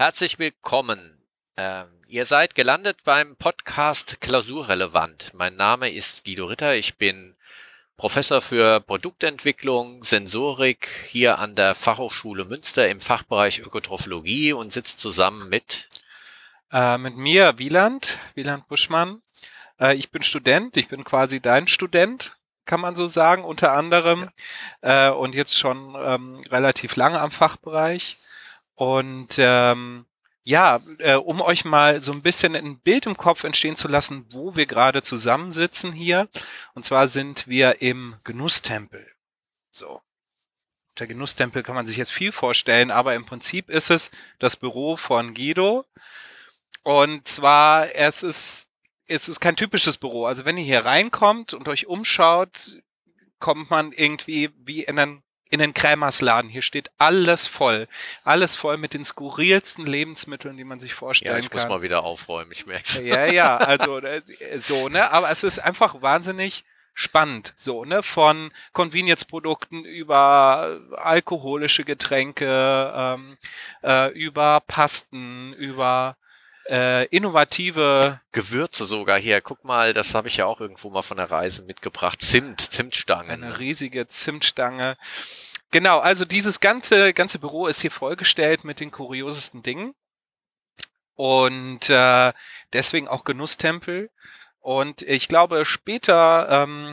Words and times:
Herzlich 0.00 0.38
willkommen. 0.38 1.18
Ähm, 1.58 1.88
ihr 2.08 2.24
seid 2.24 2.54
gelandet 2.54 3.04
beim 3.04 3.36
Podcast 3.36 4.18
Klausurrelevant. 4.22 5.32
Mein 5.34 5.56
Name 5.56 5.90
ist 5.90 6.24
Guido 6.24 6.46
Ritter. 6.46 6.74
Ich 6.74 6.96
bin 6.96 7.36
Professor 7.98 8.40
für 8.40 8.80
Produktentwicklung, 8.80 10.02
Sensorik 10.02 10.88
hier 11.10 11.38
an 11.38 11.54
der 11.54 11.74
Fachhochschule 11.74 12.46
Münster 12.46 12.88
im 12.88 12.98
Fachbereich 12.98 13.58
Ökotrophologie 13.58 14.54
und 14.54 14.72
sitze 14.72 14.96
zusammen 14.96 15.50
mit 15.50 15.90
äh, 16.72 16.96
mit 16.96 17.18
mir 17.18 17.58
Wieland, 17.58 18.20
Wieland 18.34 18.68
Buschmann. 18.68 19.20
Äh, 19.78 19.96
ich 19.96 20.10
bin 20.10 20.22
Student, 20.22 20.78
ich 20.78 20.88
bin 20.88 21.04
quasi 21.04 21.40
dein 21.40 21.68
Student, 21.68 22.38
kann 22.64 22.80
man 22.80 22.96
so 22.96 23.06
sagen, 23.06 23.44
unter 23.44 23.72
anderem. 23.72 24.30
Ja. 24.82 25.10
Äh, 25.10 25.12
und 25.12 25.34
jetzt 25.34 25.58
schon 25.58 25.94
ähm, 26.02 26.42
relativ 26.48 26.96
lange 26.96 27.20
am 27.20 27.30
Fachbereich. 27.30 28.16
Und 28.80 29.34
ähm, 29.36 30.06
ja, 30.42 30.80
äh, 31.00 31.16
um 31.16 31.42
euch 31.42 31.66
mal 31.66 32.00
so 32.00 32.12
ein 32.12 32.22
bisschen 32.22 32.56
ein 32.56 32.80
Bild 32.80 33.04
im 33.04 33.14
Kopf 33.14 33.44
entstehen 33.44 33.76
zu 33.76 33.88
lassen, 33.88 34.24
wo 34.30 34.56
wir 34.56 34.64
gerade 34.64 35.02
zusammensitzen 35.02 35.92
hier. 35.92 36.30
Und 36.72 36.86
zwar 36.86 37.06
sind 37.06 37.46
wir 37.46 37.82
im 37.82 38.16
Genusstempel. 38.24 39.06
So. 39.70 40.00
Der 40.98 41.06
Genusstempel 41.06 41.62
kann 41.62 41.74
man 41.74 41.86
sich 41.86 41.98
jetzt 41.98 42.10
viel 42.10 42.32
vorstellen, 42.32 42.90
aber 42.90 43.14
im 43.14 43.26
Prinzip 43.26 43.68
ist 43.68 43.90
es 43.90 44.12
das 44.38 44.56
Büro 44.56 44.96
von 44.96 45.34
Guido. 45.34 45.84
Und 46.82 47.28
zwar, 47.28 47.94
es 47.94 48.22
ist, 48.22 48.66
es 49.08 49.28
ist 49.28 49.40
kein 49.40 49.56
typisches 49.56 49.98
Büro. 49.98 50.24
Also 50.24 50.46
wenn 50.46 50.56
ihr 50.56 50.64
hier 50.64 50.86
reinkommt 50.86 51.52
und 51.52 51.68
euch 51.68 51.86
umschaut, 51.86 52.76
kommt 53.40 53.68
man 53.68 53.92
irgendwie 53.92 54.48
wie 54.56 54.84
in 54.84 54.98
einen 54.98 55.22
in 55.50 55.58
den 55.58 55.74
Krämersladen. 55.74 56.48
Hier 56.48 56.62
steht 56.62 56.90
alles 56.98 57.46
voll. 57.46 57.88
Alles 58.24 58.54
voll 58.54 58.76
mit 58.76 58.94
den 58.94 59.04
skurrilsten 59.04 59.84
Lebensmitteln, 59.84 60.56
die 60.56 60.64
man 60.64 60.80
sich 60.80 60.94
vorstellen 60.94 61.32
kann. 61.32 61.40
Ja, 61.40 61.44
ich 61.44 61.50
kann. 61.50 61.60
muss 61.60 61.68
mal 61.68 61.82
wieder 61.82 62.04
aufräumen, 62.04 62.50
ich 62.52 62.66
merke 62.66 63.02
Ja, 63.02 63.26
ja, 63.26 63.56
also 63.58 63.98
äh, 63.98 64.22
so, 64.58 64.88
ne? 64.88 65.10
Aber 65.10 65.30
es 65.30 65.44
ist 65.44 65.58
einfach 65.58 66.00
wahnsinnig 66.00 66.64
spannend, 66.94 67.52
so, 67.56 67.84
ne? 67.84 68.02
Von 68.02 68.52
Convenience-Produkten 68.72 69.84
über 69.84 70.80
alkoholische 70.96 71.84
Getränke, 71.84 72.92
ähm, 72.94 73.36
äh, 73.82 74.12
über 74.12 74.60
Pasten, 74.60 75.52
über 75.54 76.16
äh, 76.70 77.04
innovative 77.06 78.20
Gewürze 78.32 78.86
sogar 78.86 79.18
hier. 79.18 79.40
Guck 79.40 79.64
mal, 79.64 79.92
das 79.92 80.14
habe 80.14 80.28
ich 80.28 80.36
ja 80.36 80.46
auch 80.46 80.60
irgendwo 80.60 80.88
mal 80.90 81.02
von 81.02 81.16
der 81.16 81.30
Reise 81.30 81.62
mitgebracht. 81.62 82.22
Zimt, 82.22 82.60
Zimtstange. 82.60 83.32
Eine 83.32 83.58
riesige 83.58 84.06
Zimtstange. 84.08 84.96
Genau, 85.72 85.98
also 85.98 86.24
dieses 86.24 86.60
ganze 86.60 87.12
ganze 87.12 87.38
Büro 87.38 87.66
ist 87.66 87.80
hier 87.80 87.90
vollgestellt 87.90 88.64
mit 88.64 88.80
den 88.80 88.90
kuriosesten 88.90 89.62
Dingen 89.62 89.94
und 91.14 91.90
äh, 91.90 92.32
deswegen 92.72 93.06
auch 93.06 93.24
Genusstempel. 93.24 94.10
Und 94.58 95.02
ich 95.02 95.28
glaube, 95.28 95.64
später 95.64 96.48
ähm, 96.50 96.92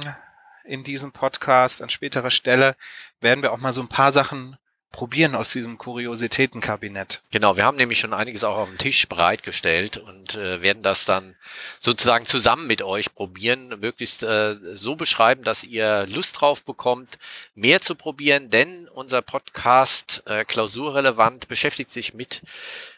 in 0.64 0.84
diesem 0.84 1.12
Podcast 1.12 1.82
an 1.82 1.90
späterer 1.90 2.30
Stelle 2.30 2.76
werden 3.22 3.42
wir 3.42 3.52
auch 3.52 3.60
mal 3.60 3.74
so 3.74 3.82
ein 3.82 3.90
paar 3.90 4.12
Sachen 4.12 4.58
probieren 4.92 5.36
aus 5.36 5.52
diesem 5.52 5.78
Kuriositätenkabinett. 5.78 7.22
Genau, 7.32 7.58
wir 7.58 7.66
haben 7.66 7.78
nämlich 7.78 8.00
schon 8.00 8.14
einiges 8.14 8.44
auch 8.44 8.58
auf 8.58 8.70
dem 8.70 8.78
Tisch 8.78 9.08
bereitgestellt 9.08 9.98
und 9.98 10.36
äh, 10.36 10.62
werden 10.62 10.82
das 10.82 11.06
dann 11.06 11.36
sozusagen 11.80 12.26
zusammen 12.26 12.68
mit 12.68 12.82
euch 12.82 13.14
probieren, 13.14 13.80
möglichst 13.80 14.24
äh, 14.24 14.56
so 14.74 14.96
beschreiben, 14.96 15.44
dass 15.44 15.64
ihr 15.64 16.08
Lust 16.08 16.42
drauf 16.42 16.64
bekommt, 16.64 17.18
mehr 17.54 17.82
zu 17.82 17.96
probieren, 17.96 18.50
denn 18.50 18.88
unser 18.88 19.22
Podcast 19.22 20.24
äh, 20.26 20.46
Klausurrelevant 20.46 21.48
beschäftigt 21.48 21.92
sich 21.92 22.14
mit 22.14 22.42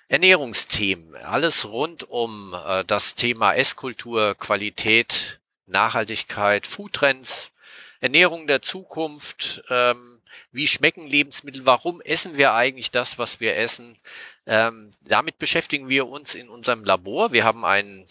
Ernährungsthemen. 0.08 1.16
Alles 1.16 1.66
rund 1.70 2.04
um 2.04 2.56
äh, 2.66 2.84
das 2.86 3.16
Thema 3.16 3.54
Esskultur, 3.54 4.36
Qualität, 4.36 5.40
Nachhaltigkeit, 5.68 6.66
Foodtrends, 6.66 7.52
Ernährung 8.00 8.48
der 8.48 8.62
Zukunft, 8.62 9.64
ähm, 9.70 10.19
wie 10.52 10.68
schmecken 10.68 11.08
Lebensmittel, 11.08 11.66
warum 11.66 12.02
essen 12.02 12.38
wir 12.38 12.54
eigentlich 12.54 12.92
das, 12.92 13.18
was 13.18 13.40
wir 13.40 13.56
essen. 13.56 13.98
Ähm, 14.46 14.92
damit 15.02 15.38
beschäftigen 15.38 15.90
wir 15.90 16.08
uns 16.08 16.36
in 16.36 16.50
unserem 16.50 16.84
Labor. 16.84 17.32
Wir 17.32 17.44
haben 17.44 17.66
ein 17.66 18.06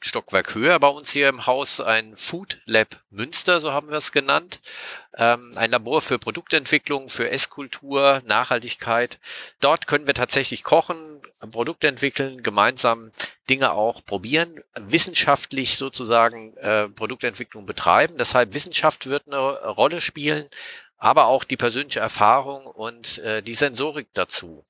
Stockwerk 0.00 0.54
höher 0.54 0.78
bei 0.78 0.88
uns 0.88 1.10
hier 1.10 1.28
im 1.28 1.46
Haus, 1.46 1.80
ein 1.80 2.16
Food 2.16 2.60
Lab 2.66 3.02
Münster, 3.10 3.60
so 3.60 3.72
haben 3.72 3.90
wir 3.90 3.96
es 3.96 4.12
genannt. 4.12 4.60
Ähm, 5.16 5.52
ein 5.56 5.70
Labor 5.70 6.00
für 6.00 6.18
Produktentwicklung, 6.18 7.08
für 7.08 7.30
Esskultur, 7.30 8.22
Nachhaltigkeit. 8.24 9.18
Dort 9.60 9.86
können 9.86 10.06
wir 10.06 10.14
tatsächlich 10.14 10.62
kochen, 10.62 11.20
Produkte 11.50 11.88
entwickeln, 11.88 12.42
gemeinsam 12.42 13.10
Dinge 13.48 13.72
auch 13.72 14.04
probieren, 14.04 14.60
wissenschaftlich 14.78 15.76
sozusagen 15.76 16.56
äh, 16.58 16.88
Produktentwicklung 16.88 17.66
betreiben. 17.66 18.18
Deshalb 18.18 18.54
Wissenschaft 18.54 19.06
wird 19.06 19.26
eine 19.26 19.38
Rolle 19.38 20.00
spielen, 20.00 20.48
aber 20.98 21.26
auch 21.26 21.44
die 21.44 21.56
persönliche 21.56 22.00
Erfahrung 22.00 22.66
und 22.66 23.18
äh, 23.18 23.42
die 23.42 23.54
Sensorik 23.54 24.08
dazu. 24.12 24.64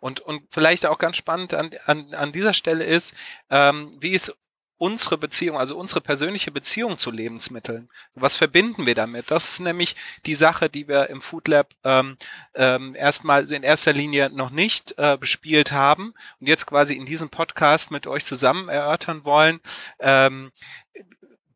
Und, 0.00 0.20
und 0.20 0.42
vielleicht 0.50 0.86
auch 0.86 0.98
ganz 0.98 1.16
spannend 1.16 1.54
an, 1.54 1.70
an, 1.86 2.14
an 2.14 2.32
dieser 2.32 2.54
Stelle 2.54 2.84
ist, 2.84 3.14
ähm, 3.50 3.96
wie 4.00 4.12
ist 4.12 4.34
unsere 4.76 5.16
Beziehung, 5.16 5.56
also 5.56 5.76
unsere 5.78 6.00
persönliche 6.00 6.50
Beziehung 6.50 6.98
zu 6.98 7.10
Lebensmitteln. 7.10 7.88
Was 8.14 8.36
verbinden 8.36 8.86
wir 8.86 8.94
damit? 8.94 9.30
Das 9.30 9.52
ist 9.52 9.60
nämlich 9.60 9.94
die 10.26 10.34
Sache, 10.34 10.68
die 10.68 10.88
wir 10.88 11.08
im 11.10 11.22
Food 11.22 11.48
Lab 11.48 11.68
ähm, 11.84 12.16
ähm, 12.54 12.94
erstmal 12.94 13.50
in 13.50 13.62
erster 13.62 13.92
Linie 13.92 14.30
noch 14.30 14.50
nicht 14.50 14.94
äh, 14.98 15.16
bespielt 15.16 15.72
haben 15.72 16.12
und 16.40 16.48
jetzt 16.48 16.66
quasi 16.66 16.94
in 16.94 17.06
diesem 17.06 17.30
Podcast 17.30 17.92
mit 17.92 18.06
euch 18.06 18.24
zusammen 18.24 18.68
erörtern 18.68 19.24
wollen. 19.24 19.60
Ähm, 20.00 20.50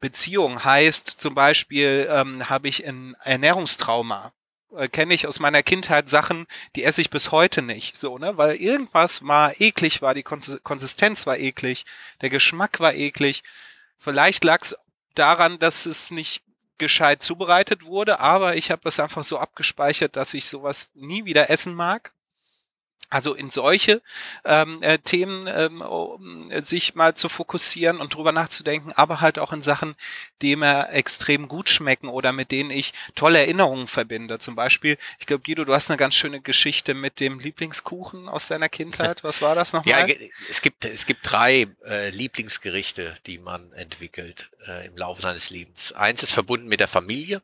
Beziehung 0.01 0.65
heißt 0.65 1.09
zum 1.09 1.35
Beispiel, 1.35 2.09
ähm, 2.11 2.49
habe 2.49 2.69
ich 2.69 2.87
ein 2.87 3.15
Ernährungstrauma. 3.25 4.33
Äh, 4.77 4.89
Kenne 4.89 5.15
ich 5.15 5.27
aus 5.27 5.41
meiner 5.41 5.63
Kindheit 5.63 6.09
Sachen, 6.09 6.47
die 6.77 6.85
esse 6.85 7.01
ich 7.01 7.11
bis 7.11 7.33
heute 7.33 7.63
nicht. 7.63 7.97
So, 7.97 8.19
ne? 8.19 8.37
Weil 8.37 8.57
irgendwas 8.57 9.27
war 9.27 9.61
eklig, 9.61 10.03
war 10.03 10.15
die 10.15 10.23
Konsistenz 10.23 11.27
war 11.27 11.39
eklig, 11.39 11.85
der 12.21 12.31
Geschmack 12.31 12.81
war 12.81 12.95
eklig. 12.95 13.43
Vielleicht 13.97 14.45
lag 14.45 14.63
es 14.63 14.77
daran, 15.15 15.59
dass 15.59 15.87
es 15.87 16.11
nicht 16.11 16.43
gescheit 16.79 17.23
zubereitet 17.23 17.85
wurde, 17.85 18.21
aber 18.21 18.57
ich 18.57 18.71
habe 18.71 18.83
das 18.85 19.01
einfach 19.01 19.25
so 19.25 19.39
abgespeichert, 19.39 20.15
dass 20.15 20.35
ich 20.35 20.47
sowas 20.47 20.91
nie 20.95 21.25
wieder 21.25 21.51
essen 21.51 21.75
mag. 21.75 22.13
Also 23.11 23.35
in 23.35 23.49
solche 23.49 24.03
ähm, 24.45 24.83
äh, 24.83 24.99
Themen 24.99 25.47
ähm, 25.47 25.81
um, 25.81 26.51
sich 26.61 26.95
mal 26.95 27.15
zu 27.15 27.31
fokussieren 27.31 28.01
und 28.01 28.15
drüber 28.15 28.33
nachzudenken, 28.33 28.93
aber 28.93 29.23
halt 29.23 29.39
auch 29.39 29.53
in 29.53 29.63
Sachen, 29.63 29.95
die 30.43 30.57
mir 30.57 30.91
extrem 30.91 31.49
gut 31.49 31.71
schmecken 31.71 32.09
oder 32.09 32.33
mit 32.33 32.53
denen 32.53 32.71
ich 32.71 32.93
tolle 33.15 33.39
Erinnerungen 33.39 33.87
verbinde. 33.87 34.39
Zum 34.39 34.55
Beispiel, 34.55 34.99
ich 35.19 35.27
glaube, 35.27 35.43
Guido, 35.43 35.65
du 35.65 35.73
hast 35.73 35.91
eine 35.91 35.97
ganz 35.97 36.17
schöne 36.17 36.43
Geschichte 36.43 36.93
mit 36.93 37.19
dem 37.21 37.39
Lieblingskuchen 37.39 38.29
aus 38.29 38.49
deiner 38.49 38.69
Kindheit. 38.69 39.25
Was 39.25 39.41
war 39.41 39.55
das 39.55 39.73
nochmal? 39.73 40.09
Ja, 40.09 40.17
es 40.51 40.61
gibt, 40.61 40.85
es 40.85 41.07
gibt 41.07 41.21
drei 41.23 41.67
äh, 41.87 42.11
Lieblingsgerichte, 42.11 43.15
die 43.27 43.39
man 43.39 43.73
entwickelt 43.73 44.51
äh, 44.67 44.87
im 44.87 44.97
Laufe 44.97 45.23
seines 45.23 45.49
Lebens. 45.49 45.93
Eins 45.93 46.23
ist 46.23 46.33
verbunden 46.33 46.69
mit 46.69 46.81
der 46.81 46.89
Familie. 46.89 47.43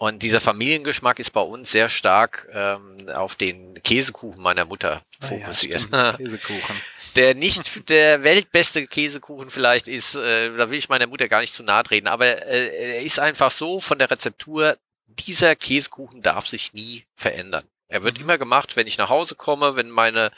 Und 0.00 0.22
dieser 0.22 0.40
Familiengeschmack 0.40 1.18
ist 1.18 1.32
bei 1.32 1.42
uns 1.42 1.72
sehr 1.72 1.90
stark 1.90 2.48
ähm, 2.54 2.96
auf 3.14 3.34
den 3.34 3.82
Käsekuchen 3.82 4.42
meiner 4.42 4.64
Mutter 4.64 5.02
fokussiert. 5.20 5.88
Ah 5.90 6.04
ja, 6.04 6.12
Käsekuchen. 6.16 6.74
Der 7.16 7.34
nicht 7.34 7.86
der 7.90 8.22
weltbeste 8.22 8.86
Käsekuchen 8.86 9.50
vielleicht 9.50 9.88
ist, 9.88 10.14
äh, 10.14 10.56
da 10.56 10.70
will 10.70 10.78
ich 10.78 10.88
meiner 10.88 11.06
Mutter 11.06 11.28
gar 11.28 11.42
nicht 11.42 11.52
zu 11.52 11.62
nahe 11.62 11.82
treten, 11.82 12.08
aber 12.08 12.24
äh, 12.46 12.94
er 12.94 13.02
ist 13.02 13.20
einfach 13.20 13.50
so 13.50 13.78
von 13.78 13.98
der 13.98 14.10
Rezeptur, 14.10 14.78
dieser 15.06 15.54
Käsekuchen 15.54 16.22
darf 16.22 16.46
sich 16.46 16.72
nie 16.72 17.04
verändern. 17.14 17.64
Er 17.90 18.04
wird 18.04 18.18
immer 18.18 18.38
gemacht, 18.38 18.76
wenn 18.76 18.86
ich 18.86 18.98
nach 18.98 19.10
Hause 19.10 19.34
komme, 19.34 19.74
wenn 19.74 19.90
meine, 19.90 20.30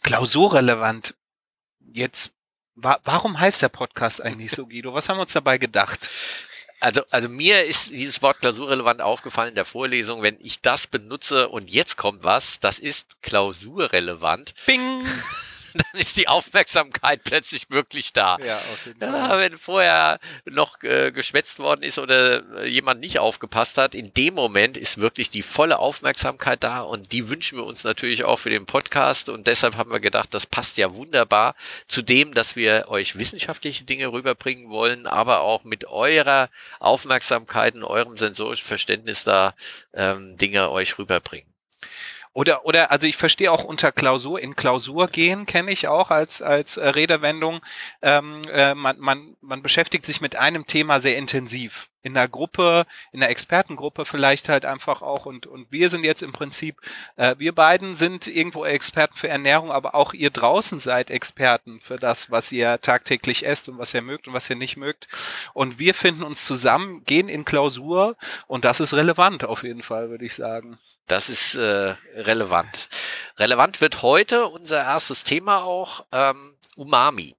Klausurrelevant. 0.02 1.14
Jetzt, 1.92 2.30
wa 2.74 3.00
warum 3.04 3.40
heißt 3.40 3.62
der 3.62 3.70
Podcast 3.70 4.22
eigentlich 4.22 4.52
so, 4.52 4.66
Guido? 4.66 4.94
Was 4.94 5.08
haben 5.08 5.16
wir 5.16 5.22
uns 5.22 5.32
dabei 5.32 5.58
gedacht? 5.58 6.08
Also, 6.80 7.02
also 7.10 7.28
mir 7.28 7.64
ist 7.64 7.90
dieses 7.90 8.20
Wort 8.22 8.40
klausurrelevant 8.40 9.00
aufgefallen 9.00 9.50
in 9.50 9.54
der 9.54 9.64
Vorlesung. 9.64 10.22
Wenn 10.22 10.36
ich 10.40 10.60
das 10.60 10.86
benutze 10.86 11.48
und 11.48 11.70
jetzt 11.70 11.96
kommt 11.96 12.22
was, 12.22 12.60
das 12.60 12.78
ist 12.78 13.22
klausurrelevant. 13.22 14.54
Bing! 14.66 15.06
dann 15.92 16.00
ist 16.00 16.16
die 16.16 16.28
Aufmerksamkeit 16.28 17.22
plötzlich 17.24 17.70
wirklich 17.70 18.12
da. 18.12 18.38
Ja, 18.44 18.58
Ja, 19.00 19.38
wenn 19.38 19.56
vorher 19.58 20.18
noch 20.44 20.82
äh, 20.82 21.12
geschwätzt 21.12 21.58
worden 21.58 21.82
ist 21.82 21.98
oder 21.98 22.62
äh, 22.62 22.68
jemand 22.68 23.00
nicht 23.00 23.18
aufgepasst 23.18 23.78
hat, 23.78 23.94
in 23.94 24.12
dem 24.14 24.34
Moment 24.34 24.76
ist 24.76 25.00
wirklich 25.00 25.30
die 25.30 25.42
volle 25.42 25.78
Aufmerksamkeit 25.78 26.62
da 26.62 26.80
und 26.80 27.12
die 27.12 27.28
wünschen 27.28 27.58
wir 27.58 27.64
uns 27.64 27.84
natürlich 27.84 28.24
auch 28.24 28.38
für 28.38 28.50
den 28.50 28.66
Podcast 28.66 29.28
und 29.28 29.46
deshalb 29.46 29.76
haben 29.76 29.90
wir 29.90 30.00
gedacht, 30.00 30.32
das 30.32 30.46
passt 30.46 30.76
ja 30.76 30.94
wunderbar 30.94 31.54
zu 31.86 32.02
dem, 32.02 32.34
dass 32.34 32.56
wir 32.56 32.86
euch 32.88 33.18
wissenschaftliche 33.18 33.84
Dinge 33.84 34.12
rüberbringen 34.12 34.70
wollen, 34.70 35.06
aber 35.06 35.40
auch 35.40 35.64
mit 35.64 35.86
eurer 35.86 36.48
Aufmerksamkeit 36.80 37.74
und 37.74 37.84
eurem 37.84 38.16
sensorischen 38.16 38.66
Verständnis 38.66 39.24
da 39.24 39.54
ähm, 39.94 40.36
Dinge 40.36 40.70
euch 40.70 40.98
rüberbringen. 40.98 41.55
Oder, 42.36 42.66
oder, 42.66 42.90
also 42.90 43.06
ich 43.06 43.16
verstehe 43.16 43.50
auch 43.50 43.64
unter 43.64 43.92
Klausur, 43.92 44.38
in 44.38 44.56
Klausur 44.56 45.06
gehen 45.06 45.46
kenne 45.46 45.70
ich 45.72 45.88
auch 45.88 46.10
als, 46.10 46.42
als 46.42 46.76
äh, 46.76 46.86
Redewendung. 46.86 47.60
Ähm, 48.02 48.42
äh, 48.52 48.74
man, 48.74 48.98
man, 48.98 49.36
man 49.40 49.62
beschäftigt 49.62 50.04
sich 50.04 50.20
mit 50.20 50.36
einem 50.36 50.66
Thema 50.66 51.00
sehr 51.00 51.16
intensiv. 51.16 51.88
In 52.06 52.14
der 52.14 52.28
Gruppe, 52.28 52.86
in 53.10 53.18
der 53.18 53.30
Expertengruppe 53.30 54.04
vielleicht 54.04 54.48
halt 54.48 54.64
einfach 54.64 55.02
auch. 55.02 55.26
Und, 55.26 55.48
und 55.48 55.72
wir 55.72 55.90
sind 55.90 56.04
jetzt 56.04 56.22
im 56.22 56.30
Prinzip, 56.30 56.80
äh, 57.16 57.34
wir 57.38 57.52
beiden 57.52 57.96
sind 57.96 58.28
irgendwo 58.28 58.64
Experten 58.64 59.16
für 59.16 59.28
Ernährung, 59.28 59.72
aber 59.72 59.96
auch 59.96 60.14
ihr 60.14 60.30
draußen 60.30 60.78
seid 60.78 61.10
Experten 61.10 61.80
für 61.80 61.96
das, 61.96 62.30
was 62.30 62.52
ihr 62.52 62.80
tagtäglich 62.80 63.44
esst 63.44 63.68
und 63.68 63.78
was 63.78 63.92
ihr 63.92 64.02
mögt 64.02 64.28
und 64.28 64.34
was 64.34 64.48
ihr 64.48 64.54
nicht 64.54 64.76
mögt. 64.76 65.08
Und 65.52 65.80
wir 65.80 65.94
finden 65.94 66.22
uns 66.22 66.44
zusammen, 66.46 67.04
gehen 67.04 67.28
in 67.28 67.44
Klausur 67.44 68.16
und 68.46 68.64
das 68.64 68.78
ist 68.78 68.94
relevant 68.94 69.44
auf 69.44 69.64
jeden 69.64 69.82
Fall, 69.82 70.08
würde 70.08 70.24
ich 70.24 70.34
sagen. 70.34 70.78
Das 71.08 71.28
ist 71.28 71.56
äh, 71.56 71.94
relevant. 72.14 72.88
Relevant 73.36 73.80
wird 73.80 74.02
heute 74.02 74.46
unser 74.46 74.82
erstes 74.82 75.24
Thema 75.24 75.64
auch 75.64 76.04
ähm, 76.12 76.54
Umami. 76.76 77.34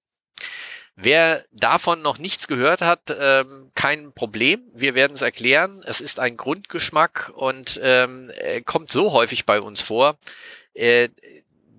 Wer 0.99 1.45
davon 1.51 2.01
noch 2.01 2.17
nichts 2.17 2.47
gehört 2.47 2.81
hat, 2.81 3.15
ähm, 3.15 3.71
kein 3.75 4.13
Problem. 4.13 4.67
Wir 4.73 4.95
werden 4.95 5.13
es 5.13 5.21
erklären. 5.21 5.83
Es 5.85 6.01
ist 6.01 6.19
ein 6.19 6.35
Grundgeschmack 6.35 7.31
und 7.35 7.79
ähm, 7.83 8.31
kommt 8.65 8.91
so 8.91 9.11
häufig 9.11 9.45
bei 9.45 9.61
uns 9.61 9.83
vor, 9.83 10.17
äh, 10.73 11.09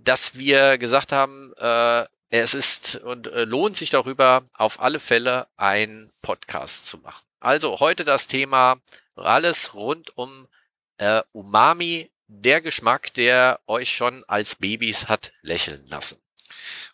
dass 0.05 0.39
wir 0.39 0.79
gesagt 0.79 1.11
haben, 1.11 1.53
äh, 1.57 2.05
es 2.31 2.55
ist 2.55 2.97
und 2.97 3.27
äh, 3.27 3.43
lohnt 3.43 3.77
sich 3.77 3.91
darüber 3.91 4.45
auf 4.55 4.81
alle 4.81 5.01
Fälle 5.01 5.49
ein 5.57 6.13
Podcast 6.23 6.87
zu 6.87 6.99
machen. 6.99 7.25
Also 7.41 7.81
heute 7.81 8.05
das 8.05 8.29
Thema 8.29 8.81
alles 9.17 9.75
rund 9.75 10.17
um 10.17 10.47
äh, 10.99 11.23
Umami, 11.33 12.11
der 12.29 12.61
Geschmack, 12.61 13.13
der 13.15 13.59
euch 13.67 13.91
schon 13.91 14.23
als 14.29 14.55
Babys 14.55 15.09
hat 15.09 15.33
lächeln 15.43 15.85
lassen. 15.89 16.21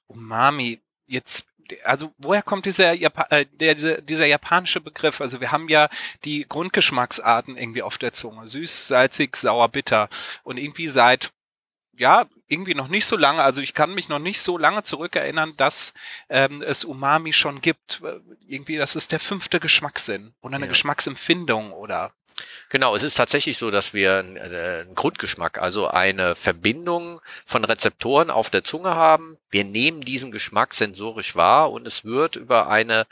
Umami, 0.06 0.80
jetzt, 1.06 1.46
also 1.84 2.12
woher 2.18 2.42
kommt 2.42 2.66
dieser, 2.66 2.92
Japa 2.92 3.26
äh, 3.30 3.46
der, 3.52 3.74
dieser, 3.74 4.00
dieser 4.02 4.26
japanische 4.26 4.80
Begriff? 4.80 5.20
Also 5.20 5.40
wir 5.40 5.52
haben 5.52 5.68
ja 5.68 5.88
die 6.24 6.46
Grundgeschmacksarten 6.48 7.56
irgendwie 7.56 7.82
auf 7.82 7.98
der 7.98 8.12
Zunge. 8.12 8.46
Süß, 8.48 8.88
salzig, 8.88 9.36
sauer, 9.36 9.68
bitter. 9.68 10.08
Und 10.42 10.58
irgendwie 10.58 10.88
seit, 10.88 11.30
ja, 11.96 12.26
irgendwie 12.46 12.74
noch 12.74 12.88
nicht 12.88 13.06
so 13.06 13.16
lange, 13.16 13.42
also 13.42 13.60
ich 13.62 13.72
kann 13.72 13.94
mich 13.94 14.08
noch 14.08 14.18
nicht 14.18 14.40
so 14.40 14.58
lange 14.58 14.82
zurückerinnern, 14.82 15.56
dass 15.56 15.94
ähm, 16.28 16.62
es 16.62 16.84
Umami 16.84 17.32
schon 17.32 17.60
gibt. 17.60 18.02
Irgendwie, 18.46 18.76
das 18.76 18.96
ist 18.96 19.12
der 19.12 19.20
fünfte 19.20 19.60
Geschmackssinn 19.60 20.34
oder 20.40 20.56
eine 20.56 20.66
Ja. 20.66 20.70
Geschmacksempfindung 20.70 21.72
oder 21.72 22.12
Genau, 22.74 22.96
es 22.96 23.04
ist 23.04 23.14
tatsächlich 23.14 23.56
so, 23.56 23.70
dass 23.70 23.94
wir 23.94 24.16
einen, 24.16 24.36
äh, 24.36 24.80
einen 24.80 24.96
Grundgeschmack, 24.96 25.58
also 25.62 25.86
eine 25.86 26.34
Verbindung 26.34 27.20
von 27.46 27.64
Rezeptoren 27.64 28.30
auf 28.30 28.50
der 28.50 28.64
Zunge 28.64 28.96
haben. 28.96 29.38
Wir 29.48 29.62
nehmen 29.62 30.00
diesen 30.00 30.32
Geschmack 30.32 30.74
sensorisch 30.74 31.36
wahr 31.36 31.70
und 31.70 31.86
es 31.86 32.04
wird 32.04 32.34
über 32.34 32.68
eine 32.68 33.06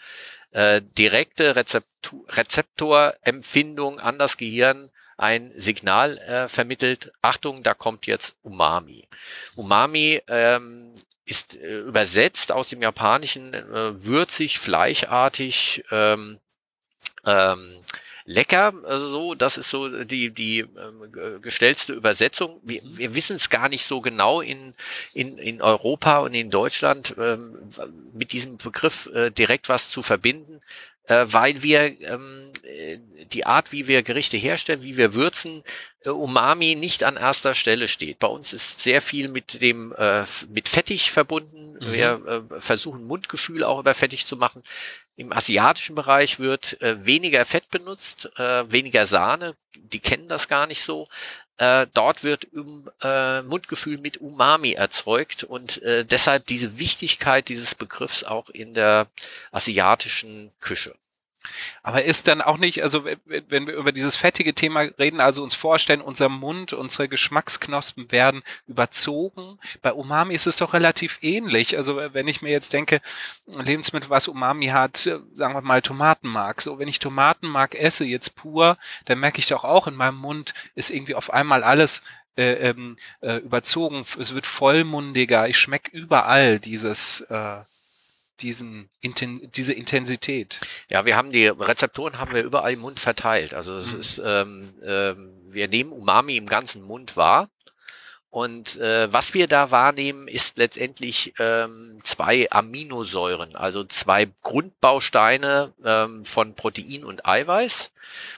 äh, 0.50 0.82
direkte 0.98 1.54
Rezeptu 1.54 2.24
Rezeptorempfindung 2.30 4.00
an 4.00 4.18
das 4.18 4.36
Gehirn 4.36 4.90
ein 5.16 5.52
Signal 5.54 6.18
äh, 6.18 6.48
vermittelt. 6.48 7.12
Achtung, 7.22 7.62
da 7.62 7.72
kommt 7.72 8.08
jetzt 8.08 8.34
Umami. 8.42 9.06
Umami 9.54 10.20
ähm, 10.26 10.92
ist 11.24 11.54
äh, 11.54 11.82
übersetzt 11.82 12.50
aus 12.50 12.70
dem 12.70 12.82
Japanischen 12.82 13.54
äh, 13.54 14.04
würzig, 14.04 14.58
fleischartig, 14.58 15.84
ähm, 15.92 16.40
ähm, 17.24 17.80
lecker, 18.24 18.72
also 18.84 19.08
so, 19.08 19.34
das 19.34 19.58
ist 19.58 19.70
so 19.70 20.04
die, 20.04 20.30
die 20.30 20.60
ähm, 20.60 21.12
ge- 21.12 21.40
gestellte 21.40 21.92
Übersetzung. 21.92 22.60
Wir, 22.62 22.80
wir 22.84 23.14
wissen 23.14 23.36
es 23.36 23.50
gar 23.50 23.68
nicht 23.68 23.84
so 23.84 24.00
genau 24.00 24.40
in, 24.40 24.74
in, 25.12 25.38
in 25.38 25.60
Europa 25.60 26.20
und 26.20 26.34
in 26.34 26.50
Deutschland 26.50 27.14
ähm, 27.18 27.58
mit 28.12 28.32
diesem 28.32 28.58
Begriff 28.58 29.06
äh, 29.12 29.30
direkt 29.30 29.68
was 29.68 29.90
zu 29.90 30.02
verbinden, 30.02 30.60
äh, 31.04 31.26
weil 31.28 31.62
wir 31.62 32.00
ähm, 32.00 32.52
äh, 32.62 32.98
die 33.32 33.46
Art, 33.46 33.72
wie 33.72 33.88
wir 33.88 34.02
Gerichte 34.02 34.36
herstellen, 34.36 34.82
wie 34.82 34.96
wir 34.96 35.14
würzen, 35.14 35.62
äh, 36.04 36.10
Umami 36.10 36.74
nicht 36.74 37.04
an 37.04 37.16
erster 37.16 37.54
Stelle 37.54 37.88
steht. 37.88 38.18
Bei 38.18 38.28
uns 38.28 38.52
ist 38.52 38.80
sehr 38.80 39.02
viel 39.02 39.28
mit 39.28 39.60
dem 39.60 39.92
äh, 39.96 40.24
mit 40.48 40.68
Fettig 40.68 41.10
verbunden. 41.10 41.74
Mhm. 41.74 41.92
Wir 41.92 42.46
äh, 42.50 42.60
versuchen 42.60 43.04
Mundgefühl 43.04 43.64
auch 43.64 43.80
über 43.80 43.94
Fettig 43.94 44.26
zu 44.26 44.36
machen. 44.36 44.62
Im 45.16 45.32
asiatischen 45.32 45.94
Bereich 45.94 46.38
wird 46.38 46.80
äh, 46.80 47.04
weniger 47.04 47.44
Fett 47.44 47.68
benutzt, 47.70 48.30
äh, 48.36 48.70
weniger 48.70 49.06
Sahne. 49.06 49.54
Die 49.74 50.00
kennen 50.00 50.28
das 50.28 50.48
gar 50.48 50.66
nicht 50.66 50.82
so. 50.82 51.08
Äh, 51.58 51.86
dort 51.92 52.24
wird 52.24 52.52
um, 52.52 52.90
äh, 53.02 53.42
Mundgefühl 53.42 53.98
mit 53.98 54.18
Umami 54.18 54.72
erzeugt 54.72 55.44
und 55.44 55.82
äh, 55.82 56.04
deshalb 56.04 56.46
diese 56.46 56.78
Wichtigkeit 56.78 57.48
dieses 57.48 57.74
Begriffs 57.74 58.24
auch 58.24 58.48
in 58.50 58.74
der 58.74 59.06
asiatischen 59.52 60.50
Küche. 60.60 60.94
Aber 61.82 62.04
ist 62.04 62.28
dann 62.28 62.40
auch 62.40 62.58
nicht, 62.58 62.82
also 62.82 63.04
wenn 63.24 63.66
wir 63.66 63.74
über 63.74 63.92
dieses 63.92 64.16
fettige 64.16 64.54
Thema 64.54 64.82
reden, 64.98 65.20
also 65.20 65.42
uns 65.42 65.54
vorstellen, 65.54 66.00
unser 66.00 66.28
Mund, 66.28 66.72
unsere 66.72 67.08
Geschmacksknospen 67.08 68.10
werden 68.10 68.42
überzogen. 68.66 69.58
Bei 69.82 69.92
Umami 69.92 70.34
ist 70.34 70.46
es 70.46 70.56
doch 70.56 70.72
relativ 70.74 71.18
ähnlich. 71.22 71.76
Also 71.76 72.00
wenn 72.12 72.28
ich 72.28 72.42
mir 72.42 72.50
jetzt 72.50 72.72
denke, 72.72 73.00
Lebensmittel, 73.46 74.10
was 74.10 74.28
Umami 74.28 74.66
hat, 74.66 74.96
sagen 74.96 75.54
wir 75.54 75.60
mal 75.62 75.82
Tomatenmark. 75.82 76.62
So, 76.62 76.78
wenn 76.78 76.88
ich 76.88 76.98
Tomatenmark 76.98 77.74
esse, 77.74 78.04
jetzt 78.04 78.36
pur, 78.36 78.78
dann 79.04 79.20
merke 79.20 79.38
ich 79.38 79.48
doch 79.48 79.64
auch 79.64 79.86
in 79.86 79.94
meinem 79.94 80.16
Mund 80.16 80.54
ist 80.74 80.90
irgendwie 80.90 81.14
auf 81.14 81.32
einmal 81.32 81.62
alles 81.62 82.02
äh, 82.36 82.70
ähm, 82.70 82.96
äh, 83.20 83.36
überzogen. 83.36 84.00
Es 84.00 84.34
wird 84.34 84.46
vollmundiger. 84.46 85.48
Ich 85.48 85.58
schmecke 85.58 85.96
überall 85.96 86.58
dieses, 86.58 87.22
äh, 87.22 87.58
diesen, 88.40 88.88
Inten 89.00 89.50
diese 89.52 89.72
Intensität. 89.74 90.60
Ja, 90.90 91.04
wir 91.04 91.16
haben 91.16 91.32
die 91.32 91.46
Rezeptoren 91.46 92.18
haben 92.18 92.32
wir 92.32 92.42
überall 92.42 92.72
im 92.72 92.80
Mund 92.80 92.98
verteilt. 93.00 93.54
Also 93.54 93.76
es 93.76 93.92
Mhm. 93.92 94.00
ist, 94.00 94.22
ähm, 94.24 94.62
ähm, 94.84 95.32
wir 95.44 95.68
nehmen 95.68 95.92
Umami 95.92 96.36
im 96.36 96.46
ganzen 96.46 96.82
Mund 96.82 97.16
wahr. 97.16 97.48
Und 98.30 98.78
äh, 98.78 99.12
was 99.12 99.34
wir 99.34 99.46
da 99.46 99.70
wahrnehmen, 99.70 100.26
ist 100.26 100.56
letztendlich 100.56 101.34
ähm, 101.38 101.98
zwei 102.02 102.50
Aminosäuren, 102.50 103.54
also 103.56 103.84
zwei 103.84 104.26
Grundbausteine 104.42 105.74
ähm, 105.84 106.24
von 106.24 106.54
Protein 106.54 107.04
und 107.04 107.26
Eiweiß. 107.26 107.92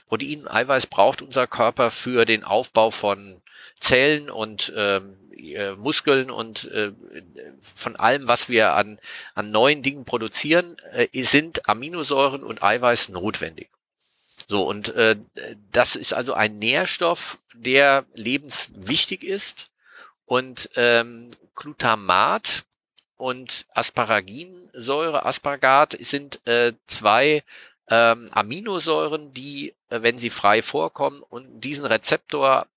Protein 0.07 0.41
und 0.41 0.47
Eiweiß 0.49 0.87
braucht 0.87 1.21
unser 1.21 1.47
Körper 1.47 1.91
für 1.91 2.25
den 2.25 2.43
Aufbau 2.43 2.91
von 2.91 3.41
Zellen 3.79 4.29
und 4.29 4.73
ähm, 4.75 5.15
äh, 5.35 5.75
Muskeln 5.75 6.31
und 6.31 6.65
äh, 6.71 6.91
von 7.59 7.95
allem, 7.95 8.27
was 8.27 8.49
wir 8.49 8.73
an, 8.73 8.99
an 9.33 9.51
neuen 9.51 9.81
Dingen 9.81 10.05
produzieren, 10.05 10.77
äh, 10.93 11.23
sind 11.23 11.67
Aminosäuren 11.67 12.43
und 12.43 12.63
Eiweiß 12.63 13.09
notwendig. 13.09 13.69
So, 14.47 14.67
und 14.67 14.89
äh, 14.89 15.17
das 15.71 15.95
ist 15.95 16.13
also 16.13 16.33
ein 16.33 16.59
Nährstoff, 16.59 17.39
der 17.53 18.05
lebenswichtig 18.13 19.23
ist. 19.23 19.69
Und 20.25 20.69
ähm, 20.75 21.29
Glutamat 21.55 22.63
und 23.17 23.65
Asparaginsäure, 23.73 25.25
Asparagat 25.25 25.95
sind 25.99 26.45
äh, 26.47 26.73
zwei 26.87 27.43
ähm, 27.89 28.29
Aminosäuren, 28.31 29.33
die, 29.33 29.73
äh, 29.89 30.01
wenn 30.01 30.17
sie 30.17 30.29
frei 30.29 30.61
vorkommen 30.61 31.21
und 31.29 31.61
diesen 31.61 31.85
Rezeptor 31.85 32.67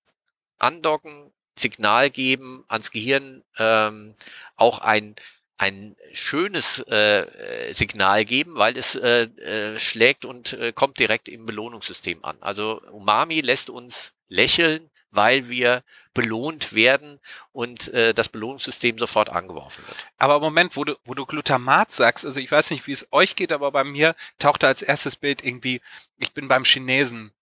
andocken, 0.58 1.32
Signal 1.58 2.10
geben 2.10 2.64
ans 2.68 2.90
Gehirn, 2.90 3.42
ähm, 3.58 4.14
auch 4.56 4.78
ein 4.80 5.16
ein 5.58 5.96
schönes 6.12 6.80
äh, 6.86 7.72
Signal 7.72 8.24
geben, 8.24 8.54
weil 8.54 8.76
es 8.76 8.94
äh, 8.94 9.24
äh, 9.24 9.78
schlägt 9.78 10.24
und 10.24 10.52
äh, 10.52 10.72
kommt 10.72 11.00
direkt 11.00 11.28
im 11.28 11.46
Belohnungssystem 11.46 12.24
an. 12.24 12.36
Also 12.40 12.80
Umami 12.92 13.40
lässt 13.40 13.68
uns 13.68 14.14
lächeln, 14.28 14.88
weil 15.10 15.48
wir 15.48 15.82
belohnt 16.14 16.74
werden 16.74 17.18
und 17.52 17.92
äh, 17.92 18.14
das 18.14 18.28
Belohnungssystem 18.28 18.98
sofort 18.98 19.30
angeworfen 19.30 19.84
wird. 19.86 20.06
Aber 20.16 20.38
Moment, 20.38 20.76
wo 20.76 20.84
du, 20.84 20.94
wo 21.04 21.14
du 21.14 21.26
Glutamat 21.26 21.90
sagst, 21.90 22.24
also 22.24 22.38
ich 22.38 22.52
weiß 22.52 22.70
nicht, 22.70 22.86
wie 22.86 22.92
es 22.92 23.08
euch 23.10 23.34
geht, 23.34 23.52
aber 23.52 23.72
bei 23.72 23.84
mir 23.84 24.14
taucht 24.38 24.62
da 24.62 24.68
als 24.68 24.82
erstes 24.82 25.16
Bild 25.16 25.44
irgendwie, 25.44 25.80
ich 26.18 26.32
bin 26.32 26.46
beim 26.46 26.64
Chinesen 26.64 27.32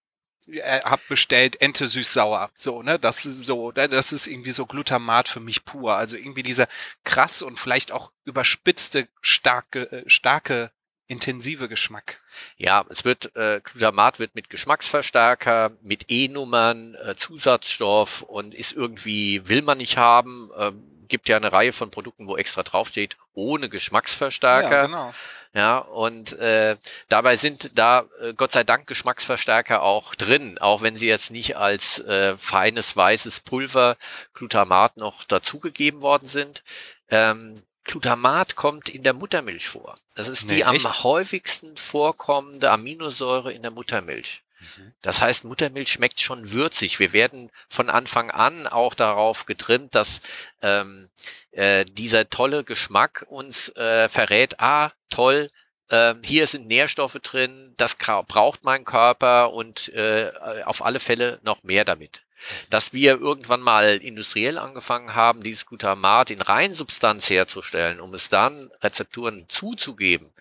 äh, 0.48 0.80
hab 0.80 1.06
bestellt 1.08 1.60
Ente 1.60 1.88
süß-sauer. 1.88 2.50
So, 2.54 2.82
ne? 2.82 2.98
Das 2.98 3.26
ist 3.26 3.44
so, 3.44 3.72
ne? 3.72 3.88
das 3.88 4.12
ist 4.12 4.26
irgendwie 4.26 4.52
so 4.52 4.66
Glutamat 4.66 5.28
für 5.28 5.40
mich 5.40 5.64
pur. 5.64 5.96
Also 5.96 6.16
irgendwie 6.16 6.42
dieser 6.42 6.68
krass 7.04 7.42
und 7.42 7.58
vielleicht 7.58 7.92
auch 7.92 8.12
überspitzte, 8.24 9.08
starke, 9.20 9.90
äh, 9.92 10.04
starke 10.08 10.70
intensive 11.08 11.68
Geschmack. 11.68 12.20
Ja, 12.56 12.84
es 12.88 13.04
wird, 13.04 13.34
äh, 13.36 13.60
Glutamat 13.62 14.18
wird 14.18 14.34
mit 14.34 14.50
Geschmacksverstärker, 14.50 15.72
mit 15.82 16.06
E-Nummern, 16.08 16.94
äh, 16.96 17.14
Zusatzstoff 17.16 18.22
und 18.22 18.54
ist 18.54 18.72
irgendwie, 18.72 19.48
will 19.48 19.62
man 19.62 19.78
nicht 19.78 19.98
haben, 19.98 20.50
äh, 20.56 20.72
gibt 21.08 21.28
ja 21.28 21.36
eine 21.36 21.52
Reihe 21.52 21.72
von 21.72 21.90
Produkten, 21.90 22.26
wo 22.26 22.36
extra 22.36 22.62
draufsteht, 22.62 23.16
ohne 23.34 23.68
Geschmacksverstärker. 23.68 24.70
Ja, 24.70 24.86
genau. 24.86 25.14
Ja, 25.56 25.78
und 25.78 26.38
äh, 26.38 26.76
dabei 27.08 27.36
sind 27.36 27.70
da 27.78 28.04
äh, 28.20 28.34
Gott 28.34 28.52
sei 28.52 28.62
Dank 28.62 28.86
Geschmacksverstärker 28.86 29.82
auch 29.82 30.14
drin, 30.14 30.58
auch 30.58 30.82
wenn 30.82 30.96
sie 30.96 31.08
jetzt 31.08 31.30
nicht 31.30 31.56
als 31.56 31.98
äh, 32.00 32.36
feines 32.36 32.94
weißes 32.94 33.40
Pulver 33.40 33.96
Glutamat 34.34 34.98
noch 34.98 35.24
dazugegeben 35.24 36.02
worden 36.02 36.28
sind. 36.28 36.62
Ähm, 37.08 37.54
Glutamat 37.84 38.54
kommt 38.54 38.90
in 38.90 39.02
der 39.02 39.14
Muttermilch 39.14 39.66
vor. 39.66 39.94
Das 40.14 40.28
ist 40.28 40.46
nee, 40.46 40.56
die 40.56 40.64
am 40.66 40.76
echt? 40.76 41.04
häufigsten 41.04 41.78
vorkommende 41.78 42.70
Aminosäure 42.70 43.50
in 43.50 43.62
der 43.62 43.70
Muttermilch. 43.70 44.42
Mhm. 44.58 44.92
Das 45.02 45.20
heißt, 45.20 45.44
Muttermilch 45.44 45.92
schmeckt 45.92 46.20
schon 46.20 46.52
würzig. 46.52 46.98
Wir 46.98 47.12
werden 47.12 47.50
von 47.68 47.90
Anfang 47.90 48.30
an 48.30 48.66
auch 48.66 48.94
darauf 48.94 49.46
getrimmt, 49.46 49.94
dass 49.94 50.20
ähm, 50.62 51.08
äh, 51.52 51.84
dieser 51.84 52.30
tolle 52.30 52.64
Geschmack 52.64 53.26
uns 53.28 53.68
äh, 53.76 54.08
verrät, 54.08 54.60
ah, 54.60 54.92
toll, 55.10 55.50
äh, 55.88 56.14
hier 56.22 56.46
sind 56.46 56.66
Nährstoffe 56.66 57.18
drin, 57.22 57.74
das 57.76 57.96
braucht 57.96 58.64
mein 58.64 58.84
Körper 58.84 59.52
und 59.52 59.88
äh, 59.94 60.32
auf 60.64 60.84
alle 60.84 61.00
Fälle 61.00 61.38
noch 61.42 61.62
mehr 61.62 61.84
damit. 61.84 62.22
Dass 62.68 62.92
wir 62.92 63.18
irgendwann 63.18 63.62
mal 63.62 63.96
industriell 63.96 64.58
angefangen 64.58 65.14
haben, 65.14 65.42
dieses 65.42 65.66
Glutamat 65.66 66.30
in 66.30 66.42
Reinsubstanz 66.42 67.30
herzustellen, 67.30 68.00
um 68.00 68.12
es 68.14 68.28
dann 68.28 68.70
Rezepturen 68.82 69.46
zuzugeben, 69.48 70.32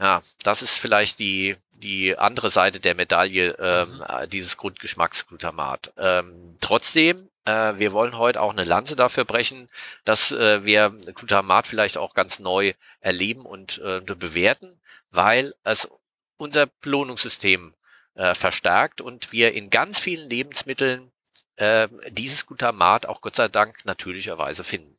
ja, 0.00 0.22
das 0.42 0.62
ist 0.62 0.78
vielleicht 0.78 1.18
die, 1.18 1.56
die 1.74 2.16
andere 2.16 2.50
Seite 2.50 2.80
der 2.80 2.94
Medaille 2.94 3.56
ähm, 3.58 3.98
mhm. 3.98 4.30
dieses 4.30 4.56
Grundgeschmacksglutamat. 4.56 5.92
Ähm, 5.96 6.56
trotzdem, 6.60 7.28
äh, 7.44 7.74
wir 7.76 7.92
wollen 7.92 8.18
heute 8.18 8.40
auch 8.40 8.52
eine 8.52 8.64
Lanze 8.64 8.96
dafür 8.96 9.24
brechen, 9.24 9.68
dass 10.04 10.32
äh, 10.32 10.64
wir 10.64 10.90
Glutamat 11.14 11.66
vielleicht 11.66 11.98
auch 11.98 12.14
ganz 12.14 12.38
neu 12.38 12.72
erleben 13.00 13.44
und 13.44 13.78
äh, 13.78 14.00
bewerten, 14.00 14.80
weil 15.10 15.54
es 15.64 15.88
unser 16.36 16.66
Belohnungssystem 16.66 17.74
äh, 18.14 18.34
verstärkt 18.34 19.00
und 19.00 19.32
wir 19.32 19.52
in 19.54 19.70
ganz 19.70 19.98
vielen 19.98 20.28
Lebensmitteln 20.28 21.12
äh, 21.56 21.88
dieses 22.10 22.46
Glutamat 22.46 23.06
auch 23.06 23.20
Gott 23.20 23.36
sei 23.36 23.48
Dank 23.48 23.84
natürlicherweise 23.84 24.64
finden. 24.64 24.93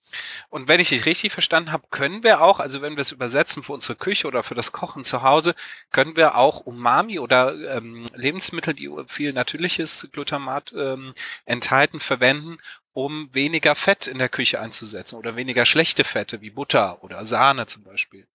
Und 0.50 0.68
wenn 0.68 0.80
ich 0.80 0.90
dich 0.90 1.06
richtig 1.06 1.32
verstanden 1.32 1.72
habe, 1.72 1.88
können 1.90 2.24
wir 2.24 2.42
auch, 2.42 2.60
also 2.60 2.82
wenn 2.82 2.96
wir 2.96 3.02
es 3.02 3.12
übersetzen 3.12 3.64
für 3.64 3.74
unsere 3.74 3.96
Küche 3.96 4.28
oder 4.28 4.44
für 4.44 4.56
das 4.56 4.72
Kochen 4.72 5.04
zu 5.04 5.24
Hause, 5.24 5.56
können 5.92 6.16
wir 6.16 6.36
auch 6.36 6.62
Umami 6.62 7.20
oder 7.20 7.54
ähm, 7.76 8.06
Lebensmittel, 8.16 8.74
die 8.74 8.90
viel 9.08 9.34
natürliches 9.34 10.08
Glutamat 10.12 10.74
ähm, 10.78 11.14
enthalten, 11.46 12.00
verwenden, 12.00 12.58
um 12.94 13.30
weniger 13.34 13.76
Fett 13.76 14.08
in 14.08 14.20
der 14.20 14.30
Küche 14.30 14.60
einzusetzen 14.60 15.18
oder 15.18 15.36
weniger 15.36 15.66
schlechte 15.66 16.04
Fette 16.04 16.42
wie 16.42 16.50
Butter 16.50 17.04
oder 17.04 17.26
Sahne 17.26 17.66
zum 17.66 17.84
Beispiel. 17.84 18.26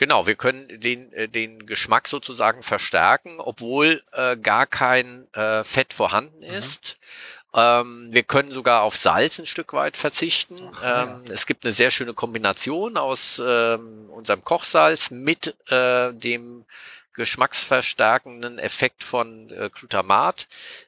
Genau, 0.00 0.26
wir 0.26 0.34
können 0.34 0.80
den, 0.80 1.12
äh, 1.12 1.28
den 1.28 1.66
Geschmack 1.66 2.08
sozusagen 2.08 2.62
verstärken, 2.62 3.38
obwohl 3.38 4.02
äh, 4.12 4.38
gar 4.38 4.66
kein 4.66 5.30
äh, 5.34 5.62
Fett 5.62 5.92
vorhanden 5.92 6.38
mhm. 6.38 6.44
ist. 6.44 6.96
Mhm. 6.96 7.39
Ähm, 7.54 8.08
wir 8.10 8.22
können 8.22 8.52
sogar 8.52 8.82
auf 8.82 8.96
Salz 8.96 9.38
ein 9.38 9.46
Stück 9.46 9.72
weit 9.72 9.96
verzichten. 9.96 10.56
Ach, 10.76 11.08
ähm, 11.08 11.24
ja. 11.26 11.32
Es 11.32 11.46
gibt 11.46 11.64
eine 11.64 11.72
sehr 11.72 11.90
schöne 11.90 12.14
Kombination 12.14 12.96
aus 12.96 13.42
ähm, 13.44 14.08
unserem 14.10 14.44
Kochsalz 14.44 15.10
mit 15.10 15.56
äh, 15.70 16.12
dem 16.12 16.64
geschmacksverstärkenden 17.14 18.58
Effekt 18.58 19.02
von 19.02 19.50
äh, 19.50 19.68
Glutamat, 19.72 20.46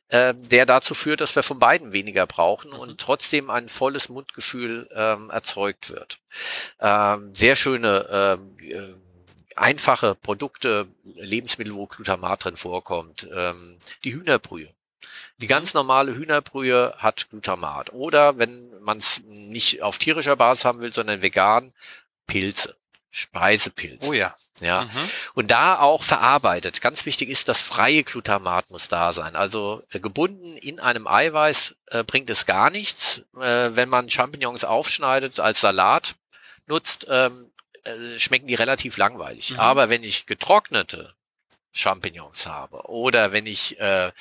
äh, 0.08 0.34
der 0.34 0.66
dazu 0.66 0.94
führt, 0.94 1.20
dass 1.20 1.34
wir 1.34 1.42
von 1.42 1.58
beiden 1.58 1.92
weniger 1.92 2.26
brauchen 2.26 2.70
mhm. 2.70 2.78
und 2.78 3.00
trotzdem 3.00 3.50
ein 3.50 3.68
volles 3.68 4.08
Mundgefühl 4.08 4.88
ähm, 4.94 5.30
erzeugt 5.30 5.90
wird. 5.90 6.20
Ähm, 6.80 7.34
sehr 7.34 7.56
schöne 7.56 8.06
ähm, 8.10 8.56
äh, 8.60 8.94
einfache 9.56 10.14
Produkte, 10.14 10.86
Lebensmittel, 11.04 11.74
wo 11.74 11.86
Glutamat 11.86 12.44
drin 12.44 12.56
vorkommt. 12.56 13.28
Ähm, 13.34 13.78
die 14.04 14.14
Hühnerbrühe. 14.14 14.72
Die 15.38 15.46
ganz 15.46 15.74
normale 15.74 16.14
Hühnerbrühe 16.14 16.94
hat 16.98 17.28
Glutamat. 17.30 17.92
Oder 17.92 18.38
wenn 18.38 18.70
man 18.80 18.98
es 18.98 19.22
nicht 19.26 19.82
auf 19.82 19.98
tierischer 19.98 20.36
Basis 20.36 20.64
haben 20.64 20.80
will, 20.80 20.92
sondern 20.92 21.22
vegan, 21.22 21.72
Pilze. 22.26 22.76
Speisepilze. 23.10 24.08
Oh 24.08 24.12
ja. 24.14 24.34
Ja. 24.60 24.82
Mhm. 24.82 25.10
Und 25.34 25.50
da 25.50 25.78
auch 25.78 26.02
verarbeitet. 26.02 26.80
Ganz 26.80 27.04
wichtig 27.04 27.28
ist, 27.28 27.48
das 27.48 27.60
freie 27.60 28.04
Glutamat 28.04 28.70
muss 28.70 28.88
da 28.88 29.12
sein. 29.12 29.36
Also 29.36 29.82
äh, 29.90 30.00
gebunden 30.00 30.56
in 30.56 30.80
einem 30.80 31.06
Eiweiß 31.06 31.74
äh, 31.88 32.04
bringt 32.04 32.30
es 32.30 32.46
gar 32.46 32.70
nichts. 32.70 33.22
Äh, 33.36 33.70
wenn 33.74 33.88
man 33.88 34.08
Champignons 34.08 34.64
aufschneidet 34.64 35.40
als 35.40 35.60
Salat 35.60 36.14
nutzt, 36.66 37.06
ähm, 37.10 37.50
äh, 37.84 38.18
schmecken 38.18 38.46
die 38.46 38.54
relativ 38.54 38.96
langweilig. 38.96 39.50
Mhm. 39.50 39.60
Aber 39.60 39.88
wenn 39.88 40.04
ich 40.04 40.26
getrocknete 40.26 41.12
Champignons 41.72 42.46
habe 42.46 42.82
oder 42.88 43.32
wenn 43.32 43.46
ich 43.46 43.80
äh, 43.80 44.12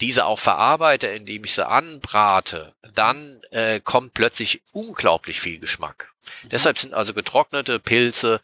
diese 0.00 0.24
auch 0.26 0.38
verarbeite, 0.38 1.08
indem 1.08 1.44
ich 1.44 1.54
sie 1.54 1.66
anbrate, 1.66 2.74
dann 2.94 3.42
äh, 3.50 3.80
kommt 3.80 4.14
plötzlich 4.14 4.62
unglaublich 4.72 5.40
viel 5.40 5.58
Geschmack. 5.58 6.12
Mhm. 6.44 6.48
Deshalb 6.50 6.78
sind 6.78 6.94
also 6.94 7.12
getrocknete 7.14 7.80
Pilze, 7.80 8.40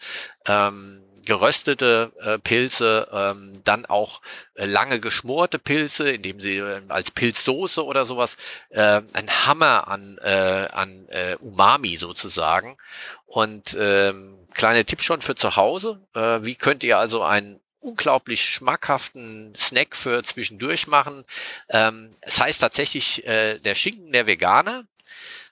ähm, 0.46 1.02
geröstete 1.24 2.12
äh, 2.22 2.38
Pilze, 2.38 3.08
ähm, 3.12 3.52
dann 3.64 3.84
auch 3.84 4.22
äh, 4.54 4.64
lange 4.64 5.00
geschmorte 5.00 5.58
Pilze, 5.58 6.10
indem 6.10 6.40
sie 6.40 6.58
äh, 6.58 6.80
als 6.88 7.10
Pilzsoße 7.10 7.84
oder 7.84 8.06
sowas 8.06 8.36
äh, 8.70 9.02
ein 9.12 9.28
Hammer 9.46 9.88
an, 9.88 10.18
äh, 10.22 10.68
an 10.72 11.06
äh, 11.08 11.36
Umami 11.40 11.96
sozusagen. 11.96 12.78
Und 13.26 13.76
ähm, 13.78 14.38
kleine 14.54 14.84
Tipp 14.84 15.02
schon 15.02 15.20
für 15.20 15.34
zu 15.34 15.56
Hause. 15.56 16.00
Äh, 16.14 16.44
wie 16.44 16.54
könnt 16.54 16.84
ihr 16.84 16.98
also 16.98 17.22
ein 17.22 17.60
unglaublich 17.86 18.42
schmackhaften 18.42 19.54
Snack 19.56 19.96
für 19.96 20.22
zwischendurch 20.24 20.88
machen. 20.88 21.24
Ähm, 21.68 22.10
es 22.20 22.40
heißt 22.40 22.60
tatsächlich 22.60 23.24
äh, 23.26 23.58
der 23.60 23.74
Schinken 23.74 24.12
der 24.12 24.26
Veganer. 24.26 24.84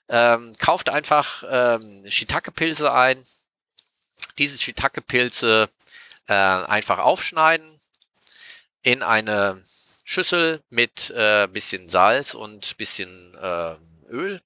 Ähm, 0.07 0.53
kauft 0.59 0.89
einfach 0.89 1.43
ähm, 1.49 2.03
Shiitake-Pilze 2.07 2.91
ein. 2.91 3.25
Diese 4.37 4.61
Shiitake-Pilze 4.61 5.69
äh, 6.27 6.33
einfach 6.33 6.99
aufschneiden 6.99 7.79
in 8.83 9.01
eine 9.01 9.63
Schüssel 10.03 10.61
mit 10.69 11.09
äh, 11.11 11.47
bisschen 11.47 11.89
Salz 11.89 12.35
und 12.35 12.77
bisschen 12.77 13.33
äh, 13.35 13.75
Öl 14.09 14.41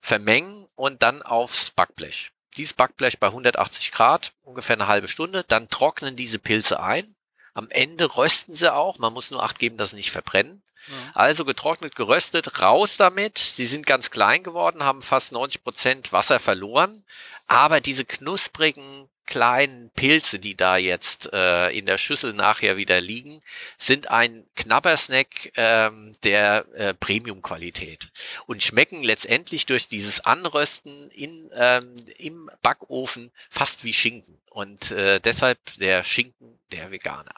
vermengen 0.00 0.66
und 0.76 1.02
dann 1.02 1.20
aufs 1.22 1.70
Backblech. 1.72 2.30
Dieses 2.56 2.72
Backblech 2.72 3.18
bei 3.18 3.26
180 3.26 3.90
Grad, 3.90 4.32
ungefähr 4.42 4.76
eine 4.76 4.86
halbe 4.86 5.08
Stunde, 5.08 5.44
dann 5.48 5.68
trocknen 5.68 6.14
diese 6.14 6.38
Pilze 6.38 6.80
ein 6.80 7.13
am 7.54 7.70
Ende 7.70 8.16
rösten 8.16 8.54
sie 8.56 8.72
auch. 8.72 8.98
Man 8.98 9.12
muss 9.12 9.30
nur 9.30 9.42
Acht 9.42 9.58
geben, 9.58 9.76
dass 9.76 9.90
sie 9.90 9.96
nicht 9.96 10.10
verbrennen. 10.10 10.62
Ja. 10.88 10.94
Also 11.14 11.44
getrocknet, 11.44 11.96
geröstet, 11.96 12.60
raus 12.60 12.96
damit. 12.96 13.38
Sie 13.38 13.66
sind 13.66 13.86
ganz 13.86 14.10
klein 14.10 14.42
geworden, 14.42 14.84
haben 14.84 15.02
fast 15.02 15.32
90 15.32 15.62
Prozent 15.62 16.12
Wasser 16.12 16.38
verloren. 16.38 17.04
Aber 17.46 17.80
diese 17.80 18.04
knusprigen 18.04 19.08
kleinen 19.26 19.90
Pilze, 19.90 20.38
die 20.38 20.56
da 20.56 20.76
jetzt 20.76 21.32
äh, 21.32 21.70
in 21.70 21.86
der 21.86 21.98
Schüssel 21.98 22.34
nachher 22.34 22.76
wieder 22.76 23.00
liegen, 23.00 23.40
sind 23.78 24.10
ein 24.10 24.46
knapper 24.54 24.96
Snack 24.96 25.52
ähm, 25.56 26.12
der 26.24 26.66
äh, 26.74 26.94
Premium-Qualität 26.94 28.10
und 28.46 28.62
schmecken 28.62 29.02
letztendlich 29.02 29.66
durch 29.66 29.88
dieses 29.88 30.20
Anrösten 30.20 31.10
in, 31.10 31.50
ähm, 31.54 31.96
im 32.18 32.50
Backofen 32.62 33.32
fast 33.48 33.84
wie 33.84 33.94
Schinken. 33.94 34.40
Und 34.50 34.90
äh, 34.90 35.20
deshalb 35.20 35.58
der 35.78 36.04
Schinken 36.04 36.60
der 36.70 36.90
Veganer. 36.90 37.34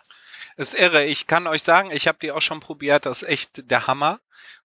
Ist 0.56 0.74
irre. 0.74 1.04
Ich 1.04 1.26
kann 1.26 1.46
euch 1.46 1.62
sagen, 1.62 1.90
ich 1.90 2.08
habe 2.08 2.18
die 2.20 2.32
auch 2.32 2.40
schon 2.40 2.60
probiert. 2.60 3.06
Das 3.06 3.22
ist 3.22 3.28
echt 3.28 3.70
der 3.70 3.86
Hammer. 3.86 4.20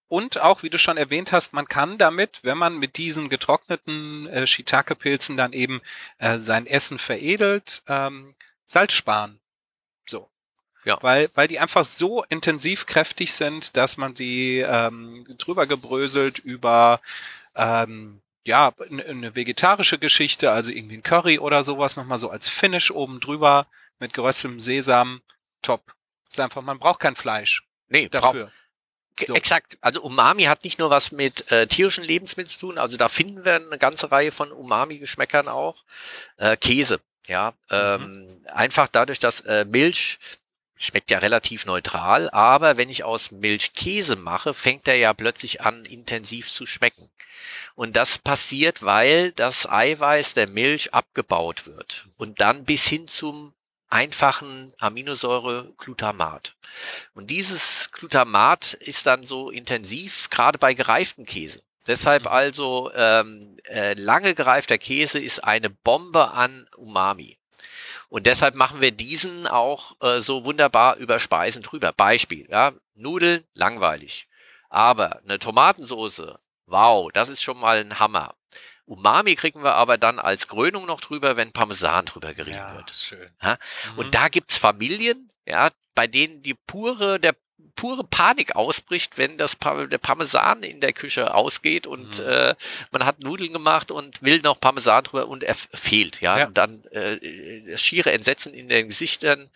und 0.07 0.41
auch, 0.41 0.61
wie 0.61 0.69
du 0.69 0.77
schon 0.77 0.97
erwähnt 0.97 1.31
hast, 1.31 1.53
man 1.53 1.67
kann 1.69 1.97
damit, 1.97 2.41
wenn 2.43 2.57
man 2.57 2.77
mit 2.77 2.97
diesen 2.97 3.29
getrockneten 3.29 4.27
äh, 4.27 4.45
Shiitake-Pilzen 4.45 5.37
dann 5.37 5.53
eben 5.53 5.79
äh, 6.17 6.37
sein 6.37 6.65
Essen 6.65 6.97
veredelt, 6.97 7.81
ähm, 7.87 8.35
Salz 8.67 8.91
sparen. 8.91 9.39
So. 10.09 10.29
Ja. 10.83 10.97
Weil, 11.01 11.29
weil 11.35 11.47
die 11.47 11.59
einfach 11.59 11.85
so 11.85 12.25
intensiv 12.25 12.87
kräftig 12.87 13.33
sind, 13.33 13.77
dass 13.77 13.95
man 13.95 14.13
sie 14.13 14.59
ähm, 14.59 15.25
drüber 15.37 15.65
gebröselt 15.65 16.39
über 16.39 16.99
ähm, 17.55 18.21
ja, 18.43 18.73
eine 19.07 19.35
vegetarische 19.35 19.97
Geschichte, 19.97 20.51
also 20.51 20.71
irgendwie 20.71 20.97
ein 20.97 21.03
Curry 21.03 21.39
oder 21.39 21.63
sowas, 21.63 21.95
nochmal 21.95 22.17
so 22.17 22.29
als 22.29 22.49
Finish 22.49 22.91
oben 22.91 23.19
drüber 23.21 23.67
mit 23.99 24.13
geröstem 24.13 24.59
Sesam. 24.59 25.21
Top. 25.61 25.95
Ist 26.29 26.39
einfach, 26.39 26.61
man 26.61 26.79
braucht 26.79 26.99
kein 26.99 27.15
Fleisch. 27.15 27.63
Nee, 27.89 28.09
dafür. 28.09 28.51
So. 29.19 29.33
Exakt. 29.35 29.77
Also 29.81 30.01
Umami 30.01 30.43
hat 30.43 30.63
nicht 30.63 30.79
nur 30.79 30.89
was 30.89 31.11
mit 31.11 31.51
äh, 31.51 31.67
tierischen 31.67 32.03
Lebensmitteln 32.03 32.51
zu 32.51 32.59
tun, 32.59 32.77
also 32.77 32.97
da 32.97 33.07
finden 33.07 33.45
wir 33.45 33.55
eine 33.55 33.77
ganze 33.77 34.11
Reihe 34.11 34.31
von 34.31 34.51
Umami-Geschmäckern 34.51 35.47
auch. 35.47 35.83
Äh, 36.37 36.57
Käse, 36.57 36.99
ja. 37.27 37.53
Ähm, 37.69 38.25
mhm. 38.25 38.47
Einfach 38.47 38.87
dadurch, 38.87 39.19
dass 39.19 39.41
äh, 39.41 39.65
Milch 39.65 40.17
schmeckt 40.75 41.11
ja 41.11 41.19
relativ 41.19 41.65
neutral, 41.65 42.29
aber 42.31 42.77
wenn 42.77 42.89
ich 42.89 43.03
aus 43.03 43.29
Milch 43.29 43.73
Käse 43.73 44.15
mache, 44.15 44.53
fängt 44.55 44.87
er 44.87 44.95
ja 44.95 45.13
plötzlich 45.13 45.61
an, 45.61 45.85
intensiv 45.85 46.51
zu 46.51 46.65
schmecken. 46.65 47.11
Und 47.75 47.95
das 47.95 48.17
passiert, 48.17 48.83
weil 48.83 49.31
das 49.33 49.69
Eiweiß 49.69 50.33
der 50.33 50.47
Milch 50.47 50.93
abgebaut 50.93 51.67
wird 51.67 52.07
und 52.17 52.41
dann 52.41 52.65
bis 52.65 52.87
hin 52.87 53.07
zum 53.07 53.53
einfachen 53.91 54.73
Aminosäure 54.77 55.73
Glutamat. 55.77 56.55
Und 57.13 57.29
dieses 57.29 57.91
Glutamat 57.91 58.73
ist 58.73 59.05
dann 59.05 59.25
so 59.25 59.49
intensiv, 59.49 60.29
gerade 60.29 60.57
bei 60.57 60.73
gereiften 60.73 61.25
Käse. 61.25 61.61
Deshalb 61.87 62.23
mhm. 62.23 62.31
also 62.31 62.91
ähm, 62.95 63.57
äh, 63.65 63.93
lange 63.93 64.33
gereifter 64.33 64.77
Käse 64.77 65.19
ist 65.19 65.43
eine 65.43 65.69
Bombe 65.69 66.31
an 66.31 66.67
Umami. 66.77 67.37
Und 68.09 68.25
deshalb 68.25 68.55
machen 68.55 68.81
wir 68.81 68.91
diesen 68.91 69.47
auch 69.47 69.93
äh, 70.01 70.19
so 70.19 70.43
wunderbar 70.43 70.97
über 70.97 71.19
Speisen 71.19 71.61
drüber. 71.61 71.93
Beispiel, 71.93 72.47
ja, 72.49 72.73
Nudeln, 72.93 73.45
langweilig. 73.53 74.27
Aber 74.69 75.21
eine 75.23 75.39
Tomatensoße, 75.39 76.37
wow, 76.65 77.09
das 77.13 77.29
ist 77.29 77.41
schon 77.41 77.59
mal 77.59 77.77
ein 77.79 77.99
Hammer. 77.99 78.35
Umami 78.85 79.35
kriegen 79.35 79.63
wir 79.63 79.75
aber 79.75 79.97
dann 79.97 80.19
als 80.19 80.47
Krönung 80.47 80.85
noch 80.85 81.01
drüber, 81.01 81.37
wenn 81.37 81.51
Parmesan 81.51 82.05
drüber 82.05 82.33
gerieben 82.33 82.57
ja, 82.57 82.75
wird. 82.75 82.93
Schön. 82.93 83.29
Ja? 83.41 83.57
Mhm. 83.93 83.99
Und 83.99 84.15
da 84.15 84.27
gibt's 84.27 84.57
Familien, 84.57 85.29
ja, 85.45 85.69
bei 85.95 86.07
denen 86.07 86.41
die 86.41 86.53
pure, 86.53 87.19
der 87.19 87.35
pure 87.75 88.03
Panik 88.03 88.55
ausbricht, 88.55 89.17
wenn 89.17 89.37
das 89.37 89.57
der 89.57 89.97
Parmesan 89.97 90.63
in 90.63 90.81
der 90.81 90.93
Küche 90.93 91.33
ausgeht 91.33 91.87
und 91.87 92.19
mhm. 92.19 92.25
äh, 92.25 92.55
man 92.91 93.05
hat 93.05 93.19
Nudeln 93.21 93.53
gemacht 93.53 93.91
und 93.91 94.21
will 94.21 94.39
noch 94.43 94.59
Parmesan 94.59 95.03
drüber 95.03 95.27
und 95.27 95.43
er 95.43 95.55
fehlt, 95.55 96.21
ja. 96.21 96.39
ja. 96.39 96.47
Und 96.47 96.57
dann 96.57 96.83
äh, 96.85 97.71
das 97.71 97.81
schiere 97.81 98.11
Entsetzen 98.11 98.53
in 98.53 98.69
den 98.69 98.89
Gesichtern 98.89 99.49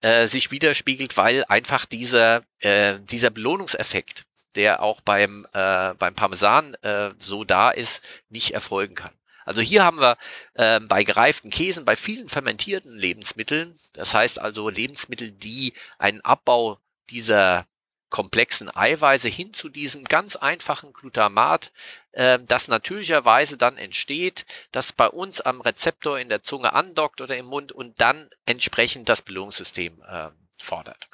äh, 0.00 0.26
sich 0.26 0.50
widerspiegelt, 0.50 1.16
weil 1.16 1.44
einfach 1.44 1.86
dieser, 1.86 2.42
äh, 2.60 2.98
dieser 3.00 3.30
Belohnungseffekt 3.30 4.24
der 4.56 4.82
auch 4.82 5.00
beim, 5.00 5.46
äh, 5.52 5.94
beim 5.94 6.14
Parmesan 6.14 6.74
äh, 6.82 7.10
so 7.18 7.44
da 7.44 7.70
ist, 7.70 8.02
nicht 8.28 8.52
erfolgen 8.52 8.94
kann. 8.94 9.12
Also 9.44 9.60
hier 9.60 9.84
haben 9.84 10.00
wir 10.00 10.16
äh, 10.54 10.80
bei 10.80 11.04
gereiften 11.04 11.50
Käsen, 11.50 11.84
bei 11.84 11.96
vielen 11.96 12.28
fermentierten 12.28 12.96
Lebensmitteln, 12.96 13.74
das 13.92 14.14
heißt 14.14 14.38
also 14.38 14.68
Lebensmittel, 14.68 15.30
die 15.30 15.72
einen 15.98 16.20
Abbau 16.20 16.78
dieser 17.10 17.66
komplexen 18.12 18.70
Eiweiße 18.74 19.28
hin 19.28 19.54
zu 19.54 19.70
diesem 19.70 20.04
ganz 20.04 20.36
einfachen 20.36 20.92
Glutamat, 20.92 21.72
äh, 22.12 22.38
das 22.46 22.68
natürlicherweise 22.68 23.56
dann 23.56 23.78
entsteht, 23.78 24.44
das 24.70 24.92
bei 24.92 25.08
uns 25.08 25.40
am 25.40 25.60
Rezeptor 25.62 26.18
in 26.18 26.28
der 26.28 26.42
Zunge 26.42 26.74
andockt 26.74 27.20
oder 27.20 27.36
im 27.36 27.46
Mund 27.46 27.72
und 27.72 28.00
dann 28.00 28.28
entsprechend 28.44 29.08
das 29.08 29.22
Belohnungssystem 29.22 30.02
äh, 30.06 30.28
fordert. 30.62 31.08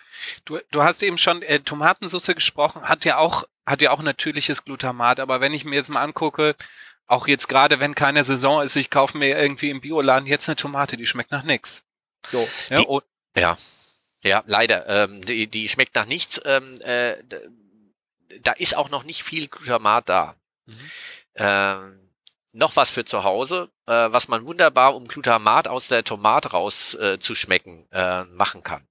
Du, 0.45 0.59
du 0.71 0.83
hast 0.83 1.03
eben 1.03 1.19
schon 1.19 1.43
äh, 1.43 1.61
Tomatensauce 1.61 2.27
gesprochen, 2.35 2.89
hat 2.89 3.05
ja 3.05 3.19
auch 3.19 3.45
hat 3.69 3.83
ja 3.83 3.91
auch 3.91 4.03
natürliches 4.03 4.65
Glutamat, 4.65 5.21
aber 5.21 5.41
wenn 5.41 5.53
ich 5.53 5.65
mir 5.65 5.77
jetzt 5.77 5.91
mal 5.91 6.03
angucke, 6.03 6.57
auch 7.07 7.29
jetzt 7.29 7.49
gerade 7.49 7.81
wenn 7.81 7.95
keine 7.95 8.25
Saison 8.25 8.63
ist, 8.63 8.77
ich 8.77 8.91
kaufe 8.91 9.19
mir 9.19 9.39
irgendwie 9.39 9.71
im 9.71 9.81
Bioladen 9.81 10.27
jetzt 10.27 10.49
eine 10.49 10.57
Tomate, 10.57 10.97
die 10.97 11.07
schmeckt 11.07 11.31
nach 11.31 11.43
nichts. 11.43 11.85
So, 12.27 12.49
ja, 12.71 12.79
die, 12.79 13.41
ja, 13.41 13.57
ja, 14.23 14.43
leider. 14.47 14.87
Ähm, 14.89 15.25
die, 15.25 15.47
die 15.47 15.69
schmeckt 15.69 15.95
nach 15.95 16.07
nichts. 16.07 16.41
Ähm, 16.45 16.81
äh, 16.81 17.17
da 18.41 18.53
ist 18.53 18.77
auch 18.77 18.91
noch 18.91 19.05
nicht 19.05 19.23
viel 19.23 19.49
Glutamat 19.49 20.09
da. 20.09 20.35
Mhm. 20.67 20.91
Ähm, 21.37 22.11
noch 22.53 22.77
was 22.77 22.91
für 22.91 23.05
zu 23.05 23.25
Hause, 23.25 23.71
äh, 23.87 23.93
was 23.93 24.29
man 24.29 24.47
wunderbar, 24.47 24.97
um 24.97 25.07
Glutamat 25.07 25.69
aus 25.69 25.89
der 25.89 26.05
Tomate 26.05 26.51
rauszuschmecken, 26.51 27.87
äh, 27.93 28.23
äh, 28.23 28.25
machen 28.25 28.63
kann 28.63 28.88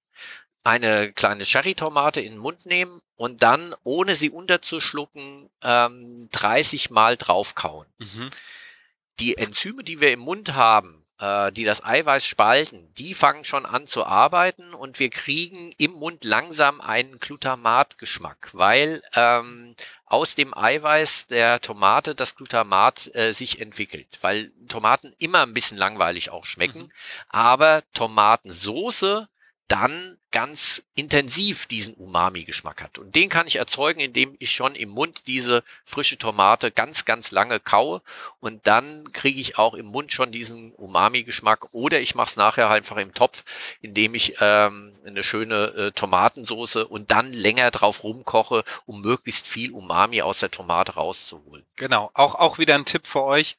eine 0.67 1.13
kleine 1.13 1.45
Cherry-Tomate 1.45 2.19
in 2.19 2.33
den 2.33 2.39
Mund 2.39 2.65
nehmen 2.65 3.01
und 3.15 3.41
dann, 3.41 3.73
ohne 3.83 4.15
sie 4.15 4.29
unterzuschlucken, 4.29 5.49
ähm, 5.63 6.27
30 6.33 6.89
Mal 6.89 7.15
draufkauen. 7.15 7.87
Mhm. 7.99 8.29
Die 9.19 9.37
Enzyme, 9.37 9.83
die 9.83 10.01
wir 10.01 10.11
im 10.11 10.19
Mund 10.19 10.55
haben, 10.55 11.05
äh, 11.19 11.53
die 11.53 11.63
das 11.63 11.85
Eiweiß 11.85 12.25
spalten, 12.25 12.93
die 12.95 13.13
fangen 13.13 13.45
schon 13.45 13.65
an 13.65 13.87
zu 13.87 14.05
arbeiten 14.05 14.73
und 14.73 14.99
wir 14.99 15.09
kriegen 15.09 15.71
im 15.77 15.91
Mund 15.91 16.25
langsam 16.25 16.81
einen 16.81 17.17
Glutamatgeschmack, 17.17 18.49
weil 18.51 19.01
ähm, 19.15 19.73
aus 20.05 20.35
dem 20.35 20.53
Eiweiß 20.53 21.27
der 21.27 21.61
Tomate 21.61 22.13
das 22.13 22.35
Glutamat 22.35 23.09
äh, 23.15 23.31
sich 23.31 23.61
entwickelt, 23.61 24.19
weil 24.19 24.51
Tomaten 24.67 25.13
immer 25.17 25.43
ein 25.43 25.53
bisschen 25.53 25.77
langweilig 25.77 26.29
auch 26.29 26.45
schmecken, 26.45 26.81
mhm. 26.81 26.91
aber 27.29 27.83
Tomatensoße 27.93 29.29
dann 29.67 30.17
ganz 30.31 30.83
intensiv 30.93 31.67
diesen 31.67 31.93
Umami-Geschmack 31.95 32.81
hat. 32.81 32.99
Und 32.99 33.15
den 33.15 33.29
kann 33.29 33.47
ich 33.47 33.57
erzeugen, 33.57 33.99
indem 33.99 34.35
ich 34.39 34.51
schon 34.51 34.75
im 34.75 34.89
Mund 34.89 35.27
diese 35.27 35.63
frische 35.83 36.17
Tomate 36.17 36.71
ganz, 36.71 37.05
ganz 37.05 37.31
lange 37.31 37.59
kaue 37.59 38.01
und 38.39 38.67
dann 38.67 39.11
kriege 39.11 39.39
ich 39.39 39.57
auch 39.57 39.73
im 39.73 39.87
Mund 39.87 40.11
schon 40.11 40.31
diesen 40.31 40.73
Umami-Geschmack 40.73 41.73
oder 41.73 41.99
ich 41.99 42.15
mache 42.15 42.29
es 42.29 42.35
nachher 42.35 42.69
einfach 42.69 42.97
im 42.97 43.13
Topf, 43.13 43.43
indem 43.81 44.15
ich 44.15 44.35
ähm, 44.39 44.97
eine 45.05 45.23
schöne 45.23 45.65
äh, 45.75 45.91
Tomatensoße 45.91 46.87
und 46.87 47.11
dann 47.11 47.33
länger 47.33 47.71
drauf 47.71 48.03
rumkoche, 48.03 48.63
um 48.85 49.01
möglichst 49.01 49.47
viel 49.47 49.71
Umami 49.71 50.21
aus 50.21 50.39
der 50.39 50.51
Tomate 50.51 50.95
rauszuholen. 50.95 51.65
Genau, 51.75 52.11
auch, 52.13 52.35
auch 52.35 52.57
wieder 52.57 52.75
ein 52.75 52.85
Tipp 52.85 53.07
für 53.07 53.23
euch. 53.23 53.57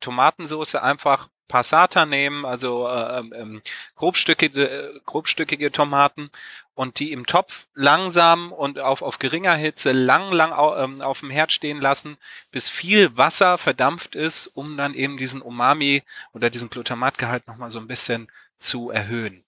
Tomatensoße 0.00 0.82
einfach 0.82 1.28
Passata 1.48 2.06
nehmen, 2.06 2.44
also 2.44 2.88
äh, 2.88 3.18
ähm, 3.18 3.32
ähm, 3.36 3.62
grobstückige, 3.94 4.68
äh, 4.68 5.00
grobstückige 5.04 5.70
Tomaten 5.72 6.30
und 6.74 6.98
die 6.98 7.12
im 7.12 7.26
Topf 7.26 7.66
langsam 7.74 8.52
und 8.52 8.80
auf, 8.80 9.02
auf 9.02 9.18
geringer 9.18 9.54
Hitze 9.54 9.92
lang, 9.92 10.32
lang 10.32 10.52
au, 10.52 10.76
ähm, 10.76 11.00
auf 11.00 11.20
dem 11.20 11.30
Herd 11.30 11.52
stehen 11.52 11.80
lassen, 11.80 12.16
bis 12.52 12.68
viel 12.68 13.16
Wasser 13.16 13.58
verdampft 13.58 14.14
ist, 14.14 14.46
um 14.48 14.76
dann 14.76 14.94
eben 14.94 15.16
diesen 15.16 15.40
Umami 15.40 16.02
oder 16.32 16.50
diesen 16.50 16.68
Glutamatgehalt 16.68 17.46
nochmal 17.46 17.70
so 17.70 17.78
ein 17.78 17.88
bisschen 17.88 18.28
zu 18.58 18.90
erhöhen. 18.90 19.42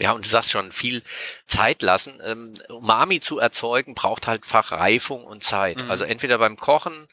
Ja, 0.00 0.10
und 0.12 0.24
du 0.24 0.28
sagst 0.28 0.50
schon, 0.50 0.72
viel 0.72 1.02
Zeit 1.46 1.82
lassen. 1.82 2.20
Ähm, 2.24 2.54
Umami 2.68 3.20
zu 3.20 3.38
erzeugen 3.38 3.94
braucht 3.94 4.26
halt 4.26 4.44
Fachreifung 4.44 5.22
und 5.22 5.44
Zeit. 5.44 5.84
Mhm. 5.84 5.90
Also 5.90 6.02
entweder 6.02 6.38
beim 6.38 6.56
Kochen 6.56 7.06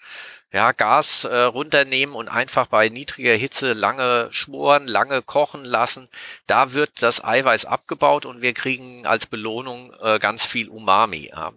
ja, 0.52 0.74
Gas 0.74 1.24
äh, 1.24 1.36
runternehmen 1.44 2.14
und 2.14 2.28
einfach 2.28 2.68
bei 2.68 2.90
niedriger 2.90 3.34
Hitze 3.34 3.72
lange 3.72 4.28
schmoren, 4.32 4.88
lange 4.88 5.22
kochen 5.22 5.64
lassen. 5.64 6.10
Da 6.46 6.74
wird 6.74 7.02
das 7.02 7.24
Eiweiß 7.24 7.66
abgebaut 7.66 8.26
und 8.26 8.42
wir 8.42 8.54
kriegen 8.54 9.06
als 9.08 9.28
Belohnung 9.28 9.94
äh, 10.02 10.20
ganz 10.20 10.46
viel 10.46 10.68
Umami. 10.68 11.32
Ja. 11.34 11.54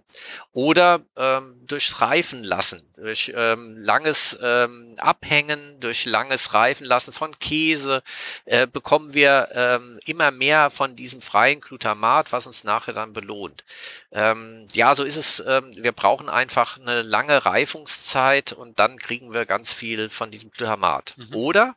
Oder 0.52 1.00
ähm, 1.16 1.66
durchs 1.66 2.00
Reifen 2.00 2.44
lassen, 2.44 2.83
durch 2.94 3.33
ähm, 3.35 3.76
langes 3.76 4.38
ähm, 4.40 4.94
Abhängen, 4.98 5.80
durch 5.80 6.04
langes 6.04 6.54
Reifen 6.54 6.87
lassen 6.87 7.12
von 7.12 7.37
Käse 7.40 8.02
äh, 8.44 8.68
bekommen 8.68 9.14
wir 9.14 9.48
ähm, 9.52 9.98
immer 10.04 10.30
mehr 10.30 10.70
von 10.70 10.94
diesem 10.94 11.20
freien 11.20 11.61
Glutamat, 11.61 12.33
was 12.33 12.46
uns 12.46 12.62
nachher 12.62 12.94
dann 12.94 13.12
belohnt. 13.12 13.64
Ähm, 14.12 14.68
ja, 14.72 14.94
so 14.94 15.02
ist 15.02 15.16
es. 15.16 15.42
Ähm, 15.44 15.72
wir 15.76 15.92
brauchen 15.92 16.28
einfach 16.28 16.78
eine 16.78 17.02
lange 17.02 17.44
Reifungszeit 17.44 18.52
und 18.52 18.78
dann 18.84 18.98
kriegen 18.98 19.32
wir 19.32 19.46
ganz 19.46 19.72
viel 19.72 20.10
von 20.10 20.30
diesem 20.30 20.50
Glutamat. 20.50 21.14
Mhm. 21.16 21.34
Oder, 21.34 21.76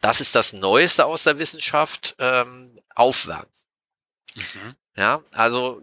das 0.00 0.20
ist 0.20 0.34
das 0.34 0.52
Neueste 0.52 1.04
aus 1.04 1.24
der 1.24 1.38
Wissenschaft, 1.38 2.14
ähm, 2.18 2.78
aufwärmen. 2.94 3.50
Mhm. 4.36 4.74
Ja, 4.96 5.22
also 5.32 5.82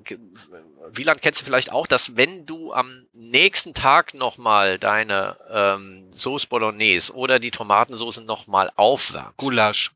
Wieland 0.89 1.21
kennst 1.21 1.41
du 1.41 1.45
vielleicht 1.45 1.71
auch, 1.71 1.87
dass 1.87 2.17
wenn 2.17 2.45
du 2.45 2.71
am 2.73 3.07
nächsten 3.13 3.73
Tag 3.73 4.13
nochmal 4.13 4.77
deine 4.77 5.37
ähm, 5.49 6.11
Sauce 6.11 6.45
Bolognese 6.45 7.13
oder 7.13 7.39
die 7.39 7.51
Tomatensauce 7.51 8.17
nochmal 8.17 8.71
aufwärmst. 8.75 9.37
Gulasch. 9.37 9.91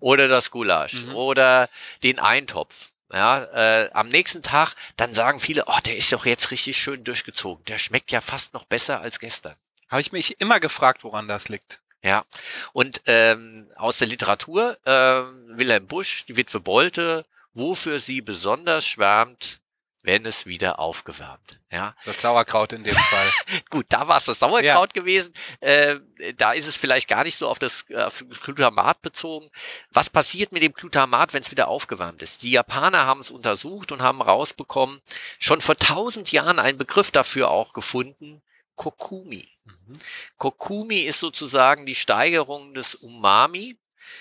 Oder 0.00 0.28
das 0.28 0.50
Gulasch. 0.50 1.06
Mhm. 1.06 1.14
Oder 1.14 1.68
den 2.02 2.18
Eintopf 2.18 2.90
ja, 3.12 3.44
äh, 3.44 3.90
am 3.92 4.08
nächsten 4.08 4.42
Tag, 4.42 4.74
dann 4.96 5.14
sagen 5.14 5.40
viele, 5.40 5.64
oh, 5.66 5.78
der 5.86 5.96
ist 5.96 6.12
doch 6.12 6.26
jetzt 6.26 6.50
richtig 6.50 6.76
schön 6.76 7.04
durchgezogen. 7.04 7.64
Der 7.64 7.78
schmeckt 7.78 8.10
ja 8.10 8.20
fast 8.20 8.52
noch 8.52 8.64
besser 8.64 9.00
als 9.00 9.18
gestern. 9.18 9.56
Habe 9.88 10.00
ich 10.00 10.12
mich 10.12 10.40
immer 10.40 10.60
gefragt, 10.60 11.04
woran 11.04 11.28
das 11.28 11.48
liegt. 11.48 11.80
Ja, 12.02 12.24
und 12.72 13.02
ähm, 13.06 13.70
aus 13.74 13.98
der 13.98 14.06
Literatur, 14.06 14.78
äh, 14.84 15.22
Wilhelm 15.58 15.88
Busch, 15.88 16.24
die 16.26 16.36
Witwe 16.36 16.60
Bolte, 16.60 17.26
wofür 17.54 17.98
sie 17.98 18.20
besonders 18.20 18.86
schwärmt, 18.86 19.60
wenn 20.02 20.24
es 20.24 20.46
wieder 20.46 20.78
aufgewärmt. 20.78 21.60
Ja. 21.70 21.94
Das 22.04 22.20
Sauerkraut 22.20 22.72
in 22.72 22.84
dem 22.84 22.94
Fall. 22.94 23.30
Gut, 23.70 23.86
da 23.88 24.06
war 24.06 24.18
es 24.18 24.26
das 24.26 24.38
Sauerkraut 24.38 24.90
ja. 24.94 25.02
gewesen. 25.02 25.34
Äh, 25.60 25.96
da 26.36 26.52
ist 26.52 26.66
es 26.66 26.76
vielleicht 26.76 27.08
gar 27.08 27.24
nicht 27.24 27.36
so 27.36 27.48
auf 27.48 27.58
das, 27.58 27.84
auf 27.94 28.24
Glutamat 28.42 29.02
bezogen. 29.02 29.50
Was 29.90 30.08
passiert 30.08 30.52
mit 30.52 30.62
dem 30.62 30.72
Glutamat, 30.72 31.34
wenn 31.34 31.42
es 31.42 31.50
wieder 31.50 31.68
aufgewärmt 31.68 32.22
ist? 32.22 32.42
Die 32.42 32.52
Japaner 32.52 33.06
haben 33.06 33.20
es 33.20 33.30
untersucht 33.30 33.92
und 33.92 34.00
haben 34.00 34.22
rausbekommen, 34.22 35.02
schon 35.38 35.60
vor 35.60 35.76
tausend 35.76 36.32
Jahren 36.32 36.58
einen 36.58 36.78
Begriff 36.78 37.10
dafür 37.10 37.50
auch 37.50 37.72
gefunden, 37.72 38.40
Kokumi. 38.78 39.46
Mhm. 39.64 39.92
Kokumi 40.38 41.00
ist 41.00 41.20
sozusagen 41.20 41.84
die 41.84 41.94
Steigerung 41.94 42.72
des 42.72 42.94
Umami. 42.94 43.76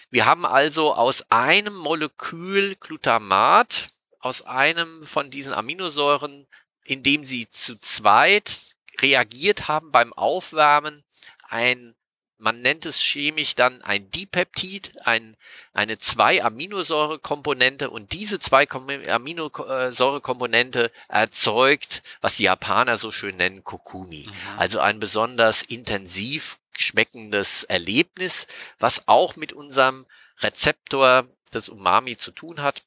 Wir 0.10 0.26
haben 0.26 0.46
also 0.46 0.94
aus 0.94 1.24
einem 1.30 1.76
Molekül 1.76 2.76
Glutamat, 2.76 3.88
aus 4.20 4.42
einem 4.42 5.04
von 5.04 5.30
diesen 5.30 5.54
Aminosäuren, 5.54 6.48
indem 6.84 7.24
sie 7.24 7.48
zu 7.48 7.80
zweit 7.80 8.76
reagiert 9.00 9.68
haben 9.68 9.92
beim 9.92 10.12
Aufwärmen, 10.12 11.04
ein 11.44 11.96
man 12.40 12.62
nennt 12.62 12.86
es 12.86 13.02
chemisch 13.02 13.56
dann 13.56 13.82
ein 13.82 14.12
Dipeptid, 14.12 14.94
ein, 15.06 15.36
eine 15.74 15.98
zwei 15.98 16.44
Aminosäurekomponente 16.44 17.90
und 17.90 18.14
diese 18.14 18.38
zwei 18.40 18.70
Aminosäurekomponente 18.70 20.92
erzeugt, 21.08 22.04
was 22.22 22.38
die 22.38 22.44
Japaner 22.44 22.98
so 22.98 23.12
schön 23.12 23.38
nennen, 23.38 23.64
Kokumi. 23.64 24.28
Mhm. 24.28 24.34
Also 24.58 24.80
ein 24.80 25.00
besonders 25.00 25.64
intensiv 25.64 26.60
schmeckendes 26.78 27.64
Erlebnis, 27.64 28.46
was 28.78 29.08
auch 29.08 29.36
mit 29.36 29.52
unserem 29.54 30.06
Rezeptor 30.42 31.28
des 31.54 31.70
Umami 31.70 32.18
zu 32.18 32.32
tun 32.32 32.62
hat 32.62 32.84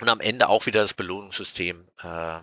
und 0.00 0.08
am 0.08 0.20
Ende 0.20 0.48
auch 0.48 0.66
wieder 0.66 0.82
das 0.82 0.94
Belohnungssystem 0.94 1.86
äh, 2.02 2.38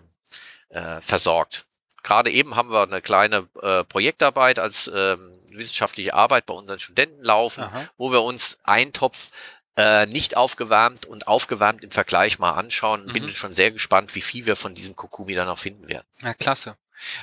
äh, 0.70 1.00
versorgt. 1.00 1.66
Gerade 2.02 2.32
eben 2.32 2.56
haben 2.56 2.72
wir 2.72 2.82
eine 2.82 3.00
kleine 3.00 3.48
äh, 3.60 3.84
Projektarbeit 3.84 4.58
als 4.58 4.90
ähm, 4.92 5.38
wissenschaftliche 5.58 6.14
Arbeit 6.14 6.46
bei 6.46 6.54
unseren 6.54 6.78
Studenten 6.78 7.22
laufen, 7.22 7.64
Aha. 7.64 7.88
wo 7.96 8.12
wir 8.12 8.22
uns 8.22 8.58
einen 8.62 8.92
Topf 8.92 9.30
äh, 9.76 10.06
nicht 10.06 10.36
aufgewärmt 10.36 11.06
und 11.06 11.26
aufgewärmt 11.26 11.82
im 11.82 11.90
Vergleich 11.90 12.38
mal 12.38 12.52
anschauen. 12.52 13.06
Mhm. 13.06 13.12
Bin 13.12 13.30
schon 13.30 13.54
sehr 13.54 13.70
gespannt, 13.70 14.14
wie 14.14 14.20
viel 14.20 14.46
wir 14.46 14.56
von 14.56 14.74
diesem 14.74 14.96
Kokumi 14.96 15.34
dann 15.34 15.46
noch 15.46 15.58
finden 15.58 15.88
werden. 15.88 16.06
Ja, 16.20 16.34
klasse. 16.34 16.76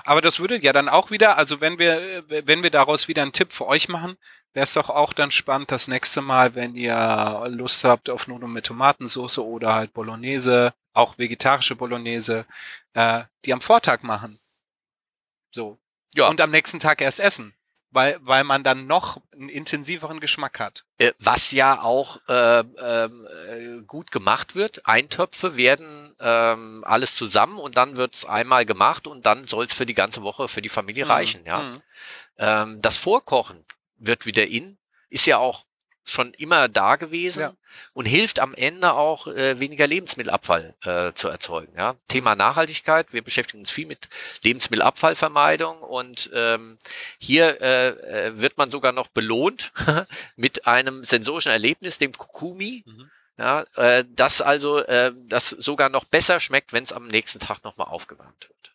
Aber 0.04 0.22
das 0.22 0.40
würde 0.40 0.58
ja 0.58 0.74
dann 0.74 0.90
auch 0.90 1.12
wieder, 1.12 1.38
also 1.38 1.62
wenn 1.62 1.80
wir, 1.80 2.24
wenn 2.28 2.64
wir 2.64 2.70
daraus 2.70 3.08
wieder 3.08 3.22
einen 3.22 3.32
Tipp 3.32 3.54
für 3.54 3.68
euch 3.68 3.88
machen, 3.88 4.18
wäre 4.54 4.64
es 4.64 4.74
doch 4.74 4.90
auch 4.90 5.14
dann 5.14 5.32
spannend, 5.32 5.72
das 5.72 5.88
nächste 5.88 6.22
Mal, 6.22 6.56
wenn 6.56 6.76
ihr 6.76 7.46
Lust 7.50 7.84
habt 7.84 8.10
auf 8.10 8.28
Nudeln 8.28 8.52
mit 8.52 8.66
Tomatensauce 8.66 9.38
oder 9.38 9.76
halt 9.76 9.94
Bolognese, 9.94 10.74
auch 10.94 11.18
vegetarische 11.18 11.76
Bolognese, 11.76 12.46
äh, 12.94 13.24
die 13.46 13.54
am 13.54 13.62
Vortag 13.62 14.02
machen. 14.04 14.38
So. 15.52 15.78
Ja. 16.16 16.28
Und 16.28 16.42
am 16.42 16.52
nächsten 16.52 16.80
Tag 16.80 17.02
erst 17.02 17.20
essen 17.20 17.54
weil, 17.92 18.18
weil 18.22 18.44
man 18.44 18.64
dann 18.64 18.88
noch 18.88 19.22
einen 19.34 19.50
intensiveren 19.50 20.20
Geschmack 20.20 20.60
hat. 20.60 20.86
Äh, 20.98 21.14
was 21.20 21.52
ja 21.52 21.82
auch 21.82 22.20
äh, 22.28 22.60
äh, 22.60 23.10
gut 23.88 24.12
gemacht 24.12 24.56
wird. 24.56 24.86
Eintöpfe 24.86 25.56
werden 25.56 26.16
ähm, 26.20 26.84
alles 26.86 27.16
zusammen 27.16 27.58
und 27.58 27.78
dann 27.78 27.98
wird's 27.98 28.26
einmal 28.26 28.66
gemacht 28.66 29.08
und 29.08 29.26
dann 29.26 29.48
soll's 29.48 29.74
für 29.74 29.86
die 29.86 29.94
ganze 29.94 30.22
Woche 30.24 30.48
für 30.48 30.62
die 30.62 30.70
Familie 30.70 31.06
mhm. 31.06 31.12
reichen. 31.12 31.46
Ja, 31.46 31.62
mhm. 31.62 31.82
ähm, 32.38 32.82
das 32.82 32.98
Vorkochen 32.98 33.66
wird 33.98 34.26
wieder 34.26 34.48
in, 34.48 34.78
ist 35.10 35.26
ja 35.26 35.38
auch 35.38 35.66
schon 36.10 36.34
immer 36.34 36.68
da 36.68 36.96
gewesen 36.96 37.42
ja. 37.42 37.54
und 37.94 38.06
hilft 38.06 38.40
am 38.40 38.54
Ende 38.54 38.94
auch 38.94 39.28
äh, 39.28 39.60
weniger 39.60 39.88
Lebensmittelabfall 39.88 40.76
äh, 40.84 41.14
zu 41.14 41.28
erzeugen. 41.28 41.74
Ja? 41.78 41.96
Thema 42.08 42.36
Nachhaltigkeit, 42.36 43.14
wir 43.14 43.24
beschäftigen 43.24 43.60
uns 43.60 43.72
viel 43.72 43.88
mit 43.88 44.08
Lebensmittelabfallvermeidung 44.44 45.82
und 45.82 46.30
ähm, 46.34 46.78
hier 47.20 47.62
äh, 47.62 47.88
äh 47.90 48.40
wird 48.40 48.58
man 48.58 48.72
sogar 48.72 48.92
noch 48.92 49.08
belohnt 49.08 49.72
mit 50.36 50.68
einem 50.68 51.04
sensorischen 51.04 51.52
Erlebnis, 51.52 51.98
dem 51.98 52.14
Kukumi. 52.14 52.84
Mhm. 52.86 53.10
Ja, 53.38 53.66
äh, 53.76 54.04
das 54.10 54.42
also 54.42 54.80
äh, 54.80 55.14
das 55.28 55.50
sogar 55.52 55.88
noch 55.88 56.04
besser 56.04 56.42
schmeckt, 56.42 56.74
wenn 56.74 56.84
es 56.84 56.92
am 56.92 57.08
nächsten 57.08 57.40
Tag 57.40 57.64
nochmal 57.64 57.88
aufgewärmt 57.88 58.50
wird. 58.50 58.74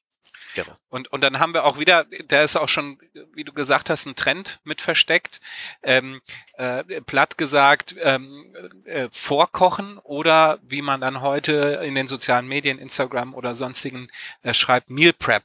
Genau. 0.55 0.77
Und, 0.89 1.13
und 1.13 1.21
dann 1.23 1.39
haben 1.41 1.53
wir 1.55 1.65
auch 1.65 1.79
wieder, 1.79 2.07
da 2.29 2.43
ist 2.43 2.57
auch 2.57 2.69
schon, 2.69 2.99
wie 3.33 3.45
du 3.45 3.53
gesagt 3.53 3.91
hast, 3.91 4.07
ein 4.07 4.17
Trend 4.17 4.61
mit 4.65 4.81
versteckt. 4.81 5.41
Ähm, 5.83 6.21
äh, 6.55 6.85
platt 7.03 7.37
gesagt, 7.37 7.97
ähm, 8.01 8.55
äh, 8.85 9.09
vorkochen 9.11 9.99
oder 9.99 10.59
wie 10.63 10.83
man 10.83 11.01
dann 11.01 11.21
heute 11.21 11.81
in 11.85 11.95
den 11.95 12.09
sozialen 12.09 12.47
Medien, 12.47 12.79
Instagram 12.79 13.35
oder 13.35 13.55
sonstigen 13.55 14.09
äh, 14.43 14.55
schreibt, 14.55 14.91
Meal 14.91 15.13
Prep. 15.13 15.45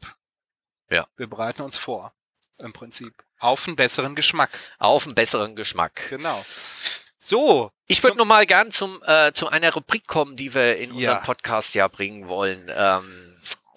Ja. 0.89 1.07
Wir 1.17 1.27
bereiten 1.27 1.61
uns 1.61 1.77
vor, 1.77 2.13
im 2.59 2.73
Prinzip. 2.73 3.13
Auf 3.39 3.67
einen 3.67 3.75
besseren 3.75 4.15
Geschmack. 4.15 4.49
Auf 4.79 5.05
einen 5.05 5.15
besseren 5.15 5.55
Geschmack. 5.55 6.09
Genau. 6.09 6.43
So. 7.17 7.71
Ich 7.87 8.03
würde 8.03 8.17
nochmal 8.17 8.45
gern 8.45 8.71
zum, 8.71 9.01
äh, 9.05 9.33
zu 9.33 9.49
einer 9.49 9.73
Rubrik 9.73 10.07
kommen, 10.07 10.35
die 10.35 10.53
wir 10.53 10.77
in 10.77 10.91
unserem 10.91 11.17
ja. 11.17 11.21
Podcast 11.21 11.73
ja 11.75 11.87
bringen 11.87 12.27
wollen. 12.27 12.69
Ähm, 12.75 13.28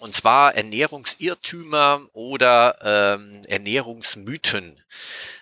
und 0.03 0.13
zwar 0.13 0.53
Ernährungsirrtümer 0.53 2.01
oder 2.11 2.77
ähm, 2.81 3.41
Ernährungsmythen. 3.47 4.81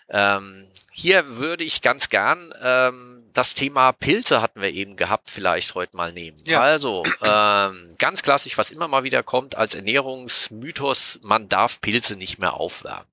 Ähm, 0.10 0.68
hier 0.92 1.38
würde 1.38 1.64
ich 1.64 1.82
ganz 1.82 2.10
gern 2.10 2.54
ähm, 2.62 3.28
das 3.34 3.56
Thema 3.56 3.92
Pilze 3.92 4.40
hatten 4.40 4.62
wir 4.62 4.72
eben 4.72 4.98
gehabt, 4.98 5.32
vielleicht 5.32 5.74
heute 5.74 5.98
mal 5.98 6.14
nehmen. 6.14 6.38
Ja. 6.46 6.62
Also 6.62 7.04
ähm, 7.24 7.96
ganz 7.98 8.22
klassisch, 8.22 8.56
was 8.60 8.70
immer 8.70 8.88
mal 8.88 9.04
wieder 9.04 9.24
kommt 9.24 9.56
als 9.56 9.74
Ernährungsmythos, 9.74 11.20
man 11.24 11.50
darf 11.50 11.82
Pilze 11.82 12.16
nicht 12.16 12.38
mehr 12.38 12.54
aufwärmen. 12.54 13.08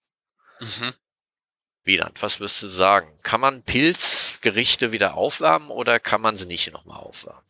Mhm. 0.61 0.93
Wieland, 1.85 2.21
was 2.21 2.41
wirst 2.41 2.63
du 2.63 2.69
sagen? 2.69 3.09
Kann 3.23 3.41
man 3.41 3.63
Pilzgerichte 3.63 4.93
wieder 4.93 5.15
aufwärmen 5.15 5.71
oder 5.71 5.99
kann 5.99 6.21
man 6.21 6.37
sie 6.37 6.47
nicht 6.47 6.71
nochmal 6.75 6.99
aufwärmen? 6.99 7.43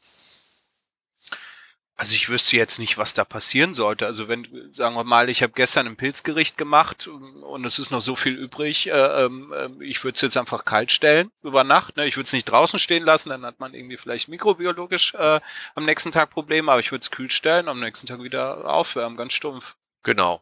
Also 2.00 2.14
ich 2.14 2.28
wüsste 2.28 2.56
jetzt 2.56 2.78
nicht, 2.78 2.96
was 2.96 3.12
da 3.12 3.24
passieren 3.24 3.74
sollte. 3.74 4.06
Also 4.06 4.28
wenn, 4.28 4.46
sagen 4.72 4.94
wir 4.94 5.02
mal, 5.02 5.28
ich 5.28 5.42
habe 5.42 5.52
gestern 5.52 5.88
ein 5.88 5.96
Pilzgericht 5.96 6.56
gemacht 6.56 7.08
und 7.08 7.64
es 7.64 7.80
ist 7.80 7.90
noch 7.90 8.00
so 8.00 8.14
viel 8.14 8.34
übrig, 8.36 8.86
äh, 8.86 9.24
äh, 9.24 9.30
ich 9.80 10.04
würde 10.04 10.14
es 10.14 10.20
jetzt 10.20 10.36
einfach 10.36 10.64
kalt 10.64 10.92
stellen 10.92 11.32
über 11.42 11.64
Nacht. 11.64 11.96
Ne? 11.96 12.06
Ich 12.06 12.16
würde 12.16 12.28
es 12.28 12.32
nicht 12.32 12.44
draußen 12.44 12.78
stehen 12.78 13.04
lassen, 13.04 13.30
dann 13.30 13.44
hat 13.44 13.58
man 13.58 13.74
irgendwie 13.74 13.96
vielleicht 13.96 14.28
mikrobiologisch 14.28 15.14
äh, 15.14 15.40
am 15.74 15.84
nächsten 15.86 16.12
Tag 16.12 16.30
Probleme, 16.30 16.70
aber 16.70 16.78
ich 16.78 16.92
würde 16.92 17.02
es 17.02 17.10
kühl 17.10 17.32
stellen, 17.32 17.68
am 17.68 17.80
nächsten 17.80 18.06
Tag 18.06 18.22
wieder 18.22 18.72
aufwärmen, 18.72 19.16
ganz 19.16 19.32
stumpf. 19.32 19.74
Genau. 20.04 20.40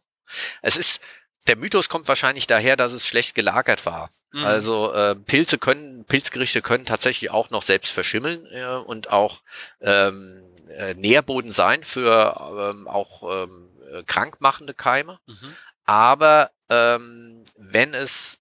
Es 0.61 0.77
ist, 0.77 1.01
der 1.47 1.57
Mythos 1.57 1.89
kommt 1.89 2.07
wahrscheinlich 2.07 2.45
daher, 2.45 2.75
dass 2.75 2.91
es 2.91 3.07
schlecht 3.07 3.33
gelagert 3.33 3.87
war. 3.87 4.11
Mhm. 4.31 4.45
Also 4.45 4.93
äh, 4.93 5.15
Pilze 5.15 5.57
können, 5.57 6.05
Pilzgerichte 6.05 6.61
können 6.61 6.85
tatsächlich 6.85 7.31
auch 7.31 7.49
noch 7.49 7.63
selbst 7.63 7.91
verschimmeln 7.93 8.45
äh, 8.51 8.75
und 8.75 9.09
auch 9.09 9.41
ähm, 9.81 10.43
äh, 10.69 10.93
Nährboden 10.93 11.51
sein 11.51 11.83
für 11.83 12.71
ähm, 12.73 12.87
auch 12.87 13.43
ähm, 13.43 13.69
äh, 13.91 14.03
krankmachende 14.03 14.73
Keime. 14.73 15.19
Mhm. 15.25 15.55
Aber 15.85 16.51
ähm, 16.69 17.45
wenn 17.55 17.93
es 17.93 18.39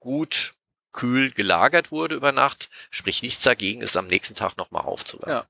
gut 0.00 0.54
kühl 0.92 1.30
gelagert 1.30 1.92
wurde 1.92 2.14
über 2.14 2.32
Nacht, 2.32 2.70
spricht 2.90 3.22
nichts 3.22 3.42
dagegen, 3.42 3.82
es 3.82 3.96
am 3.96 4.06
nächsten 4.06 4.34
Tag 4.34 4.56
nochmal 4.56 4.82
aufzuwärmen. 4.82 5.46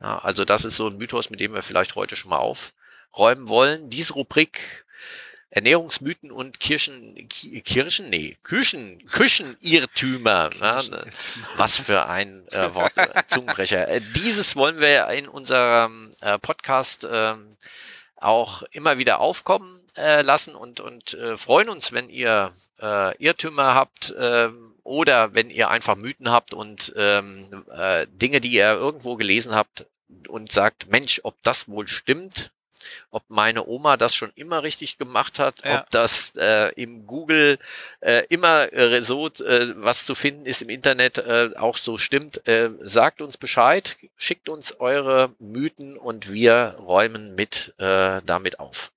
Ja. 0.00 0.06
ja. 0.06 0.18
also 0.18 0.44
das 0.44 0.64
ist 0.64 0.76
so 0.76 0.86
ein 0.86 0.96
Mythos, 0.96 1.30
mit 1.30 1.40
dem 1.40 1.52
wir 1.52 1.62
vielleicht 1.62 1.96
heute 1.96 2.16
schon 2.16 2.30
mal 2.30 2.38
aufräumen 2.38 3.48
wollen. 3.48 3.90
Diese 3.90 4.12
Rubrik 4.12 4.86
Ernährungsmythen 5.50 6.30
und 6.30 6.60
Kirchen, 6.60 7.28
Kirchen, 7.28 8.10
nee, 8.10 8.36
Küchen, 8.42 9.04
Küchenirrtümer. 9.06 10.50
Ne? 10.60 11.04
Was 11.56 11.80
für 11.80 12.06
ein 12.06 12.46
äh, 12.48 12.74
Wort, 12.74 12.96
äh, 12.96 13.22
Zungenbrecher. 13.28 13.88
Äh, 13.88 14.00
dieses 14.16 14.56
wollen 14.56 14.80
wir 14.80 15.08
in 15.08 15.28
unserem 15.28 16.10
äh, 16.20 16.38
Podcast 16.38 17.04
äh, 17.04 17.34
auch 18.16 18.62
immer 18.72 18.98
wieder 18.98 19.20
aufkommen 19.20 19.82
äh, 19.96 20.22
lassen 20.22 20.54
und, 20.54 20.80
und 20.80 21.14
äh, 21.14 21.36
freuen 21.36 21.68
uns, 21.68 21.92
wenn 21.92 22.10
ihr 22.10 22.52
Irrtümer 22.78 23.74
habt 23.74 24.10
äh, 24.10 24.50
oder 24.82 25.34
wenn 25.34 25.48
ihr 25.48 25.70
einfach 25.70 25.96
Mythen 25.96 26.30
habt 26.30 26.52
und 26.52 26.92
ähm, 26.96 27.64
äh, 27.72 28.06
Dinge, 28.08 28.40
die 28.40 28.50
ihr 28.50 28.72
irgendwo 28.74 29.16
gelesen 29.16 29.54
habt 29.54 29.86
und 30.28 30.52
sagt, 30.52 30.90
Mensch, 30.90 31.20
ob 31.24 31.42
das 31.42 31.68
wohl 31.68 31.88
stimmt, 31.88 32.52
ob 33.10 33.24
meine 33.28 33.66
Oma 33.66 33.96
das 33.96 34.14
schon 34.14 34.32
immer 34.34 34.62
richtig 34.62 34.98
gemacht 34.98 35.38
hat, 35.38 35.64
Ja. 35.64 35.80
ob 35.80 35.90
das 35.90 36.32
äh, 36.36 36.72
im 36.80 37.06
Google 37.06 37.58
äh, 38.00 38.22
immer 38.28 38.72
äh, 38.72 39.02
so, 39.02 39.26
äh, 39.28 39.72
was 39.76 40.06
zu 40.06 40.14
finden 40.14 40.46
ist 40.46 40.62
im 40.62 40.68
Internet, 40.68 41.18
äh, 41.18 41.50
auch 41.56 41.76
so 41.76 41.98
stimmt. 41.98 42.46
Äh, 42.46 42.70
sagt 42.82 43.20
uns 43.22 43.36
Bescheid, 43.36 43.96
schickt 44.16 44.48
uns 44.48 44.80
eure 44.80 45.34
Mythen 45.38 45.96
und 45.96 46.32
wir 46.32 46.76
räumen 46.78 47.34
mit 47.34 47.74
äh, 47.78 48.20
damit 48.24 48.58
auf. 48.60 48.92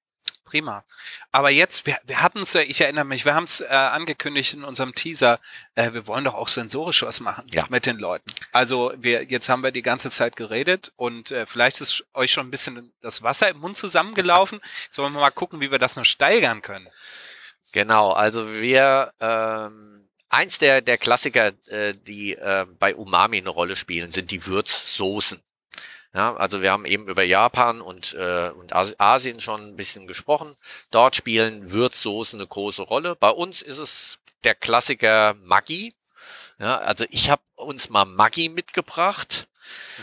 Prima. 0.49 0.83
Aber 1.31 1.51
jetzt, 1.51 1.85
wir, 1.85 1.95
wir 2.05 2.23
hatten 2.23 2.39
es, 2.41 2.55
ich 2.55 2.81
erinnere 2.81 3.05
mich, 3.05 3.23
wir 3.23 3.35
haben 3.35 3.43
es 3.43 3.61
äh, 3.61 3.67
angekündigt 3.67 4.55
in 4.55 4.63
unserem 4.63 4.95
Teaser, 4.95 5.39
äh, 5.75 5.93
wir 5.93 6.07
wollen 6.07 6.23
doch 6.23 6.33
auch 6.33 6.47
sensorisch 6.47 7.03
was 7.03 7.19
machen 7.19 7.45
Ja. 7.53 7.67
mit 7.69 7.85
den 7.85 7.97
Leuten. 7.99 8.31
Also 8.51 8.91
wir, 8.97 9.23
jetzt 9.25 9.47
haben 9.47 9.61
wir 9.61 9.69
die 9.69 9.83
ganze 9.83 10.09
Zeit 10.09 10.35
geredet 10.35 10.91
und 10.95 11.29
äh, 11.29 11.45
vielleicht 11.45 11.81
ist 11.81 12.03
euch 12.15 12.31
schon 12.31 12.47
ein 12.47 12.51
bisschen 12.51 12.91
das 13.01 13.21
Wasser 13.21 13.49
im 13.49 13.59
Mund 13.59 13.77
zusammengelaufen. 13.77 14.59
Jetzt 14.85 14.97
wollen 14.97 15.13
wir 15.13 15.19
mal 15.19 15.29
gucken, 15.29 15.61
wie 15.61 15.69
wir 15.69 15.77
das 15.77 15.95
noch 15.95 16.05
steigern 16.05 16.63
können. 16.63 16.87
Genau, 17.71 18.11
also 18.11 18.51
wir 18.55 19.13
ähm, 19.19 20.09
eins 20.29 20.57
der 20.57 20.81
der 20.81 20.97
Klassiker, 20.97 21.51
äh, 21.67 21.93
die 21.93 22.33
äh, 22.33 22.65
bei 22.79 22.95
Umami 22.95 23.37
eine 23.37 23.49
Rolle 23.49 23.75
spielen, 23.75 24.11
sind 24.11 24.31
die 24.31 24.43
Würzsoßen. 24.47 25.39
Ja, 26.13 26.35
also 26.35 26.61
wir 26.61 26.71
haben 26.71 26.85
eben 26.85 27.07
über 27.07 27.23
Japan 27.23 27.81
und, 27.81 28.13
äh, 28.15 28.49
und 28.49 28.73
Asi- 28.73 28.95
Asien 28.97 29.39
schon 29.39 29.61
ein 29.61 29.75
bisschen 29.75 30.07
gesprochen. 30.07 30.55
Dort 30.89 31.15
spielen 31.15 31.71
Würzsoßen 31.71 32.39
eine 32.39 32.47
große 32.47 32.81
Rolle. 32.81 33.15
Bei 33.15 33.29
uns 33.29 33.61
ist 33.61 33.77
es 33.77 34.17
der 34.43 34.55
Klassiker 34.55 35.35
Maggi. 35.43 35.93
Ja, 36.57 36.77
also 36.79 37.05
ich 37.09 37.29
habe 37.29 37.43
uns 37.55 37.89
mal 37.89 38.05
Maggi 38.05 38.49
mitgebracht. 38.49 39.47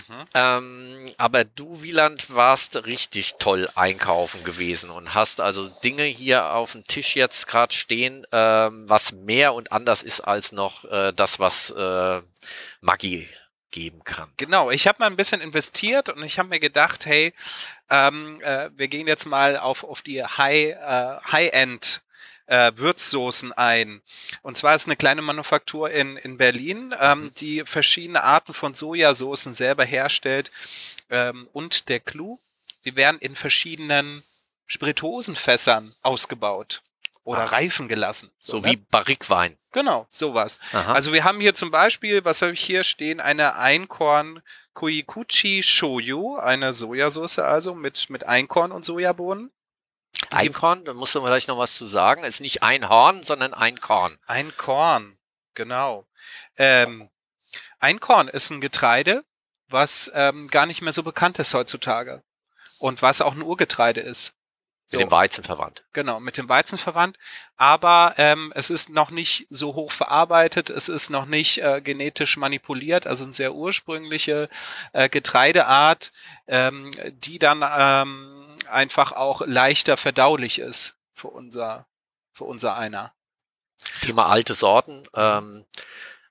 Mhm. 0.09 0.25
Ähm, 0.35 1.13
aber 1.19 1.43
du, 1.45 1.83
Wieland, 1.83 2.33
warst 2.33 2.87
richtig 2.87 3.35
toll 3.41 3.69
einkaufen 3.75 4.45
gewesen 4.45 4.91
und 4.91 5.13
hast 5.15 5.41
also 5.41 5.69
Dinge 5.83 6.05
hier 6.05 6.53
auf 6.53 6.73
dem 6.73 6.87
Tisch 6.87 7.17
jetzt 7.17 7.49
gerade 7.49 7.75
stehen, 7.75 8.25
ähm, 8.31 8.89
was 8.89 9.11
mehr 9.11 9.55
und 9.55 9.73
anders 9.73 10.05
ist 10.05 10.21
als 10.21 10.53
noch 10.53 10.85
äh, 10.85 11.13
das, 11.13 11.41
was 11.41 11.71
äh, 11.71 12.23
Maggi 12.81 13.29
geben 13.77 14.03
kann. 14.05 14.31
Genau, 14.39 14.71
ich 14.71 14.89
habe 14.89 15.01
mal 15.01 15.07
ein 15.07 15.17
bisschen 15.17 15.43
investiert 15.43 16.09
und 16.09 16.25
ich 16.25 16.39
habe 16.39 16.49
mir 16.49 16.61
gedacht, 16.61 17.05
hey, 17.05 17.35
ähm, 17.91 18.41
äh, 18.41 18.71
wir 18.75 18.89
gehen 18.89 19.07
jetzt 19.07 19.27
mal 19.27 19.59
auf, 19.59 19.85
auf 19.85 20.01
die 20.01 20.25
High, 20.25 20.71
äh, 20.71 21.21
High-End 21.31 22.01
äh, 22.47 22.73
Würzsoßen 22.75 23.53
ein. 23.53 24.01
Und 24.41 24.57
zwar 24.57 24.75
ist 24.75 24.87
eine 24.87 24.97
kleine 24.97 25.21
Manufaktur 25.21 25.91
in, 25.91 26.17
in 26.17 26.39
Berlin, 26.39 26.95
ähm, 26.99 27.31
die 27.37 27.65
verschiedene 27.67 28.23
Arten 28.23 28.55
von 28.55 28.73
Sojasoßen 28.73 29.53
selber 29.53 29.85
herstellt. 29.85 30.51
Ähm, 31.11 31.47
und 31.53 31.91
der 31.91 32.01
Clou, 32.01 32.39
die 32.87 32.97
werden 32.97 33.19
in 33.21 33.35
verschiedenen 33.35 34.23
Spirituosenfässern 34.67 35.95
ausgebaut 36.03 36.83
oder 37.27 37.45
Ach. 37.45 37.53
reifen 37.53 37.89
gelassen. 37.89 38.31
So 38.39 38.61
ne? 38.61 38.67
wie 38.67 38.77
Barrikwein. 38.77 39.59
Genau, 39.73 40.07
sowas. 40.11 40.61
Aha. 40.73 40.93
Also 40.93 41.13
wir 41.13 41.25
haben 41.25 41.41
hier 41.41 41.55
zum 41.55 41.73
Beispiel, 41.73 42.25
was 42.25 42.41
habe 42.41 42.53
ich 42.53 42.61
hier 42.61 42.85
stehen, 42.85 43.21
eine 43.21 43.57
Einkorn 43.57 44.43
Koikuchi 44.75 45.63
Shoyu, 45.63 46.37
eine 46.37 46.73
Sojasauce 46.73 47.41
also 47.41 47.75
mit, 47.75 48.11
mit 48.11 48.25
Einkorn 48.25 48.71
und 48.71 48.85
Sojabohnen. 48.85 49.51
Einkorn, 50.31 50.85
da 50.85 50.95
musst 50.95 51.15
du 51.15 51.21
vielleicht 51.21 51.49
noch 51.49 51.59
was 51.59 51.75
zu 51.75 51.87
sagen. 51.87 52.23
Ist 52.23 52.41
nicht 52.41 52.63
ein 52.63 52.89
Horn, 52.89 53.25
sondern 53.25 53.55
ein 53.55 53.81
Korn. 53.81 54.19
Einkorn, 54.27 55.19
genau. 55.55 56.07
Ähm, 56.57 57.11
Einkorn 57.81 58.29
ist 58.29 58.51
ein 58.51 58.61
Getreide, 58.61 59.25
was 59.69 60.11
ähm, 60.15 60.49
gar 60.49 60.67
nicht 60.67 60.81
mehr 60.81 60.93
so 60.93 61.03
bekannt 61.03 61.41
ist 61.41 61.55
heutzutage. 61.55 62.23
Und 62.79 63.03
was 63.03 63.21
auch 63.21 63.35
ein 63.35 63.43
Urgetreide 63.43 64.01
ist. 64.01 64.36
Mit 64.93 65.01
dem 65.01 65.11
Weizen 65.11 65.43
verwandt. 65.43 65.85
Genau, 65.93 66.21
mit 66.21 66.39
dem 66.39 66.49
Weizen 66.49 66.79
verwandt. 66.79 67.19
Aber 67.57 68.15
ähm, 68.19 68.53
es 68.55 68.71
ist 68.71 68.89
noch 68.89 69.11
nicht 69.11 69.47
so 69.51 69.75
hoch 69.75 69.91
verarbeitet, 69.91 70.71
es 70.71 70.89
ist 70.89 71.11
noch 71.11 71.27
nicht 71.27 71.59
äh, 71.59 71.81
genetisch 71.81 72.37
manipuliert, 72.37 73.07
also 73.07 73.25
eine 73.25 73.33
sehr 73.33 73.55
ursprüngliche 73.55 74.49
äh, 74.93 75.09
Getreideart, 75.09 76.13
ähm, 76.47 76.93
die 77.11 77.39
dann 77.41 77.65
ähm, 77.77 78.57
einfach 78.71 79.13
auch 79.13 79.43
leichter 79.45 79.97
verdaulich 79.97 80.61
ist 80.61 80.95
für 81.13 81.29
unser, 81.29 81.87
für 82.33 82.45
unser 82.45 82.77
einer. 82.77 83.13
Thema 84.03 84.27
alte 84.27 84.55
Sorten. 84.55 85.03
Ähm, 85.15 85.65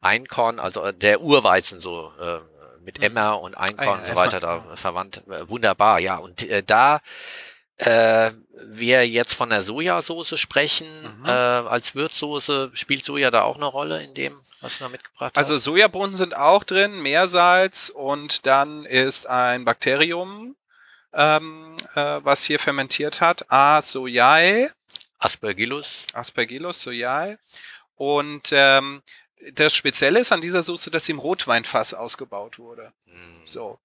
Einkorn, 0.01 0.59
also 0.59 0.91
der 0.91 1.21
Urweizen 1.21 1.79
so 1.79 2.13
äh, 2.19 2.39
mit 2.81 3.01
Emmer 3.01 3.41
und 3.41 3.55
Einkorn 3.55 3.87
Ah 3.87 3.93
und 3.93 4.01
ja, 4.03 4.09
so 4.09 4.15
weiter 4.15 4.39
da 4.39 4.63
verwandt. 4.75 5.23
Äh, 5.27 5.49
wunderbar, 5.49 5.99
ja. 5.99 6.17
Und 6.17 6.43
äh, 6.43 6.61
da 6.63 7.01
äh, 7.77 8.31
wir 8.67 9.07
jetzt 9.07 9.33
von 9.33 9.49
der 9.49 9.61
Sojasauce 9.61 10.39
sprechen, 10.39 10.87
Mhm. 11.19 11.25
äh, 11.25 11.29
als 11.31 11.93
Würzsoße, 11.95 12.71
spielt 12.73 13.03
Soja 13.03 13.31
da 13.31 13.41
auch 13.43 13.57
eine 13.57 13.65
Rolle 13.65 14.01
in 14.03 14.13
dem, 14.13 14.39
was 14.61 14.77
du 14.77 14.85
da 14.85 14.89
mitgebracht 14.89 15.37
Also 15.37 15.55
hast? 15.55 15.63
Sojabohnen 15.63 16.15
sind 16.15 16.35
auch 16.35 16.63
drin, 16.63 17.01
Meersalz 17.01 17.89
und 17.89 18.45
dann 18.45 18.85
ist 18.85 19.27
ein 19.27 19.65
Bakterium, 19.65 20.55
ähm, 21.13 21.75
äh, 21.95 22.19
was 22.23 22.43
hier 22.45 22.59
fermentiert 22.59 23.21
hat, 23.21 23.51
A. 23.51 23.81
sojae. 23.81 24.69
Aspergillus. 25.19 26.07
Aspergillus 26.13 26.81
sojae. 26.81 27.37
Und 27.95 28.49
ähm, 28.51 29.01
das 29.53 29.73
Spezielle 29.73 30.19
ist 30.19 30.31
an 30.31 30.41
dieser 30.41 30.61
Soße, 30.61 30.91
dass 30.91 31.05
sie 31.05 31.11
im 31.13 31.19
Rotweinfass 31.19 31.93
ausgebaut 31.93 32.57
wurde. 32.59 32.91
Hm, 33.05 33.41
So. 33.45 33.79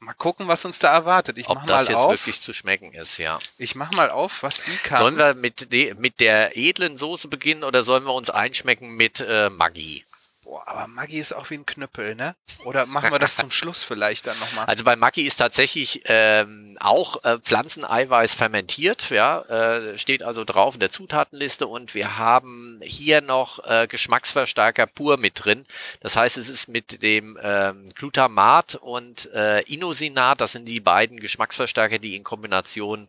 Mal 0.00 0.14
gucken, 0.14 0.48
was 0.48 0.64
uns 0.64 0.78
da 0.78 0.92
erwartet. 0.92 1.36
Ich 1.36 1.48
Ob 1.48 1.56
mach 1.56 1.66
das 1.66 1.84
mal 1.84 1.92
jetzt 1.92 2.02
auf. 2.02 2.10
wirklich 2.12 2.40
zu 2.40 2.54
schmecken 2.54 2.92
ist, 2.92 3.18
ja. 3.18 3.38
Ich 3.58 3.74
mach 3.74 3.92
mal 3.92 4.08
auf, 4.08 4.42
was 4.42 4.62
die 4.64 4.74
kann. 4.78 4.98
Sollen 4.98 5.18
wir 5.18 5.34
mit, 5.34 5.72
de, 5.72 5.94
mit 5.94 6.20
der 6.20 6.56
edlen 6.56 6.96
Soße 6.96 7.28
beginnen 7.28 7.64
oder 7.64 7.82
sollen 7.82 8.04
wir 8.04 8.14
uns 8.14 8.30
einschmecken 8.30 8.96
mit 8.96 9.20
äh, 9.20 9.50
Maggi? 9.50 10.04
Boah, 10.50 10.66
aber 10.66 10.88
Maggi 10.88 11.20
ist 11.20 11.32
auch 11.32 11.48
wie 11.50 11.54
ein 11.54 11.64
Knüppel, 11.64 12.16
ne? 12.16 12.34
Oder 12.64 12.84
machen 12.86 13.12
wir 13.12 13.20
das 13.20 13.36
zum 13.36 13.52
Schluss 13.52 13.84
vielleicht 13.84 14.26
dann 14.26 14.36
nochmal? 14.40 14.64
Also 14.64 14.82
bei 14.82 14.96
Maggi 14.96 15.22
ist 15.22 15.36
tatsächlich 15.36 16.02
ähm, 16.06 16.76
auch 16.80 17.22
äh, 17.22 17.38
Pflanzeneiweiß 17.38 18.34
fermentiert, 18.34 19.10
ja, 19.10 19.42
äh, 19.42 19.96
steht 19.96 20.24
also 20.24 20.42
drauf 20.42 20.74
in 20.74 20.80
der 20.80 20.90
Zutatenliste 20.90 21.68
und 21.68 21.94
wir 21.94 22.18
haben 22.18 22.80
hier 22.82 23.20
noch 23.20 23.64
äh, 23.64 23.86
Geschmacksverstärker 23.86 24.88
pur 24.88 25.18
mit 25.18 25.44
drin. 25.44 25.66
Das 26.00 26.16
heißt, 26.16 26.36
es 26.36 26.48
ist 26.48 26.68
mit 26.68 27.04
dem 27.04 27.38
ähm, 27.40 27.88
Glutamat 27.94 28.74
und 28.74 29.32
äh, 29.32 29.60
Inosinat, 29.72 30.40
das 30.40 30.50
sind 30.50 30.66
die 30.66 30.80
beiden 30.80 31.20
Geschmacksverstärker, 31.20 32.00
die 32.00 32.16
in 32.16 32.24
Kombination 32.24 33.06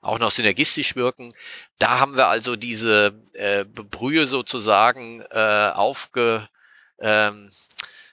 auch 0.00 0.18
noch 0.18 0.32
synergistisch 0.32 0.96
wirken. 0.96 1.34
Da 1.78 2.00
haben 2.00 2.16
wir 2.16 2.26
also 2.26 2.56
diese 2.56 3.14
äh, 3.34 3.64
Brühe 3.64 4.26
sozusagen 4.26 5.20
äh, 5.30 5.70
aufge 5.72 6.48
ähm, 7.00 7.50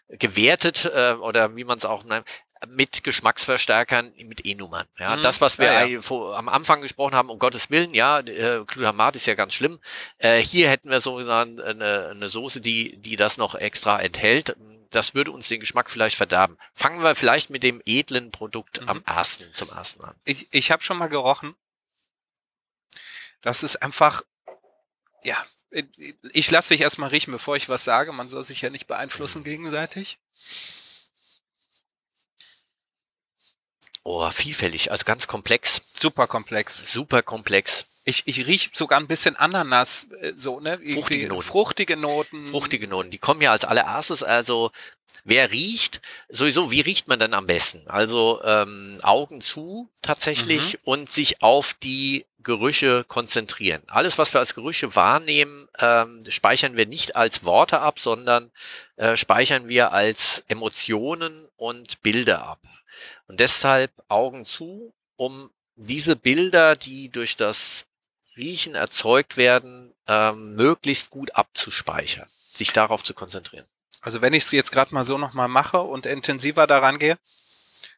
gewertet 0.10 0.86
äh, 0.86 1.14
oder 1.14 1.56
wie 1.56 1.64
man 1.64 1.78
es 1.78 1.86
auch 1.86 2.04
nennt, 2.06 2.28
mit 2.70 3.04
Geschmacksverstärkern, 3.04 4.14
mit 4.18 4.46
E-Nummern. 4.46 4.88
Ja, 4.98 5.16
Mhm. 5.16 5.22
das, 5.22 5.42
was 5.42 5.60
wir 5.60 5.68
Ja, 5.72 5.86
ja. 5.86 6.00
am 6.36 6.50
Anfang 6.50 6.82
gesprochen 6.82 7.14
haben, 7.14 7.30
um 7.30 7.38
Gottes 7.38 7.70
Willen, 7.70 7.94
ja, 7.94 8.20
äh, 8.20 8.64
Glutamat 8.66 9.16
ist 9.16 9.28
ja 9.28 9.36
ganz 9.36 9.54
schlimm. 9.54 9.80
Äh, 10.18 10.40
hier 10.40 10.68
hätten 10.70 10.90
wir 10.90 11.00
sozusagen 11.02 11.60
eine, 11.62 12.08
eine 12.12 12.30
Soße, 12.30 12.60
die, 12.62 12.98
die 12.98 13.16
das 13.16 13.38
noch 13.38 13.54
extra 13.54 14.00
enthält. 14.02 14.56
Das 14.90 15.14
würde 15.14 15.32
uns 15.32 15.50
den 15.50 15.60
Geschmack 15.60 15.92
vielleicht 15.92 16.16
verderben. 16.16 16.58
Fangen 16.74 17.04
wir 17.04 17.14
vielleicht 17.14 17.50
mit 17.52 17.62
dem 17.62 17.80
edlen 17.86 18.32
Produkt 18.32 18.82
Mhm. 18.82 18.90
am 18.90 19.04
ersten, 19.06 19.54
zum 19.54 19.70
ersten 19.70 20.04
an. 20.04 20.16
Ich, 20.26 20.48
ich 20.52 20.72
habe 20.72 20.82
schon 20.82 20.98
mal 20.98 21.08
gerochen. 21.10 21.54
Das 23.42 23.62
ist 23.62 23.76
einfach, 23.84 24.24
ja, 25.24 25.38
ich 26.32 26.50
lasse 26.52 26.74
dich 26.74 26.82
erstmal 26.82 27.10
riechen, 27.10 27.32
bevor 27.32 27.56
ich 27.58 27.68
was 27.70 27.84
sage. 27.84 28.12
Man 28.14 28.30
soll 28.30 28.44
sich 28.44 28.62
ja 28.62 28.70
nicht 28.70 28.88
beeinflussen 28.88 29.44
gegenseitig. 29.44 30.18
Oh, 34.04 34.30
vielfältig, 34.32 34.92
also 34.92 35.04
ganz 35.04 35.28
komplex, 35.28 35.82
Super 35.94 36.28
komplex. 36.28 36.82
super 36.92 37.22
komplex. 37.22 37.86
Ich, 38.06 38.24
ich 38.26 38.48
rieche 38.48 38.70
sogar 38.72 39.00
ein 39.02 39.08
bisschen 39.08 39.36
Ananas, 39.36 40.08
äh, 40.22 40.32
so, 40.34 40.62
ne? 40.62 40.80
Fruchtige 40.94 41.28
Noten. 41.28 41.42
Fruchtige 41.46 41.98
Noten. 41.98 42.48
Fruchtige 42.48 42.88
Noten, 42.88 43.12
die 43.12 43.18
kommen 43.18 43.42
ja 43.42 43.52
als 43.52 43.66
allererstes, 43.66 44.24
also 44.24 44.72
wer 45.26 45.52
riecht, 45.52 46.00
sowieso, 46.30 46.72
wie 46.72 46.80
riecht 46.80 47.10
man 47.10 47.20
denn 47.20 47.34
am 47.34 47.48
besten? 47.48 47.86
Also 47.88 48.42
ähm, 48.46 48.98
Augen 49.02 49.42
zu 49.42 49.90
tatsächlich 50.02 50.76
Mhm. 50.76 50.80
und 50.86 51.12
sich 51.12 51.42
auf 51.42 51.74
die 51.84 52.26
Gerüche 52.48 53.04
konzentrieren. 53.04 53.84
Alles, 53.88 54.18
was 54.18 54.34
wir 54.34 54.40
als 54.40 54.56
Gerüche 54.56 54.96
wahrnehmen, 54.96 55.68
ähm, 55.80 56.24
speichern 56.30 56.78
wir 56.78 56.86
nicht 56.86 57.18
als 57.18 57.44
Worte 57.44 57.82
ab, 57.82 58.00
sondern 58.00 58.52
äh, 58.96 59.18
speichern 59.18 59.68
wir 59.68 59.92
als 59.92 60.46
Emotionen 60.48 61.50
und 61.58 62.02
Bilder 62.04 62.44
ab. 62.44 62.62
Und 63.28 63.42
deshalb 63.42 63.92
Augen 64.08 64.46
zu, 64.46 64.94
um 65.18 65.52
diese 65.76 66.16
Bilder, 66.16 66.78
die 66.78 67.10
durch 67.10 67.36
das 67.36 67.86
Riechen 68.38 68.76
erzeugt 68.76 69.36
werden, 69.36 69.94
ähm, 70.08 70.56
möglichst 70.56 71.10
gut 71.10 71.36
abzuspeichern, 71.36 72.30
sich 72.54 72.72
darauf 72.72 73.04
zu 73.04 73.14
konzentrieren. 73.14 73.68
Also 74.00 74.22
wenn 74.22 74.34
ich 74.34 74.44
es 74.44 74.52
jetzt 74.52 74.72
gerade 74.72 74.94
mal 74.94 75.04
so 75.04 75.18
nochmal 75.18 75.50
mache 75.50 75.82
und 75.82 76.06
intensiver 76.06 76.66
daran 76.66 76.98
gehe, 76.98 77.18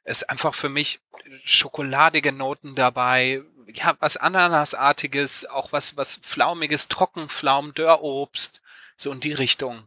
ist 0.05 0.27
einfach 0.27 0.55
für 0.55 0.69
mich 0.69 1.01
schokoladige 1.43 2.31
Noten 2.31 2.73
dabei, 2.73 3.43
ja, 3.73 3.95
was 3.99 4.17
Ananasartiges, 4.17 5.45
auch 5.45 5.71
was, 5.71 5.97
was 5.97 6.19
Flaumiges, 6.21 6.87
Trockenpflaumen, 6.87 7.73
Dörrobst, 7.73 8.61
so 8.97 9.11
in 9.11 9.19
die 9.19 9.33
Richtung 9.33 9.83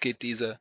geht 0.00 0.22
diese, 0.22 0.58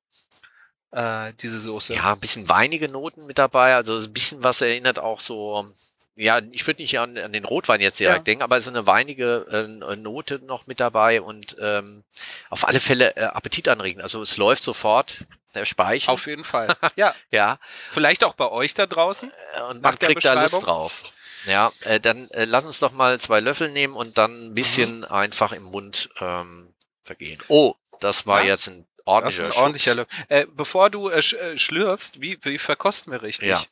äh, 0.91 1.34
diese 1.41 1.60
Soße. 1.60 1.95
Ja, 1.95 2.13
ein 2.13 2.19
bisschen 2.19 2.49
weinige 2.49 2.89
Noten 2.89 3.25
mit 3.25 3.38
dabei, 3.38 3.75
also 3.75 3.97
ein 3.97 4.13
bisschen 4.13 4.43
was 4.43 4.62
erinnert 4.62 4.99
auch 4.99 5.19
so, 5.19 5.73
ja, 6.15 6.41
ich 6.51 6.65
würde 6.65 6.82
nicht 6.82 6.97
an, 6.99 7.17
an 7.17 7.32
den 7.32 7.45
Rotwein 7.45 7.80
jetzt 7.80 7.99
direkt 7.99 8.19
ja. 8.19 8.23
denken, 8.23 8.43
aber 8.43 8.58
es 8.58 8.65
ist 8.65 8.73
eine 8.73 8.88
weinige 8.88 9.45
äh, 9.51 9.95
Note 9.95 10.39
noch 10.39 10.65
mit 10.65 10.80
dabei 10.80 11.21
und 11.21 11.56
ähm, 11.62 12.03
auf 12.49 12.67
alle 12.67 12.80
Fälle 12.80 13.15
äh, 13.15 13.25
Appetit 13.25 13.69
anregen. 13.69 14.01
Also 14.01 14.23
es 14.23 14.38
läuft 14.38 14.63
sofort 14.63 15.19
der 15.53 15.65
Speicher. 15.65 16.12
Auf 16.12 16.25
jeden 16.25 16.43
Fall. 16.43 16.75
Ja. 16.95 17.13
ja. 17.32 17.60
Vielleicht 17.91 18.23
auch 18.23 18.34
bei 18.34 18.49
euch 18.49 18.73
da 18.73 18.88
draußen. 18.88 19.32
Äh, 19.32 19.62
und 19.69 19.84
man 19.84 19.97
kriegt 19.99 20.25
da 20.25 20.41
Lust 20.41 20.65
drauf. 20.65 21.13
Ja, 21.48 21.72
äh, 21.82 22.00
dann 22.00 22.30
äh, 22.32 22.46
lass 22.46 22.66
uns 22.66 22.80
doch 22.80 22.92
mal 22.92 23.20
zwei 23.20 23.40
Löffel 23.40 23.72
nehmen 23.72 23.96
und 23.96 24.18
dann 24.18 24.48
ein 24.48 24.54
bisschen 24.54 25.00
mhm. 25.00 25.06
einfach 25.06 25.54
im 25.54 25.64
Mund 25.64 26.10
ähm, 26.20 26.74
vergehen. 27.04 27.42
Oh, 27.48 27.74
das 28.00 28.28
war 28.28 28.42
ja. 28.42 28.50
jetzt 28.50 28.68
ein 28.68 28.86
ordentlicher, 29.06 29.48
das 29.48 29.56
ein 29.56 29.62
ordentlicher 29.62 29.96
Löffel. 29.96 30.26
Äh, 30.28 30.46
bevor 30.54 30.90
du 30.90 31.10
äh, 31.10 31.20
äh, 31.20 31.58
schlürfst, 31.58 32.22
wie, 32.22 32.38
wie 32.44 32.58
verkosten 32.58 33.12
wir 33.12 33.22
richtig? 33.22 33.48
Ja. 33.48 33.64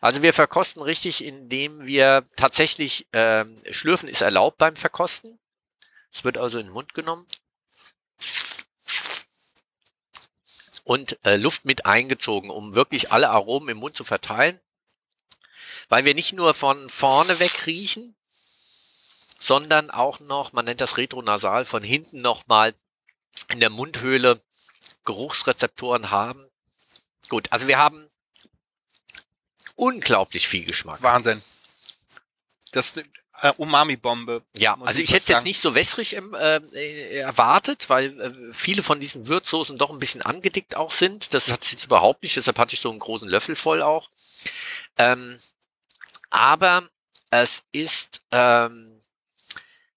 Also 0.00 0.22
wir 0.22 0.32
verkosten 0.32 0.82
richtig, 0.82 1.22
indem 1.22 1.86
wir 1.86 2.24
tatsächlich, 2.36 3.06
äh, 3.12 3.44
Schlürfen 3.70 4.08
ist 4.08 4.22
erlaubt 4.22 4.56
beim 4.56 4.74
Verkosten. 4.74 5.38
Es 6.12 6.24
wird 6.24 6.38
also 6.38 6.58
in 6.58 6.66
den 6.66 6.72
Mund 6.72 6.94
genommen. 6.94 7.26
Und 10.84 11.18
äh, 11.24 11.36
Luft 11.36 11.66
mit 11.66 11.84
eingezogen, 11.84 12.50
um 12.50 12.74
wirklich 12.74 13.12
alle 13.12 13.28
Aromen 13.28 13.68
im 13.68 13.76
Mund 13.76 13.96
zu 13.96 14.04
verteilen. 14.04 14.58
Weil 15.90 16.06
wir 16.06 16.14
nicht 16.14 16.32
nur 16.32 16.54
von 16.54 16.88
vorne 16.88 17.40
weg 17.40 17.66
riechen, 17.66 18.14
sondern 19.38 19.90
auch 19.90 20.20
noch, 20.20 20.52
man 20.52 20.64
nennt 20.64 20.80
das 20.80 20.96
retronasal, 20.96 21.66
von 21.66 21.82
hinten 21.82 22.22
nochmal 22.22 22.74
in 23.48 23.60
der 23.60 23.70
Mundhöhle 23.70 24.40
Geruchsrezeptoren 25.04 26.10
haben. 26.10 26.46
Gut, 27.28 27.48
also 27.50 27.66
wir 27.66 27.78
haben 27.78 28.08
unglaublich 29.74 30.46
viel 30.46 30.64
Geschmack. 30.64 31.02
Wahnsinn. 31.02 31.42
Das 32.70 32.96
äh, 32.96 33.52
Umami-Bombe. 33.56 34.42
Ja, 34.56 34.78
also 34.80 35.00
ich, 35.00 35.08
ich 35.08 35.14
hätte 35.14 35.32
jetzt 35.32 35.44
nicht 35.44 35.60
so 35.60 35.74
wässrig 35.74 36.14
ähm, 36.14 36.34
äh, 36.34 37.18
erwartet, 37.18 37.88
weil 37.88 38.20
äh, 38.20 38.52
viele 38.52 38.82
von 38.82 39.00
diesen 39.00 39.26
Würzsoßen 39.26 39.78
doch 39.78 39.90
ein 39.90 39.98
bisschen 39.98 40.22
angedickt 40.22 40.76
auch 40.76 40.92
sind. 40.92 41.34
Das 41.34 41.50
hat 41.50 41.68
jetzt 41.68 41.84
überhaupt 41.84 42.22
nicht, 42.22 42.36
deshalb 42.36 42.58
hatte 42.60 42.74
ich 42.74 42.80
so 42.80 42.90
einen 42.90 43.00
großen 43.00 43.28
Löffel 43.28 43.56
voll 43.56 43.82
auch. 43.82 44.10
Ähm, 44.98 45.40
aber 46.30 46.88
es 47.30 47.62
ist 47.72 48.22
ähm, 48.32 49.00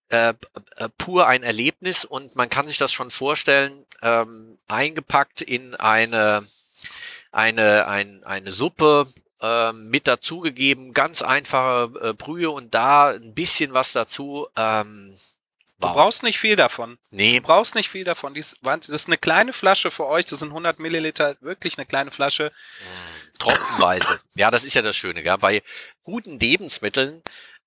äh, 0.09 0.33
äh, 0.77 0.89
pur 0.97 1.27
ein 1.27 1.43
Erlebnis 1.43 2.05
und 2.05 2.35
man 2.35 2.49
kann 2.49 2.67
sich 2.67 2.77
das 2.77 2.91
schon 2.91 3.09
vorstellen, 3.09 3.85
ähm, 4.03 4.57
eingepackt 4.67 5.41
in 5.41 5.73
eine, 5.75 6.45
eine, 7.31 7.87
ein, 7.87 8.23
eine 8.23 8.51
Suppe 8.51 9.07
ähm, 9.41 9.89
mit 9.89 10.07
dazugegeben, 10.07 10.93
ganz 10.93 11.21
einfache 11.21 11.91
äh, 12.01 12.13
Brühe 12.13 12.51
und 12.51 12.75
da 12.75 13.09
ein 13.09 13.33
bisschen 13.33 13.73
was 13.73 13.91
dazu. 13.91 14.47
Ähm, 14.55 15.15
wow. 15.83 15.91
Du 15.91 15.95
brauchst 15.95 16.23
nicht 16.23 16.39
viel 16.39 16.55
davon. 16.55 16.97
Nee. 17.11 17.39
Du 17.39 17.45
brauchst 17.45 17.75
nicht 17.75 17.89
viel 17.89 18.03
davon. 18.03 18.33
Dies, 18.33 18.55
das 18.61 18.87
ist 18.89 19.07
eine 19.07 19.17
kleine 19.17 19.53
Flasche 19.53 19.91
für 19.91 20.07
euch, 20.07 20.25
das 20.25 20.39
sind 20.39 20.49
100 20.49 20.79
Milliliter, 20.79 21.35
wirklich 21.41 21.77
eine 21.77 21.85
kleine 21.85 22.11
Flasche. 22.11 22.51
Tropfenweise. 23.39 24.21
ja, 24.35 24.51
das 24.51 24.63
ist 24.63 24.75
ja 24.75 24.81
das 24.81 24.95
Schöne. 24.95 25.23
Ja. 25.23 25.37
Bei 25.37 25.61
guten 26.03 26.39
Lebensmitteln 26.39 27.21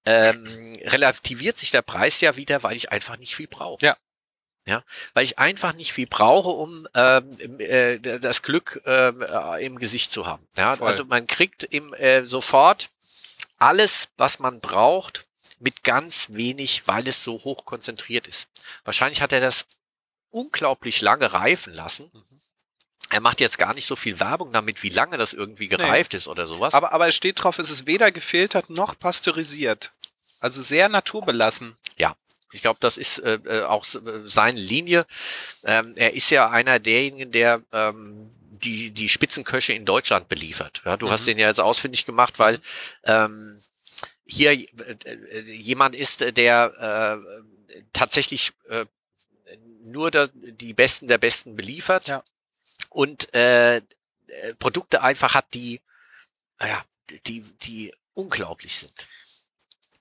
ähm, 0.05 0.75
relativiert 0.85 1.59
sich 1.59 1.71
der 1.71 1.83
Preis 1.83 2.21
ja 2.21 2.37
wieder, 2.37 2.63
weil 2.63 2.77
ich 2.77 2.93
einfach 2.93 3.19
nicht 3.19 3.35
viel 3.35 3.49
brauche. 3.49 3.85
Ja. 3.85 3.97
Ja, 4.69 4.83
weil 5.15 5.25
ich 5.25 5.39
einfach 5.39 5.75
nicht 5.75 5.93
viel 5.93 6.09
brauche, 6.09 6.49
um 6.49 6.89
ähm, 6.95 7.31
äh, 7.61 8.01
das 8.01 8.43
Glück 8.43 8.83
ähm, 8.85 9.23
äh, 9.23 9.65
im 9.65 9.79
Gesicht 9.79 10.13
zu 10.13 10.27
haben. 10.27 10.45
Ja, 10.57 10.75
Voll. 10.75 10.89
also 10.89 11.05
man 11.05 11.29
kriegt 11.29 11.63
im, 11.63 11.95
äh, 11.95 12.25
sofort 12.25 12.91
alles, 13.59 14.09
was 14.17 14.41
man 14.41 14.61
braucht, 14.61 15.26
mit 15.59 15.85
ganz 15.85 16.29
wenig, 16.31 16.87
weil 16.87 17.09
es 17.09 17.23
so 17.23 17.33
hoch 17.45 17.65
konzentriert 17.65 18.27
ist. 18.27 18.49
Wahrscheinlich 18.85 19.23
hat 19.23 19.33
er 19.33 19.41
das 19.41 19.67
unglaublich 20.31 21.01
lange 21.01 21.33
reifen 21.33 21.73
lassen. 21.73 22.11
Mhm. 22.13 22.41
Er 23.11 23.21
macht 23.21 23.41
jetzt 23.41 23.59
gar 23.59 23.73
nicht 23.73 23.87
so 23.87 23.95
viel 23.95 24.19
Werbung 24.19 24.53
damit, 24.53 24.83
wie 24.83 24.89
lange 24.89 25.17
das 25.17 25.33
irgendwie 25.33 25.69
gereift 25.69 26.13
nee. 26.13 26.19
ist 26.19 26.29
oder 26.29 26.47
sowas. 26.47 26.75
Aber, 26.75 26.93
aber 26.93 27.09
es 27.09 27.15
steht 27.15 27.43
drauf, 27.43 27.59
es 27.59 27.71
ist 27.71 27.87
weder 27.87 28.11
gefiltert 28.11 28.69
noch 28.69 28.99
pasteurisiert. 28.99 29.93
Also 30.41 30.61
sehr 30.61 30.89
naturbelassen. 30.89 31.77
Ja, 31.97 32.17
ich 32.51 32.63
glaube, 32.63 32.79
das 32.81 32.97
ist 32.97 33.19
äh, 33.21 33.39
äh 33.45 33.63
auch 33.63 33.87
äh, 33.95 34.23
seine 34.25 34.61
Linie. 34.61 35.07
Ähm, 35.65 35.93
er 35.97 36.15
ist 36.15 36.31
ja 36.31 36.51
einer 36.51 36.81
derjenigen, 36.81 37.31
der 37.31 37.63
ähm, 37.73 38.31
die, 38.51 38.91
die 38.91 39.09
Spitzenköche 39.09 39.73
in 39.73 39.85
Deutschland 39.85 40.29
beliefert. 40.29 40.83
Ja, 40.85 40.97
du 40.97 41.07
mhm. 41.07 41.11
hast 41.11 41.27
den 41.27 41.39
ja 41.39 41.49
jetzt 41.49 41.61
ausfindig 41.61 42.05
gemacht, 42.07 42.39
weil 42.39 42.61
ähm, 43.05 43.61
hier 44.27 44.53
äh, 44.53 45.41
jemand 45.41 45.95
ist, 45.95 46.37
der 46.37 47.23
äh, 47.71 47.77
tatsächlich 47.93 48.53
äh, 48.69 48.87
nur 49.83 50.11
da, 50.11 50.27
die 50.35 50.75
Besten 50.75 51.07
der 51.07 51.19
Besten 51.19 51.57
beliefert 51.57 52.09
ja. 52.09 52.25
und 52.91 53.33
äh, 53.35 53.81
Produkte 54.59 55.03
einfach 55.03 55.35
hat, 55.35 55.47
die, 55.55 55.81
naja, 56.59 56.85
die, 57.27 57.41
die 57.41 57.95
unglaublich 58.15 58.77
sind. 58.77 59.07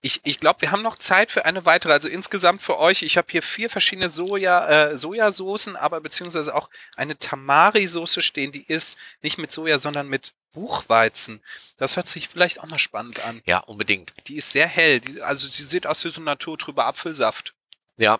Ich, 0.01 0.21
ich 0.23 0.37
glaube, 0.37 0.61
wir 0.61 0.71
haben 0.71 0.83
noch 0.83 0.97
Zeit 0.97 1.31
für 1.31 1.45
eine 1.45 1.65
weitere. 1.65 1.93
Also 1.93 2.09
insgesamt 2.09 2.61
für 2.61 2.77
euch, 2.79 3.01
ich 3.01 3.17
habe 3.17 3.27
hier 3.31 3.41
vier 3.41 3.69
verschiedene 3.69 4.09
Soja, 4.09 4.67
äh, 4.89 4.97
Sojasoßen, 4.97 5.75
aber 5.75 5.99
beziehungsweise 6.01 6.53
auch 6.53 6.69
eine 6.95 7.17
Tamari-Soße 7.17 8.21
stehen, 8.21 8.51
die 8.51 8.65
ist 8.67 8.97
nicht 9.21 9.39
mit 9.39 9.51
Soja, 9.51 9.79
sondern 9.79 10.07
mit 10.07 10.33
Buchweizen. 10.55 11.41
Das 11.77 11.95
hört 11.95 12.07
sich 12.07 12.29
vielleicht 12.29 12.59
auch 12.61 12.67
mal 12.67 12.79
spannend 12.79 13.23
an. 13.25 13.41
Ja, 13.45 13.59
unbedingt. 13.59 14.13
Die 14.27 14.37
ist 14.37 14.51
sehr 14.51 14.67
hell. 14.67 15.01
Die, 15.01 15.21
also 15.21 15.47
sie 15.47 15.63
sieht 15.63 15.85
aus 15.85 16.03
wie 16.03 16.09
so 16.09 16.21
ein 16.21 16.25
naturtrüber 16.25 16.85
Apfelsaft. 16.85 17.53
Ja. 17.97 18.19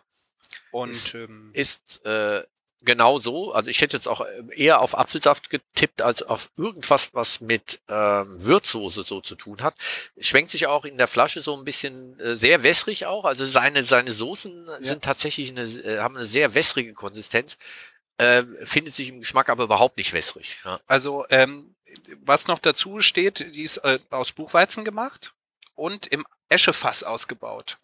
Und 0.72 0.92
ist, 0.92 1.14
ähm, 1.16 1.50
ist 1.54 2.06
äh, 2.06 2.44
genau 2.86 3.20
so. 3.20 3.52
Also 3.52 3.70
ich 3.70 3.82
hätte 3.82 3.98
jetzt 3.98 4.08
auch 4.08 4.22
äh, 4.22 4.44
eher 4.56 4.82
auf 4.82 4.98
Apfelsaft 4.98 5.50
getippt 5.50 6.02
als 6.02 6.24
auf 6.24 6.50
irgendwas, 6.56 7.14
was 7.14 7.42
mit 7.42 7.82
ähm, 7.90 8.38
Würzsoße 8.40 9.04
so 9.04 9.22
zu 9.22 9.36
tun 9.36 9.62
hat. 9.62 9.76
Schwenkt 10.20 10.52
sich 10.52 10.68
auch 10.68 10.86
in 10.86 10.98
der 10.98 11.08
Flasche 11.08 11.42
so 11.42 11.58
ein 11.58 11.66
bisschen 11.66 12.20
äh, 12.20 12.36
sehr 12.36 12.64
wässrig 12.64 13.06
auch. 13.06 13.26
Also 13.26 13.46
seine 13.46 13.84
seine 13.84 14.14
Soßen 14.14 14.68
ja. 14.68 14.84
sind 14.84 15.04
tatsächlich 15.04 15.52
eine 15.52 15.64
äh, 15.64 16.00
haben 16.00 16.16
eine 16.16 16.26
sehr 16.26 16.54
wässrige 16.54 16.94
Konsistenz. 16.94 17.58
Äh, 18.18 18.44
findet 18.64 18.96
sich 18.96 19.10
im 19.10 19.20
Geschmack 19.20 19.50
aber 19.50 19.66
überhaupt 19.66 19.98
nicht 19.98 20.14
wässrig. 20.14 20.58
Ja. 20.64 20.80
Also 20.88 21.26
ähm, 21.30 21.75
was 22.24 22.48
noch 22.48 22.60
dazu 22.60 23.02
steht, 23.02 23.40
die 23.40 23.64
ist 23.64 23.78
äh, 23.78 24.00
aus 24.10 24.32
Buchweizen 24.32 24.86
gemacht 24.86 25.34
und 25.76 26.08
im 26.08 26.26
Eschefass 26.50 27.04
ausgebaut. 27.04 27.76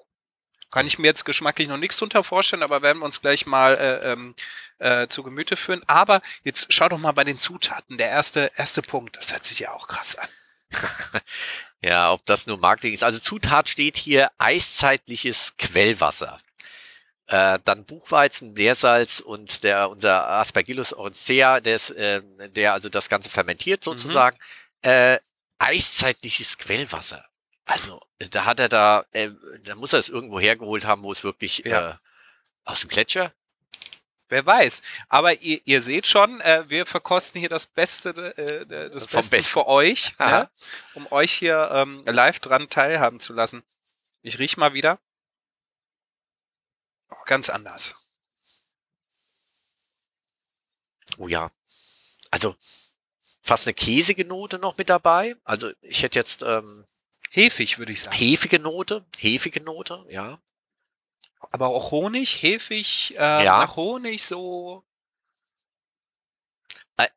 Kann 0.71 0.87
ich 0.87 0.99
mir 0.99 1.07
jetzt 1.07 1.25
geschmacklich 1.25 1.67
noch 1.67 1.77
nichts 1.77 1.97
drunter 1.97 2.23
vorstellen, 2.23 2.63
aber 2.63 2.81
werden 2.81 2.99
wir 2.99 3.05
uns 3.05 3.21
gleich 3.21 3.45
mal 3.45 3.75
äh, 3.75 4.13
ähm, 4.13 4.35
äh, 4.79 5.07
zu 5.07 5.21
Gemüte 5.21 5.57
führen. 5.57 5.81
Aber 5.87 6.21
jetzt 6.43 6.67
schau 6.73 6.87
doch 6.87 6.97
mal 6.97 7.11
bei 7.11 7.25
den 7.25 7.37
Zutaten. 7.37 7.97
Der 7.97 8.07
erste, 8.07 8.51
erste 8.55 8.81
Punkt, 8.81 9.17
das 9.17 9.33
hört 9.33 9.43
sich 9.43 9.59
ja 9.59 9.73
auch 9.73 9.87
krass 9.89 10.15
an. 10.15 10.29
ja, 11.81 12.11
ob 12.13 12.25
das 12.25 12.47
nur 12.47 12.57
Marketing 12.57 12.93
ist. 12.93 13.03
Also 13.03 13.19
Zutat 13.19 13.69
steht 13.69 13.97
hier 13.97 14.31
eiszeitliches 14.37 15.55
Quellwasser. 15.57 16.39
Äh, 17.31 17.59
dann 17.63 17.85
Buchweizen, 17.85 18.53
Leersalz 18.55 19.21
und 19.21 19.63
der 19.63 19.89
unser 19.89 20.27
Aspergillus 20.27 20.91
orencea, 20.93 21.61
der, 21.61 21.79
äh, 21.91 22.21
der 22.49 22.73
also 22.73 22.89
das 22.89 23.07
Ganze 23.07 23.29
fermentiert 23.29 23.85
sozusagen. 23.85 24.37
Mhm. 24.83 24.89
Äh, 24.89 25.19
eiszeitliches 25.57 26.57
Quellwasser. 26.57 27.23
Also, 27.63 28.01
da 28.31 28.43
hat 28.43 28.59
er 28.59 28.67
da, 28.67 29.05
äh, 29.13 29.29
da 29.63 29.75
muss 29.75 29.93
er 29.93 29.99
es 29.99 30.09
irgendwo 30.09 30.41
hergeholt 30.41 30.85
haben, 30.85 31.03
wo 31.03 31.13
es 31.13 31.23
wirklich 31.23 31.59
ja. 31.59 31.91
äh, 31.91 31.93
aus 32.65 32.81
dem 32.81 32.89
Gletscher. 32.89 33.31
Wer 34.27 34.45
weiß. 34.45 34.81
Aber 35.07 35.39
ihr, 35.41 35.61
ihr 35.63 35.81
seht 35.81 36.07
schon, 36.07 36.41
äh, 36.41 36.63
wir 36.67 36.85
verkosten 36.85 37.39
hier 37.39 37.49
das 37.49 37.65
Beste, 37.65 38.09
äh, 38.37 38.89
das 38.89 39.05
Vom 39.05 39.29
Beste 39.29 39.43
für 39.43 39.67
euch, 39.67 40.17
ne? 40.19 40.49
um 40.95 41.09
euch 41.13 41.31
hier 41.31 41.69
ähm, 41.71 42.03
live 42.05 42.41
dran 42.41 42.67
teilhaben 42.67 43.21
zu 43.21 43.31
lassen. 43.31 43.63
Ich 44.21 44.37
riech 44.37 44.57
mal 44.57 44.73
wieder. 44.73 44.99
Ganz 47.25 47.49
anders. 47.49 47.95
Oh 51.17 51.27
ja. 51.27 51.51
Also 52.31 52.55
fast 53.41 53.67
eine 53.67 53.73
käsige 53.73 54.25
Note 54.25 54.59
noch 54.59 54.77
mit 54.77 54.89
dabei. 54.89 55.35
Also 55.43 55.71
ich 55.81 56.03
hätte 56.03 56.19
jetzt 56.19 56.41
ähm, 56.41 56.85
Hefig, 57.33 57.79
würde 57.79 57.93
ich 57.93 58.01
sagen. 58.01 58.17
Hefige 58.17 58.59
Note, 58.59 59.05
hefige 59.17 59.61
Note, 59.61 60.05
ja. 60.09 60.41
Aber 61.51 61.69
auch 61.69 61.91
Honig, 61.91 62.43
hefig, 62.43 63.15
äh, 63.17 63.45
ja. 63.45 63.59
nach 63.59 63.77
Honig 63.77 64.25
so. 64.25 64.83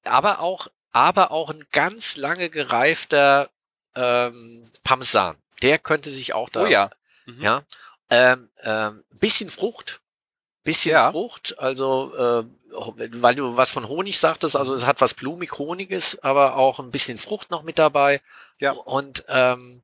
Aber 0.04 0.38
auch, 0.38 0.68
aber 0.92 1.32
auch 1.32 1.50
ein 1.50 1.66
ganz 1.72 2.16
lange 2.16 2.48
gereifter 2.48 3.50
ähm, 3.96 4.64
Parmesan. 4.84 5.36
Der 5.62 5.80
könnte 5.80 6.12
sich 6.12 6.32
auch 6.32 6.48
da. 6.48 6.62
Oh 6.62 6.66
ja. 6.66 6.90
Mhm. 7.26 7.40
Ja. 7.42 7.64
Ähm, 8.14 8.48
ähm, 8.62 9.04
bisschen 9.18 9.50
Frucht. 9.50 10.00
Bisschen 10.62 10.92
ja. 10.92 11.10
Frucht. 11.10 11.58
Also, 11.58 12.14
äh, 12.16 12.44
weil 12.70 13.34
du 13.34 13.56
was 13.56 13.72
von 13.72 13.88
Honig 13.88 14.18
sagtest, 14.18 14.56
also 14.56 14.74
es 14.74 14.86
hat 14.86 15.00
was 15.00 15.14
blumig-honiges, 15.14 16.22
aber 16.22 16.56
auch 16.56 16.78
ein 16.78 16.92
bisschen 16.92 17.18
Frucht 17.18 17.50
noch 17.50 17.64
mit 17.64 17.78
dabei. 17.78 18.20
Ja. 18.60 18.70
Und 18.72 19.24
ähm, 19.28 19.82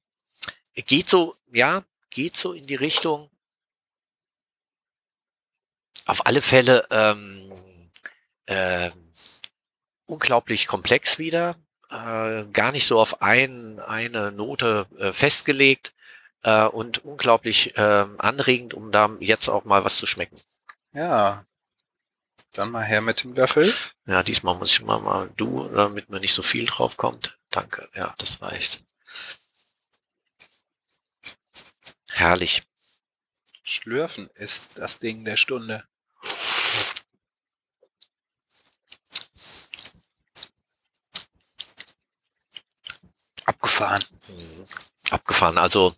geht 0.74 1.10
so, 1.10 1.34
ja, 1.52 1.82
geht 2.10 2.36
so 2.36 2.52
in 2.52 2.66
die 2.66 2.76
Richtung. 2.76 3.28
Auf 6.06 6.26
alle 6.26 6.42
Fälle 6.42 6.86
ähm, 6.90 7.52
äh, 8.46 8.90
unglaublich 10.06 10.66
komplex 10.66 11.18
wieder, 11.18 11.56
äh, 11.90 12.44
gar 12.52 12.72
nicht 12.72 12.86
so 12.86 13.00
auf 13.00 13.22
ein, 13.22 13.80
eine 13.80 14.32
Note 14.32 14.86
äh, 14.98 15.12
festgelegt 15.12 15.92
äh, 16.43 16.64
und 16.64 17.05
unglaublich 17.05 17.76
äh, 17.76 18.07
anregend, 18.18 18.74
um 18.74 18.93
da 18.93 19.11
jetzt 19.20 19.49
auch 19.49 19.64
mal 19.64 19.84
was 19.84 19.97
zu 19.97 20.07
schmecken. 20.07 20.41
Ja. 20.93 21.45
Dann 22.53 22.70
mal 22.70 22.84
her 22.84 23.01
mit 23.01 23.22
dem 23.22 23.34
Löffel. 23.34 23.72
Ja, 24.07 24.22
diesmal 24.22 24.57
muss 24.57 24.72
ich 24.72 24.82
mal, 24.82 24.99
mal 25.01 25.30
du, 25.36 25.68
damit 25.68 26.11
mir 26.11 26.20
nicht 26.20 26.34
so 26.34 26.43
viel 26.43 26.66
drauf 26.66 26.97
kommt. 26.97 27.38
Danke. 27.51 27.88
Ja, 27.95 28.14
das 28.18 28.43
reicht. 28.43 28.82
Herrlich. 32.11 32.62
Schlürfen 33.62 34.28
ist 34.34 34.78
das 34.78 34.99
Ding 34.99 35.24
der 35.24 35.36
Stunde. 35.36 35.84
Abgefahren. 43.45 44.05
Mhm. 44.28 44.64
Abgefahren. 45.11 45.59
Also 45.59 45.95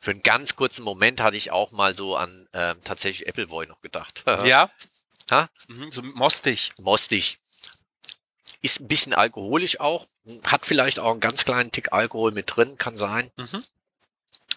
für 0.00 0.12
einen 0.12 0.22
ganz 0.22 0.56
kurzen 0.56 0.82
Moment 0.82 1.20
hatte 1.20 1.36
ich 1.36 1.52
auch 1.52 1.72
mal 1.72 1.94
so 1.94 2.16
an 2.16 2.48
äh, 2.52 2.74
tatsächlich 2.82 3.28
Appleboy 3.28 3.66
noch 3.66 3.82
gedacht. 3.82 4.24
ja. 4.44 4.70
Ha? 5.30 5.48
Mhm, 5.68 5.92
so 5.92 6.02
mostig. 6.02 6.72
Mostig. 6.78 7.38
Ist 8.62 8.80
ein 8.80 8.88
bisschen 8.88 9.14
alkoholisch 9.14 9.78
auch. 9.78 10.08
Hat 10.46 10.64
vielleicht 10.64 10.98
auch 10.98 11.12
einen 11.12 11.20
ganz 11.20 11.44
kleinen 11.44 11.70
Tick 11.70 11.92
Alkohol 11.92 12.32
mit 12.32 12.56
drin, 12.56 12.78
kann 12.78 12.96
sein. 12.96 13.30
Mhm. 13.36 13.64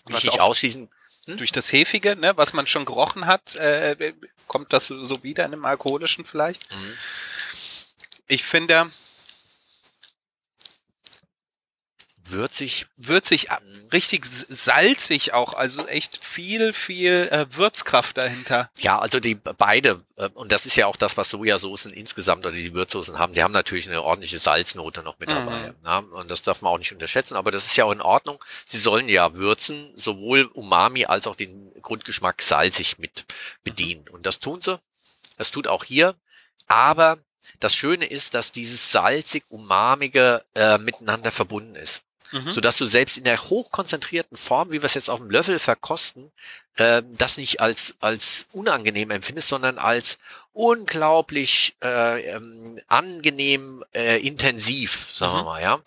Was 0.05 0.23
nicht 0.23 0.39
ausschließen. 0.39 0.89
Hm? 1.25 1.37
Durch 1.37 1.51
das 1.51 1.71
Hefige, 1.71 2.15
ne, 2.15 2.35
was 2.35 2.53
man 2.53 2.67
schon 2.67 2.85
gerochen 2.85 3.25
hat, 3.27 3.55
äh, 3.55 4.13
kommt 4.47 4.73
das 4.73 4.87
so 4.87 5.23
wieder 5.23 5.45
in 5.45 5.53
einem 5.53 5.65
alkoholischen 5.65 6.25
vielleicht. 6.25 6.69
Mhm. 6.73 6.93
Ich 8.27 8.43
finde, 8.43 8.89
würzig. 12.25 12.87
Würzig, 12.97 13.49
äh, 13.49 13.57
richtig 13.91 14.25
salzig 14.25 15.33
auch, 15.33 15.53
also 15.53 15.87
echt 15.87 16.23
viel, 16.23 16.73
viel 16.73 17.27
äh, 17.31 17.45
Würzkraft 17.55 18.17
dahinter. 18.17 18.69
Ja, 18.79 18.99
also 18.99 19.19
die 19.19 19.35
beide, 19.35 20.03
äh, 20.17 20.29
und 20.33 20.51
das 20.51 20.65
ist 20.65 20.77
ja 20.77 20.87
auch 20.87 20.95
das, 20.95 21.17
was 21.17 21.29
Sojasoßen 21.29 21.91
insgesamt 21.93 22.45
oder 22.45 22.55
die 22.55 22.73
Würzsoßen 22.73 23.19
haben, 23.19 23.33
die 23.33 23.43
haben 23.43 23.51
natürlich 23.51 23.87
eine 23.87 24.01
ordentliche 24.01 24.39
Salznote 24.39 25.03
noch 25.03 25.19
mit 25.19 25.29
mhm. 25.29 25.33
dabei. 25.33 25.73
Ja, 25.83 25.97
und 25.99 26.31
das 26.31 26.41
darf 26.41 26.61
man 26.61 26.71
auch 26.71 26.77
nicht 26.77 26.93
unterschätzen, 26.93 27.35
aber 27.35 27.51
das 27.51 27.65
ist 27.65 27.77
ja 27.77 27.85
auch 27.85 27.91
in 27.91 28.01
Ordnung. 28.01 28.43
Sie 28.65 28.79
sollen 28.79 29.09
ja 29.09 29.35
würzen, 29.35 29.91
sowohl 29.95 30.45
Umami 30.53 31.05
als 31.05 31.27
auch 31.27 31.35
den 31.35 31.71
Grundgeschmack 31.81 32.41
salzig 32.41 32.99
mit 32.99 33.25
bedienen. 33.63 34.05
Mhm. 34.07 34.15
Und 34.15 34.25
das 34.25 34.39
tun 34.39 34.61
sie. 34.61 34.79
Das 35.37 35.51
tut 35.51 35.67
auch 35.67 35.83
hier. 35.83 36.15
Aber 36.67 37.17
das 37.59 37.75
Schöne 37.75 38.05
ist, 38.05 38.33
dass 38.33 38.51
dieses 38.51 38.91
salzig-umamige 38.91 40.45
äh, 40.55 40.77
miteinander 40.77 41.31
verbunden 41.31 41.75
ist 41.75 42.02
mhm. 42.33 42.51
sodass 42.51 42.77
du 42.77 42.87
selbst 42.87 43.17
in 43.17 43.23
der 43.23 43.41
hochkonzentrierten 43.41 44.37
Form, 44.37 44.71
wie 44.71 44.81
wir 44.81 44.85
es 44.85 44.95
jetzt 44.95 45.09
auf 45.09 45.19
dem 45.19 45.29
Löffel 45.29 45.59
verkosten, 45.59 46.31
äh, 46.75 47.03
das 47.17 47.37
nicht 47.37 47.61
als, 47.61 47.95
als 47.99 48.47
unangenehm 48.51 49.11
empfindest, 49.11 49.49
sondern 49.49 49.77
als 49.77 50.17
unglaublich 50.51 51.75
äh, 51.83 52.21
ähm, 52.35 52.79
angenehm 52.87 53.83
äh, 53.93 54.19
intensiv, 54.25 55.09
sagen 55.13 55.33
mhm. 55.33 55.37
wir 55.37 55.43
mal, 55.43 55.61
ja. 55.61 55.81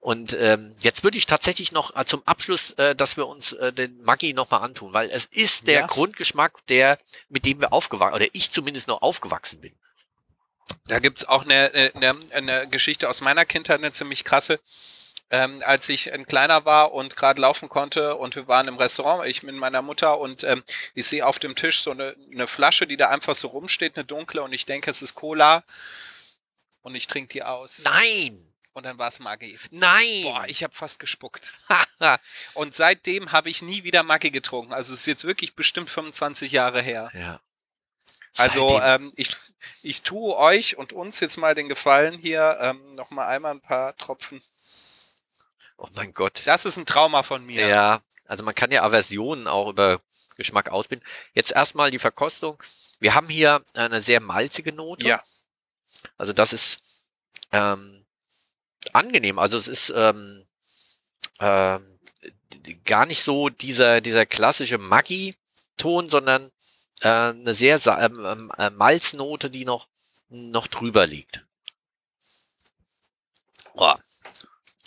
Und 0.00 0.34
ähm, 0.40 0.74
jetzt 0.80 1.04
würde 1.04 1.18
ich 1.18 1.26
tatsächlich 1.26 1.72
noch 1.72 1.94
äh, 1.94 2.06
zum 2.06 2.26
Abschluss, 2.26 2.70
äh, 2.72 2.96
dass 2.96 3.18
wir 3.18 3.26
uns 3.26 3.52
äh, 3.52 3.72
den 3.72 4.02
Maggi 4.02 4.32
nochmal 4.32 4.62
antun, 4.62 4.94
weil 4.94 5.10
es 5.10 5.26
ist 5.26 5.66
der 5.66 5.80
ja. 5.80 5.86
Grundgeschmack, 5.86 6.66
der, 6.68 6.98
mit 7.28 7.44
dem 7.44 7.60
wir 7.60 7.72
aufgewachsen, 7.72 8.14
oder 8.14 8.26
ich 8.32 8.50
zumindest 8.50 8.88
noch 8.88 9.02
aufgewachsen 9.02 9.60
bin. 9.60 9.74
Da 10.86 11.00
gibt's 11.00 11.24
auch 11.24 11.44
eine, 11.44 11.92
eine, 11.94 12.16
eine 12.32 12.68
Geschichte 12.68 13.08
aus 13.08 13.20
meiner 13.20 13.44
Kindheit, 13.44 13.80
eine 13.80 13.92
ziemlich 13.92 14.24
krasse 14.24 14.60
ähm, 15.30 15.62
als 15.64 15.88
ich 15.88 16.12
ein 16.12 16.26
kleiner 16.26 16.64
war 16.64 16.92
und 16.92 17.16
gerade 17.16 17.40
laufen 17.40 17.68
konnte 17.68 18.16
und 18.16 18.34
wir 18.34 18.48
waren 18.48 18.68
im 18.68 18.76
Restaurant, 18.76 19.26
ich 19.26 19.42
mit 19.42 19.54
meiner 19.56 19.80
Mutter 19.80 20.18
und 20.18 20.42
ähm, 20.44 20.62
ich 20.94 21.06
sehe 21.06 21.26
auf 21.26 21.38
dem 21.38 21.54
Tisch 21.54 21.80
so 21.80 21.92
eine, 21.92 22.16
eine 22.32 22.46
Flasche, 22.46 22.86
die 22.86 22.96
da 22.96 23.08
einfach 23.08 23.34
so 23.34 23.48
rumsteht, 23.48 23.96
eine 23.96 24.04
dunkle 24.04 24.42
und 24.42 24.52
ich 24.52 24.66
denke, 24.66 24.90
es 24.90 25.02
ist 25.02 25.14
Cola 25.14 25.62
und 26.82 26.94
ich 26.94 27.06
trinke 27.06 27.28
die 27.32 27.42
aus. 27.42 27.82
Nein! 27.84 28.46
Und 28.72 28.86
dann 28.86 28.98
war 28.98 29.08
es 29.08 29.20
Maggi. 29.20 29.58
Nein! 29.70 30.22
Boah, 30.22 30.44
ich 30.46 30.62
habe 30.62 30.74
fast 30.74 31.00
gespuckt. 31.00 31.52
und 32.54 32.74
seitdem 32.74 33.32
habe 33.32 33.50
ich 33.50 33.62
nie 33.62 33.84
wieder 33.84 34.02
Maggi 34.02 34.30
getrunken. 34.30 34.72
Also 34.72 34.92
es 34.92 35.00
ist 35.00 35.06
jetzt 35.06 35.24
wirklich 35.24 35.54
bestimmt 35.54 35.90
25 35.90 36.52
Jahre 36.52 36.80
her. 36.80 37.10
Ja. 37.14 37.40
Also 38.36 38.80
ähm, 38.80 39.12
ich, 39.16 39.36
ich 39.82 40.02
tue 40.02 40.36
euch 40.36 40.76
und 40.76 40.92
uns 40.92 41.20
jetzt 41.20 41.36
mal 41.36 41.54
den 41.54 41.68
Gefallen 41.68 42.16
hier 42.16 42.58
ähm, 42.60 42.94
noch 42.94 43.10
mal 43.10 43.26
einmal 43.26 43.52
ein 43.52 43.60
paar 43.60 43.96
Tropfen 43.96 44.40
Oh 45.80 45.88
mein 45.94 46.12
Gott. 46.12 46.42
Das 46.44 46.66
ist 46.66 46.76
ein 46.76 46.84
Trauma 46.84 47.22
von 47.22 47.44
mir. 47.46 47.66
Ja, 47.66 48.02
also 48.26 48.44
man 48.44 48.54
kann 48.54 48.70
ja 48.70 48.82
Aversionen 48.82 49.48
auch 49.48 49.70
über 49.70 50.02
Geschmack 50.36 50.68
ausbilden. 50.68 51.06
Jetzt 51.32 51.52
erstmal 51.52 51.90
die 51.90 51.98
Verkostung. 51.98 52.62
Wir 52.98 53.14
haben 53.14 53.30
hier 53.30 53.64
eine 53.72 54.02
sehr 54.02 54.20
malzige 54.20 54.74
Note. 54.74 55.06
Ja. 55.06 55.24
Also 56.18 56.34
das 56.34 56.52
ist 56.52 56.80
ähm, 57.52 58.04
angenehm. 58.92 59.38
Also 59.38 59.56
es 59.56 59.68
ist 59.68 59.90
ähm, 59.96 60.46
äh, 61.38 61.78
gar 62.84 63.06
nicht 63.06 63.22
so 63.22 63.48
dieser, 63.48 64.02
dieser 64.02 64.26
klassische 64.26 64.76
Maggi-Ton, 64.76 66.10
sondern 66.10 66.50
äh, 67.00 67.08
eine 67.08 67.54
sehr 67.54 67.80
ähm, 67.86 68.52
äh, 68.58 68.68
Malznote, 68.68 69.48
die 69.48 69.64
noch, 69.64 69.88
noch 70.28 70.66
drüber 70.66 71.06
liegt. 71.06 71.46
Oh. 73.72 73.94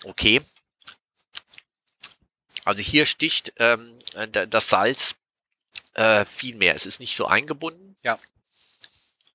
Okay. 0.04 0.44
Also 2.66 2.82
hier 2.82 3.05
sticht 3.05 3.53
ähm, 3.57 3.97
das 4.32 4.70
Salz 4.70 5.16
äh, 5.93 6.26
viel 6.26 6.55
mehr. 6.55 6.76
Es 6.76 6.86
ist 6.86 6.99
nicht 6.99 7.16
so 7.16 7.26
eingebunden. 7.26 7.95
Ja. 8.03 8.14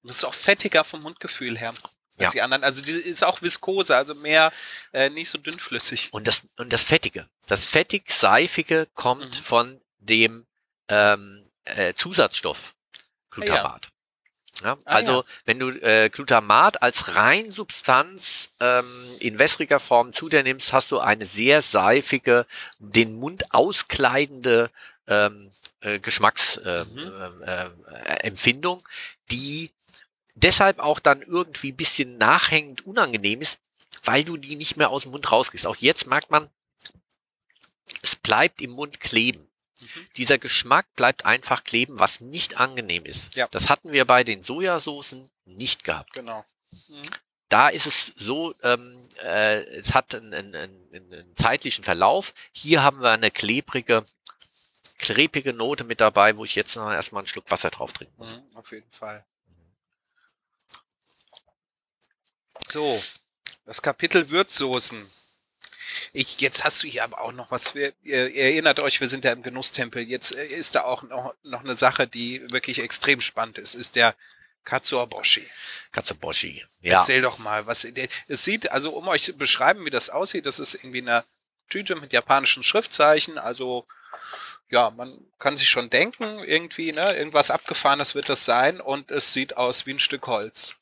Und 0.03 0.11
es 0.11 0.19
ist 0.19 0.25
auch 0.25 0.35
fettiger 0.35 0.85
vom 0.85 1.03
Mundgefühl 1.03 1.59
her. 1.59 1.69
Als 1.69 1.83
ja. 2.19 2.31
die 2.31 2.43
anderen. 2.43 2.65
Also 2.65 2.83
die 2.83 2.93
ist 2.93 3.23
auch 3.23 3.43
viskose, 3.43 3.97
also 3.97 4.15
mehr 4.15 4.53
äh, 4.93 5.09
nicht 5.11 5.31
so 5.31 5.39
dünnflüssig. 5.39 6.13
Und 6.13 6.27
das, 6.27 6.43
und 6.57 6.73
das 6.73 6.83
Fettige. 6.83 7.29
Das 7.47 7.65
fettig-seifige 7.65 8.89
kommt 8.95 9.37
mhm. 9.37 9.43
von 9.43 9.81
dem 9.99 10.47
ähm, 10.89 11.49
äh, 11.65 11.95
Zusatzstoff 11.95 12.75
Glutamat. 13.31 13.91
Ja. 14.63 14.79
Ah, 14.85 14.95
also 14.95 15.23
ja. 15.23 15.29
wenn 15.45 15.59
du 15.59 15.71
äh, 15.71 16.11
Glutamat 16.11 16.83
als 16.83 17.17
Reinsubstanz 17.17 18.51
ähm, 18.61 18.87
in 19.21 19.39
wässriger 19.39 19.81
Form 19.81 20.13
zu 20.13 20.29
dir 20.29 20.43
nimmst, 20.43 20.73
hast 20.73 20.91
du 20.91 20.99
eine 20.99 21.27
sehr 21.27 21.63
seifige, 21.63 22.47
den 22.79 23.15
Mund 23.15 23.55
auskleidende 23.55 24.71
ähm, 25.07 25.51
äh, 25.81 26.01
Geschmacksempfindung, 26.01 28.79
ähm, 28.79 28.79
mhm. 28.79 28.85
äh, 28.85 29.31
die 29.31 29.71
deshalb 30.35 30.79
auch 30.79 31.01
dann 31.01 31.23
irgendwie 31.23 31.73
bisschen 31.73 32.19
nachhängend 32.19 32.87
unangenehm 32.87 33.41
ist, 33.41 33.59
weil 34.03 34.25
du 34.25 34.37
die 34.37 34.57
nicht 34.57 34.77
mehr 34.77 34.91
aus 34.91 35.03
dem 35.03 35.13
Mund 35.13 35.31
rausgehst. 35.31 35.67
Auch 35.67 35.77
jetzt 35.77 36.07
merkt 36.07 36.31
man, 36.31 36.49
es 38.03 38.17
bleibt 38.17 38.61
im 38.61 38.71
Mund 38.71 39.01
kleben. 39.01 39.48
Mhm. 39.81 40.07
Dieser 40.17 40.39
Geschmack 40.39 40.87
bleibt 40.97 41.25
einfach 41.25 41.65
kleben, 41.65 41.99
was 41.99 42.21
nicht 42.21 42.59
angenehm 42.59 43.05
ist. 43.05 43.35
Ja. 43.35 43.49
Das 43.51 43.71
hatten 43.71 43.93
wir 43.93 44.05
bei 44.05 44.25
den 44.25 44.43
Sojasoßen 44.43 45.29
nicht 45.45 45.85
gehabt. 45.85 46.13
Genau. 46.13 46.45
Mhm. 46.89 47.03
Da 47.49 47.69
ist 47.69 47.87
es 47.87 48.13
so, 48.17 48.55
ähm, 48.63 49.09
äh, 49.23 49.61
es 49.79 49.95
hat 49.95 50.15
einen, 50.15 50.35
einen, 50.35 50.93
einen, 50.93 51.37
zeitlichen 51.37 51.83
Verlauf. 51.83 52.35
Hier 52.53 52.83
haben 52.83 53.01
wir 53.01 53.11
eine 53.11 53.31
klebrige, 53.31 54.05
klebige 54.99 55.55
Note 55.55 55.85
mit 55.85 56.01
dabei, 56.01 56.37
wo 56.37 56.45
ich 56.45 56.55
jetzt 56.55 56.77
noch 56.77 56.91
erstmal 56.91 57.21
einen 57.21 57.27
Schluck 57.27 57.51
Wasser 57.51 57.71
drauf 57.71 57.95
trinken 57.95 58.15
muss. 58.19 58.37
Mhm, 58.37 58.57
auf 58.57 58.71
jeden 58.73 58.91
Fall. 58.91 59.25
So, 62.69 63.03
das 63.65 63.81
Kapitel 63.81 64.29
Würzsoßen. 64.29 65.11
Ich, 66.13 66.41
jetzt 66.41 66.65
hast 66.65 66.83
du 66.83 66.89
hier 66.89 67.05
aber 67.05 67.21
auch 67.21 67.33
noch 67.33 67.51
was. 67.51 67.75
Wir, 67.75 67.93
ihr, 68.03 68.29
ihr 68.29 68.45
erinnert 68.45 68.81
euch, 68.81 69.01
wir 69.01 69.09
sind 69.09 69.25
ja 69.25 69.33
im 69.33 69.43
Genusstempel. 69.43 70.03
Jetzt 70.03 70.35
äh, 70.35 70.47
ist 70.47 70.75
da 70.75 70.83
auch 70.83 71.03
noch, 71.03 71.35
noch 71.43 71.65
eine 71.65 71.77
Sache, 71.77 72.07
die 72.07 72.43
wirklich 72.51 72.81
extrem 72.81 73.21
spannend 73.21 73.59
ist. 73.59 73.75
Ist 73.75 73.97
der 73.97 74.15
Katsuoboshi. 74.65 75.47
Katsuoboshi. 75.93 76.65
Ja. 76.83 76.99
Erzähl 76.99 77.23
doch 77.23 77.39
mal, 77.39 77.67
was 77.67 77.87
es 78.29 78.45
sieht, 78.45 78.71
also 78.71 78.91
um 78.91 79.09
euch 79.09 79.23
zu 79.23 79.33
beschreiben, 79.33 79.85
wie 79.87 79.91
das 79.91 80.11
aussieht, 80.11 80.45
das 80.45 80.59
ist 80.59 80.75
irgendwie 80.75 81.01
eine 81.01 81.25
Tüte 81.71 81.97
mit 81.97 82.13
japanischen 82.13 82.63
Schriftzeichen, 82.63 83.39
also 83.39 83.87
ja, 84.71 84.91
man 84.91 85.19
kann 85.39 85.57
sich 85.57 85.69
schon 85.69 85.89
denken, 85.89 86.45
irgendwie, 86.45 86.93
ne, 86.93 87.17
irgendwas 87.17 87.51
abgefahrenes 87.51 88.15
wird 88.15 88.29
das 88.29 88.45
sein 88.45 88.81
und 88.81 89.11
es 89.11 89.33
sieht 89.33 89.57
aus 89.57 89.87
wie 89.87 89.95
ein 89.95 90.01
Stück 90.01 90.27
Holz. 90.27 90.75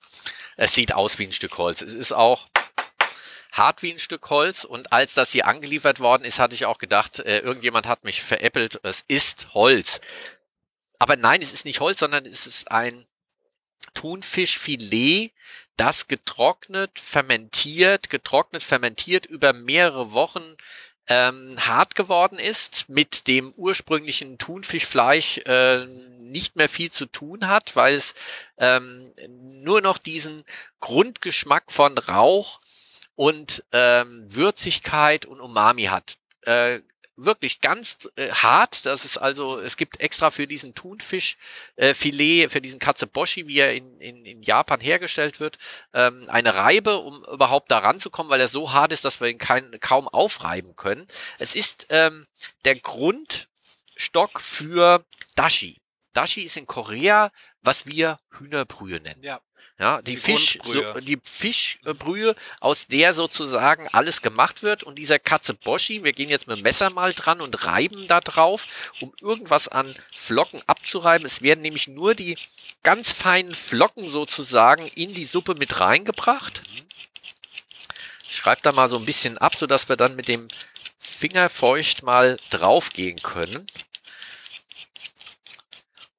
Es 0.57 0.75
sieht 0.75 0.93
aus 0.93 1.19
wie 1.19 1.27
ein 1.27 1.33
Stück 1.33 1.57
Holz. 1.59 1.83
Es 1.83 1.93
ist 1.93 2.12
auch 2.12 2.49
hart 3.57 3.83
wie 3.83 3.93
ein 3.93 3.99
Stück 3.99 4.29
Holz 4.31 4.65
und 4.65 4.93
als 4.93 5.15
das 5.15 5.33
hier 5.33 5.47
angeliefert 5.47 6.01
worden 6.01 6.25
ist, 6.25 6.39
hatte 6.39 6.55
ich 6.55 6.67
auch 6.67 6.79
gedacht, 6.79 7.21
äh, 7.21 7.39
irgendjemand 7.39 7.87
hat 7.87 8.05
mich 8.05 8.23
veräppelt, 8.23 8.81
es 8.83 9.05
ist 9.09 9.55
Holz. 9.55 10.01
Aber 10.99 11.17
nein, 11.17 11.43
es 11.43 11.53
ist 11.53 11.65
nicht 11.65 11.81
Holz, 11.81 12.01
sondern 12.01 12.27
es 12.27 12.47
ist 12.47 12.71
ein 12.71 13.07
Thunfischfilet, 13.95 15.33
das 15.77 16.09
getrocknet, 16.09 16.99
fermentiert, 16.99 18.11
getrocknet, 18.11 18.63
fermentiert 18.63 19.27
über 19.27 19.53
mehrere 19.53 20.13
Wochen 20.13 20.43
ähm, 21.09 21.55
hart 21.59 21.95
geworden 21.95 22.39
ist, 22.39 22.89
mit 22.89 23.29
dem 23.29 23.53
ursprünglichen 23.53 24.39
Thunfischfleisch 24.39 25.39
äh, 25.47 25.85
nicht 26.19 26.57
mehr 26.57 26.69
viel 26.69 26.91
zu 26.91 27.07
tun 27.07 27.47
hat, 27.47 27.77
weil 27.77 27.95
es 27.95 28.15
ähm, 28.59 29.13
nur 29.29 29.81
noch 29.81 29.99
diesen 29.99 30.45
Grundgeschmack 30.81 31.71
von 31.71 31.97
Rauch 31.97 32.59
und 33.17 33.64
ähm, 33.73 34.27
Würzigkeit 34.29 35.27
und 35.27 35.41
Umami 35.41 35.85
hat. 35.85 36.17
Äh, 36.43 36.81
wirklich 37.17 37.61
ganz 37.61 38.09
äh, 38.17 38.31
hart. 38.31 38.87
Das 38.87 39.05
ist 39.05 39.17
also, 39.17 39.59
es 39.59 39.77
gibt 39.77 40.01
extra 40.01 40.31
für 40.31 40.47
diesen 40.47 40.75
Thunfischfilet, 40.75 42.45
äh, 42.45 42.49
für 42.49 42.61
diesen 42.61 42.79
Katseboshi, 42.79 43.47
wie 43.47 43.59
er 43.59 43.75
in, 43.75 43.99
in, 44.01 44.25
in 44.25 44.43
Japan 44.43 44.81
hergestellt 44.81 45.41
wird, 45.41 45.59
ähm, 45.95 46.27
eine 46.29 46.55
Reibe, 46.55 46.99
um 46.99 47.25
überhaupt 47.33 47.71
da 47.71 47.79
ranzukommen, 47.79 48.31
weil 48.31 48.41
er 48.41 48.49
so 48.49 48.73
hart 48.73 48.93
ist, 48.93 49.05
dass 49.05 49.21
wir 49.21 49.29
ihn 49.29 49.39
kein, 49.39 49.79
kaum 49.81 50.09
aufreiben 50.09 50.77
können. 50.77 51.07
Es 51.39 51.55
ist 51.55 51.87
ähm, 51.91 52.27
der 52.64 52.77
Grundstock 52.77 54.41
für 54.41 55.05
Dashi. 55.35 55.81
Dashi 56.17 56.43
ist 56.43 56.57
in 56.57 56.67
Korea, 56.67 57.31
was 57.62 57.87
wir 57.87 58.19
Hühnerbrühe 58.39 59.01
nennen. 59.01 59.23
Ja. 59.23 59.41
Ja, 59.79 60.01
die, 60.01 60.12
die 60.12 60.17
Fisch, 60.17 60.59
so, 60.64 61.01
die 61.01 61.19
Fischbrühe, 61.23 62.35
aus 62.61 62.87
der 62.87 63.12
sozusagen 63.12 63.87
alles 63.93 64.23
gemacht 64.23 64.62
wird. 64.62 64.83
Und 64.83 64.97
dieser 64.97 65.19
Katzeboshi, 65.19 66.03
wir 66.03 66.12
gehen 66.12 66.31
jetzt 66.31 66.47
mit 66.47 66.57
dem 66.57 66.62
Messer 66.62 66.89
mal 66.91 67.12
dran 67.12 67.43
und 67.43 67.67
reiben 67.67 68.09
da 68.09 68.21
drauf, 68.21 68.93
um 69.01 69.12
irgendwas 69.21 69.69
an 69.69 69.87
Flocken 70.11 70.62
abzureiben. 70.67 71.27
Es 71.27 71.43
werden 71.43 71.61
nämlich 71.61 71.89
nur 71.89 72.14
die 72.14 72.39
ganz 72.83 73.12
feinen 73.12 73.55
Flocken 73.55 74.05
sozusagen 74.05 74.87
in 74.95 75.12
die 75.12 75.27
Suppe 75.27 75.55
mit 75.59 75.79
reingebracht. 75.79 76.62
Ich 78.25 78.37
schreibe 78.37 78.62
da 78.62 78.73
mal 78.73 78.89
so 78.89 78.97
ein 78.97 79.05
bisschen 79.05 79.37
ab, 79.37 79.57
sodass 79.59 79.91
wir 79.91 79.97
dann 79.97 80.17
mit 80.17 80.29
dem 80.29 80.49
Finger 80.99 81.51
feucht 81.51 82.03
mal 82.03 82.39
drauf 82.51 82.91
gehen 82.91 83.21
können. 83.21 83.67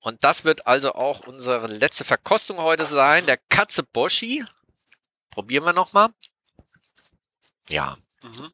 Und 0.08 0.24
das 0.24 0.46
wird 0.46 0.66
also 0.66 0.94
auch 0.94 1.28
unsere 1.28 1.68
letzte 1.68 2.06
Verkostung 2.06 2.60
heute 2.60 2.86
sein. 2.86 3.26
Der 3.26 3.36
Katzeboshi. 3.36 4.46
Probieren 5.32 5.66
wir 5.66 5.74
nochmal. 5.74 6.12
Ja. 7.68 7.98
Mhm. 8.24 8.54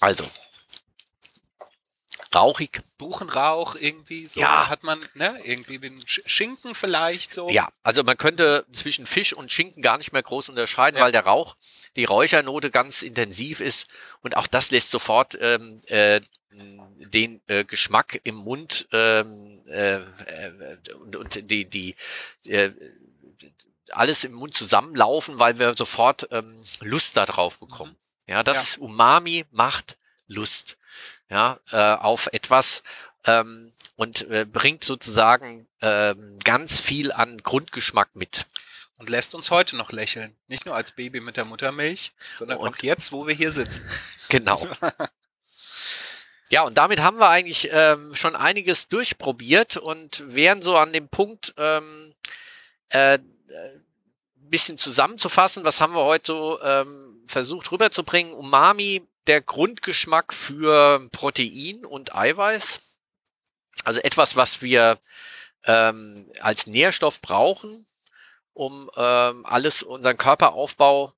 Also. 0.00 0.24
Rauchig. 2.36 2.80
Buchenrauch 2.98 3.74
irgendwie. 3.74 4.26
So 4.26 4.40
ja. 4.40 4.68
Hat 4.68 4.82
man, 4.84 4.98
ne? 5.14 5.34
Irgendwie 5.44 5.78
mit 5.78 6.08
Schinken 6.08 6.74
vielleicht 6.74 7.34
so. 7.34 7.48
Ja, 7.50 7.68
also 7.82 8.02
man 8.04 8.16
könnte 8.16 8.66
zwischen 8.72 9.06
Fisch 9.06 9.32
und 9.32 9.52
Schinken 9.52 9.82
gar 9.82 9.98
nicht 9.98 10.12
mehr 10.12 10.22
groß 10.22 10.48
unterscheiden, 10.48 10.98
ja. 10.98 11.04
weil 11.04 11.12
der 11.12 11.24
Rauch, 11.24 11.56
die 11.96 12.04
Räuchernote 12.04 12.70
ganz 12.70 13.02
intensiv 13.02 13.60
ist. 13.60 13.86
Und 14.22 14.36
auch 14.36 14.46
das 14.46 14.70
lässt 14.70 14.90
sofort 14.90 15.36
ähm, 15.40 15.80
äh, 15.86 16.20
den 16.52 17.40
äh, 17.46 17.64
Geschmack 17.64 18.20
im 18.24 18.36
Mund 18.36 18.86
ähm, 18.92 19.62
äh, 19.68 19.96
äh, 19.96 20.02
und, 21.00 21.16
und 21.16 21.50
die, 21.50 21.64
die 21.64 21.94
äh, 22.46 22.70
alles 23.90 24.24
im 24.24 24.32
Mund 24.32 24.54
zusammenlaufen, 24.54 25.38
weil 25.38 25.58
wir 25.58 25.74
sofort 25.76 26.28
ähm, 26.30 26.62
Lust 26.80 27.16
darauf 27.16 27.58
bekommen. 27.58 27.92
Mhm. 28.26 28.32
Ja, 28.32 28.42
das 28.42 28.56
ja. 28.56 28.62
ist 28.62 28.78
Umami 28.78 29.44
macht 29.52 29.96
Lust. 30.28 30.76
Ja, 31.28 31.58
äh, 31.72 31.76
auf 31.76 32.28
etwas 32.32 32.82
ähm, 33.24 33.72
und 33.96 34.28
äh, 34.30 34.44
bringt 34.44 34.84
sozusagen 34.84 35.66
ähm, 35.80 36.38
ganz 36.44 36.78
viel 36.78 37.12
an 37.12 37.38
Grundgeschmack 37.42 38.14
mit. 38.14 38.46
Und 38.98 39.10
lässt 39.10 39.34
uns 39.34 39.50
heute 39.50 39.76
noch 39.76 39.92
lächeln. 39.92 40.34
Nicht 40.48 40.64
nur 40.64 40.74
als 40.74 40.92
Baby 40.92 41.20
mit 41.20 41.36
der 41.36 41.44
Muttermilch, 41.44 42.12
sondern 42.30 42.58
und 42.58 42.74
auch 42.74 42.82
jetzt, 42.82 43.12
wo 43.12 43.26
wir 43.26 43.34
hier 43.34 43.50
sitzen. 43.50 43.88
Genau. 44.28 44.66
Ja, 46.48 46.62
und 46.62 46.78
damit 46.78 47.00
haben 47.00 47.18
wir 47.18 47.28
eigentlich 47.28 47.68
ähm, 47.72 48.14
schon 48.14 48.36
einiges 48.36 48.86
durchprobiert 48.86 49.78
und 49.78 50.22
wären 50.32 50.62
so 50.62 50.76
an 50.76 50.92
dem 50.92 51.08
Punkt, 51.08 51.52
ähm, 51.56 52.14
äh, 52.90 53.18
bisschen 54.48 54.78
zusammenzufassen, 54.78 55.64
was 55.64 55.80
haben 55.80 55.94
wir 55.94 56.04
heute 56.04 56.26
so 56.32 56.60
ähm, 56.62 57.20
versucht 57.26 57.72
rüberzubringen. 57.72 58.32
Umami, 58.32 59.02
der 59.26 59.40
Grundgeschmack 59.40 60.32
für 60.32 61.08
Protein 61.12 61.84
und 61.84 62.14
Eiweiß. 62.14 62.98
Also 63.84 64.00
etwas, 64.00 64.36
was 64.36 64.62
wir 64.62 64.98
ähm, 65.64 66.30
als 66.40 66.66
Nährstoff 66.66 67.20
brauchen, 67.20 67.86
um 68.52 68.90
ähm, 68.96 69.44
alles, 69.44 69.82
unseren 69.82 70.16
Körperaufbau 70.16 71.12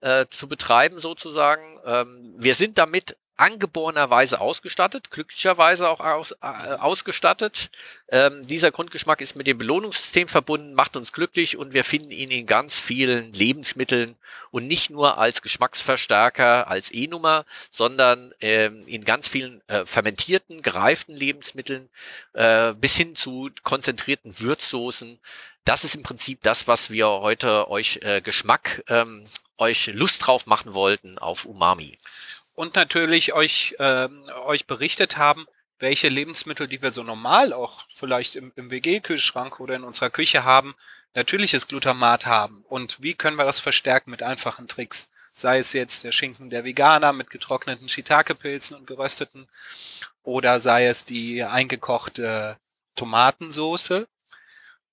äh, 0.00 0.26
zu 0.28 0.48
betreiben 0.48 1.00
sozusagen. 1.00 1.80
Ähm, 1.84 2.34
wir 2.36 2.54
sind 2.54 2.78
damit 2.78 3.16
angeborenerweise 3.42 4.40
ausgestattet, 4.40 5.10
glücklicherweise 5.10 5.88
auch 5.88 5.98
aus, 5.98 6.30
äh, 6.42 6.46
ausgestattet. 6.46 7.70
Ähm, 8.08 8.46
dieser 8.46 8.70
Grundgeschmack 8.70 9.20
ist 9.20 9.34
mit 9.34 9.48
dem 9.48 9.58
Belohnungssystem 9.58 10.28
verbunden, 10.28 10.74
macht 10.74 10.96
uns 10.96 11.12
glücklich 11.12 11.56
und 11.56 11.72
wir 11.74 11.82
finden 11.82 12.12
ihn 12.12 12.30
in 12.30 12.46
ganz 12.46 12.78
vielen 12.78 13.32
Lebensmitteln 13.32 14.14
und 14.52 14.68
nicht 14.68 14.90
nur 14.90 15.18
als 15.18 15.42
Geschmacksverstärker, 15.42 16.68
als 16.68 16.92
E-Nummer, 16.92 17.44
sondern 17.72 18.32
ähm, 18.40 18.84
in 18.86 19.04
ganz 19.04 19.26
vielen 19.26 19.60
äh, 19.66 19.84
fermentierten, 19.86 20.62
gereiften 20.62 21.16
Lebensmitteln 21.16 21.88
äh, 22.34 22.74
bis 22.74 22.96
hin 22.96 23.16
zu 23.16 23.50
konzentrierten 23.64 24.38
Würzsoßen. 24.38 25.18
Das 25.64 25.82
ist 25.82 25.96
im 25.96 26.04
Prinzip 26.04 26.42
das, 26.44 26.68
was 26.68 26.90
wir 26.90 27.08
heute 27.08 27.68
euch 27.68 27.98
äh, 28.02 28.20
Geschmack, 28.20 28.84
ähm, 28.86 29.24
euch 29.58 29.88
Lust 29.88 30.26
drauf 30.26 30.46
machen 30.46 30.74
wollten 30.74 31.18
auf 31.18 31.44
Umami 31.44 31.98
und 32.54 32.76
natürlich 32.76 33.32
euch, 33.32 33.74
äh, 33.78 34.08
euch 34.44 34.66
berichtet 34.66 35.16
haben, 35.16 35.46
welche 35.78 36.08
Lebensmittel, 36.08 36.68
die 36.68 36.80
wir 36.80 36.90
so 36.92 37.02
normal 37.02 37.52
auch 37.52 37.86
vielleicht 37.94 38.36
im, 38.36 38.52
im 38.54 38.70
WG-Kühlschrank 38.70 39.58
oder 39.58 39.74
in 39.74 39.84
unserer 39.84 40.10
Küche 40.10 40.44
haben, 40.44 40.74
natürliches 41.14 41.66
Glutamat 41.66 42.26
haben. 42.26 42.64
Und 42.68 43.02
wie 43.02 43.14
können 43.14 43.36
wir 43.36 43.44
das 43.44 43.60
verstärken 43.60 44.10
mit 44.10 44.22
einfachen 44.22 44.68
Tricks? 44.68 45.08
Sei 45.34 45.58
es 45.58 45.72
jetzt 45.72 46.04
der 46.04 46.12
Schinken 46.12 46.50
der 46.50 46.64
Veganer 46.64 47.12
mit 47.12 47.30
getrockneten 47.30 47.88
Shiitake-Pilzen 47.88 48.76
und 48.76 48.86
gerösteten 48.86 49.48
oder 50.22 50.60
sei 50.60 50.86
es 50.86 51.04
die 51.04 51.42
eingekochte 51.42 52.58
Tomatensoße 52.94 54.06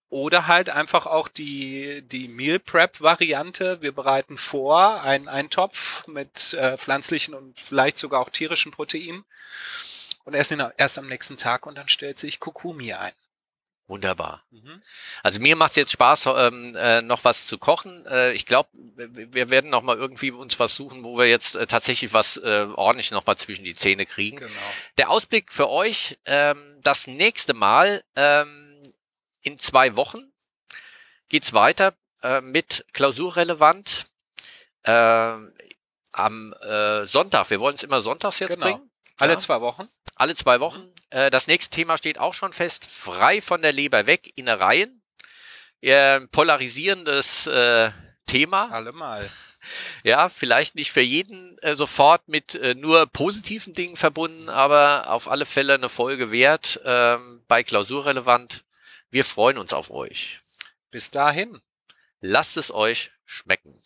oder 0.09 0.47
halt 0.47 0.69
einfach 0.69 1.05
auch 1.05 1.27
die, 1.27 2.01
die 2.03 2.27
Meal 2.27 2.59
Prep 2.59 3.01
Variante. 3.01 3.81
Wir 3.81 3.91
bereiten 3.91 4.37
vor 4.37 5.01
einen 5.03 5.27
Eintopf 5.27 6.07
mit 6.07 6.53
äh, 6.53 6.77
pflanzlichen 6.77 7.33
und 7.33 7.59
vielleicht 7.59 7.97
sogar 7.97 8.21
auch 8.21 8.29
tierischen 8.29 8.71
Proteinen 8.71 9.23
und 10.25 10.33
essen 10.33 10.59
ihn 10.59 10.71
erst 10.77 10.97
am 10.97 11.07
nächsten 11.07 11.37
Tag 11.37 11.65
und 11.65 11.75
dann 11.75 11.89
stellt 11.89 12.19
sich 12.19 12.39
Kokumi 12.39 12.93
ein. 12.93 13.13
Wunderbar. 13.89 14.43
Mhm. 14.51 14.83
Also 15.23 15.39
mir 15.39 15.55
macht 15.55 15.71
es 15.71 15.77
jetzt 15.77 15.91
Spaß, 15.93 16.27
ähm, 16.27 16.75
äh, 16.75 17.01
noch 17.01 17.23
was 17.23 17.47
zu 17.47 17.57
kochen. 17.57 18.05
Äh, 18.05 18.33
ich 18.33 18.45
glaube, 18.45 18.69
wir 18.73 19.49
werden 19.49 19.71
noch 19.71 19.81
mal 19.81 19.97
irgendwie 19.97 20.29
uns 20.29 20.59
was 20.59 20.75
suchen, 20.75 21.03
wo 21.03 21.17
wir 21.17 21.27
jetzt 21.27 21.55
äh, 21.55 21.65
tatsächlich 21.65 22.13
was 22.13 22.37
äh, 22.37 22.67
ordentlich 22.75 23.09
noch 23.09 23.25
mal 23.25 23.35
zwischen 23.35 23.65
die 23.65 23.73
Zähne 23.73 24.05
kriegen. 24.05 24.37
Genau. 24.37 24.51
Der 24.99 25.09
Ausblick 25.09 25.51
für 25.51 25.69
euch, 25.69 26.19
ähm, 26.25 26.77
das 26.83 27.07
nächste 27.07 27.55
Mal 27.55 28.03
ähm, 28.15 28.68
in 29.41 29.57
zwei 29.59 29.95
Wochen 29.95 30.31
geht's 31.29 31.53
weiter 31.53 31.93
äh, 32.23 32.41
mit 32.41 32.85
Klausurrelevant 32.93 34.05
äh, 34.83 35.35
am 36.11 36.53
äh, 36.61 37.05
Sonntag. 37.05 37.49
Wir 37.49 37.59
wollen 37.59 37.75
es 37.75 37.83
immer 37.83 38.01
sonntags 38.01 38.39
jetzt 38.39 38.53
genau. 38.53 38.65
bringen. 38.65 38.91
Alle 39.17 39.33
ja. 39.33 39.39
zwei 39.39 39.61
Wochen. 39.61 39.87
Alle 40.15 40.35
zwei 40.35 40.59
Wochen. 40.59 40.81
Mhm. 40.81 40.93
Äh, 41.11 41.29
das 41.29 41.47
nächste 41.47 41.69
Thema 41.69 41.97
steht 41.97 42.19
auch 42.19 42.33
schon 42.33 42.53
fest. 42.53 42.85
Frei 42.85 43.41
von 43.41 43.61
der 43.61 43.71
Leber 43.71 44.07
weg, 44.07 44.31
Innereien. 44.35 45.01
Äh, 45.81 46.21
polarisierendes 46.27 47.47
äh, 47.47 47.91
Thema. 48.25 48.69
Allemal. 48.71 49.29
Ja, 50.03 50.29
vielleicht 50.29 50.75
nicht 50.75 50.91
für 50.91 51.01
jeden 51.01 51.57
äh, 51.59 51.75
sofort 51.75 52.29
mit 52.29 52.55
äh, 52.55 52.75
nur 52.75 53.05
positiven 53.07 53.73
Dingen 53.73 53.97
verbunden, 53.97 54.47
aber 54.47 55.09
auf 55.09 55.29
alle 55.29 55.45
Fälle 55.45 55.73
eine 55.73 55.89
Folge 55.89 56.31
wert 56.31 56.79
ähm, 56.85 57.43
bei 57.49 57.63
Klausurrelevant. 57.63 58.63
Wir 59.11 59.25
freuen 59.25 59.57
uns 59.57 59.73
auf 59.73 59.89
euch. 59.89 60.39
Bis 60.91 61.09
dahin. 61.11 61.59
lasst 62.21 62.57
es 62.57 62.71
euch 62.73 63.11
schmecken. 63.25 63.78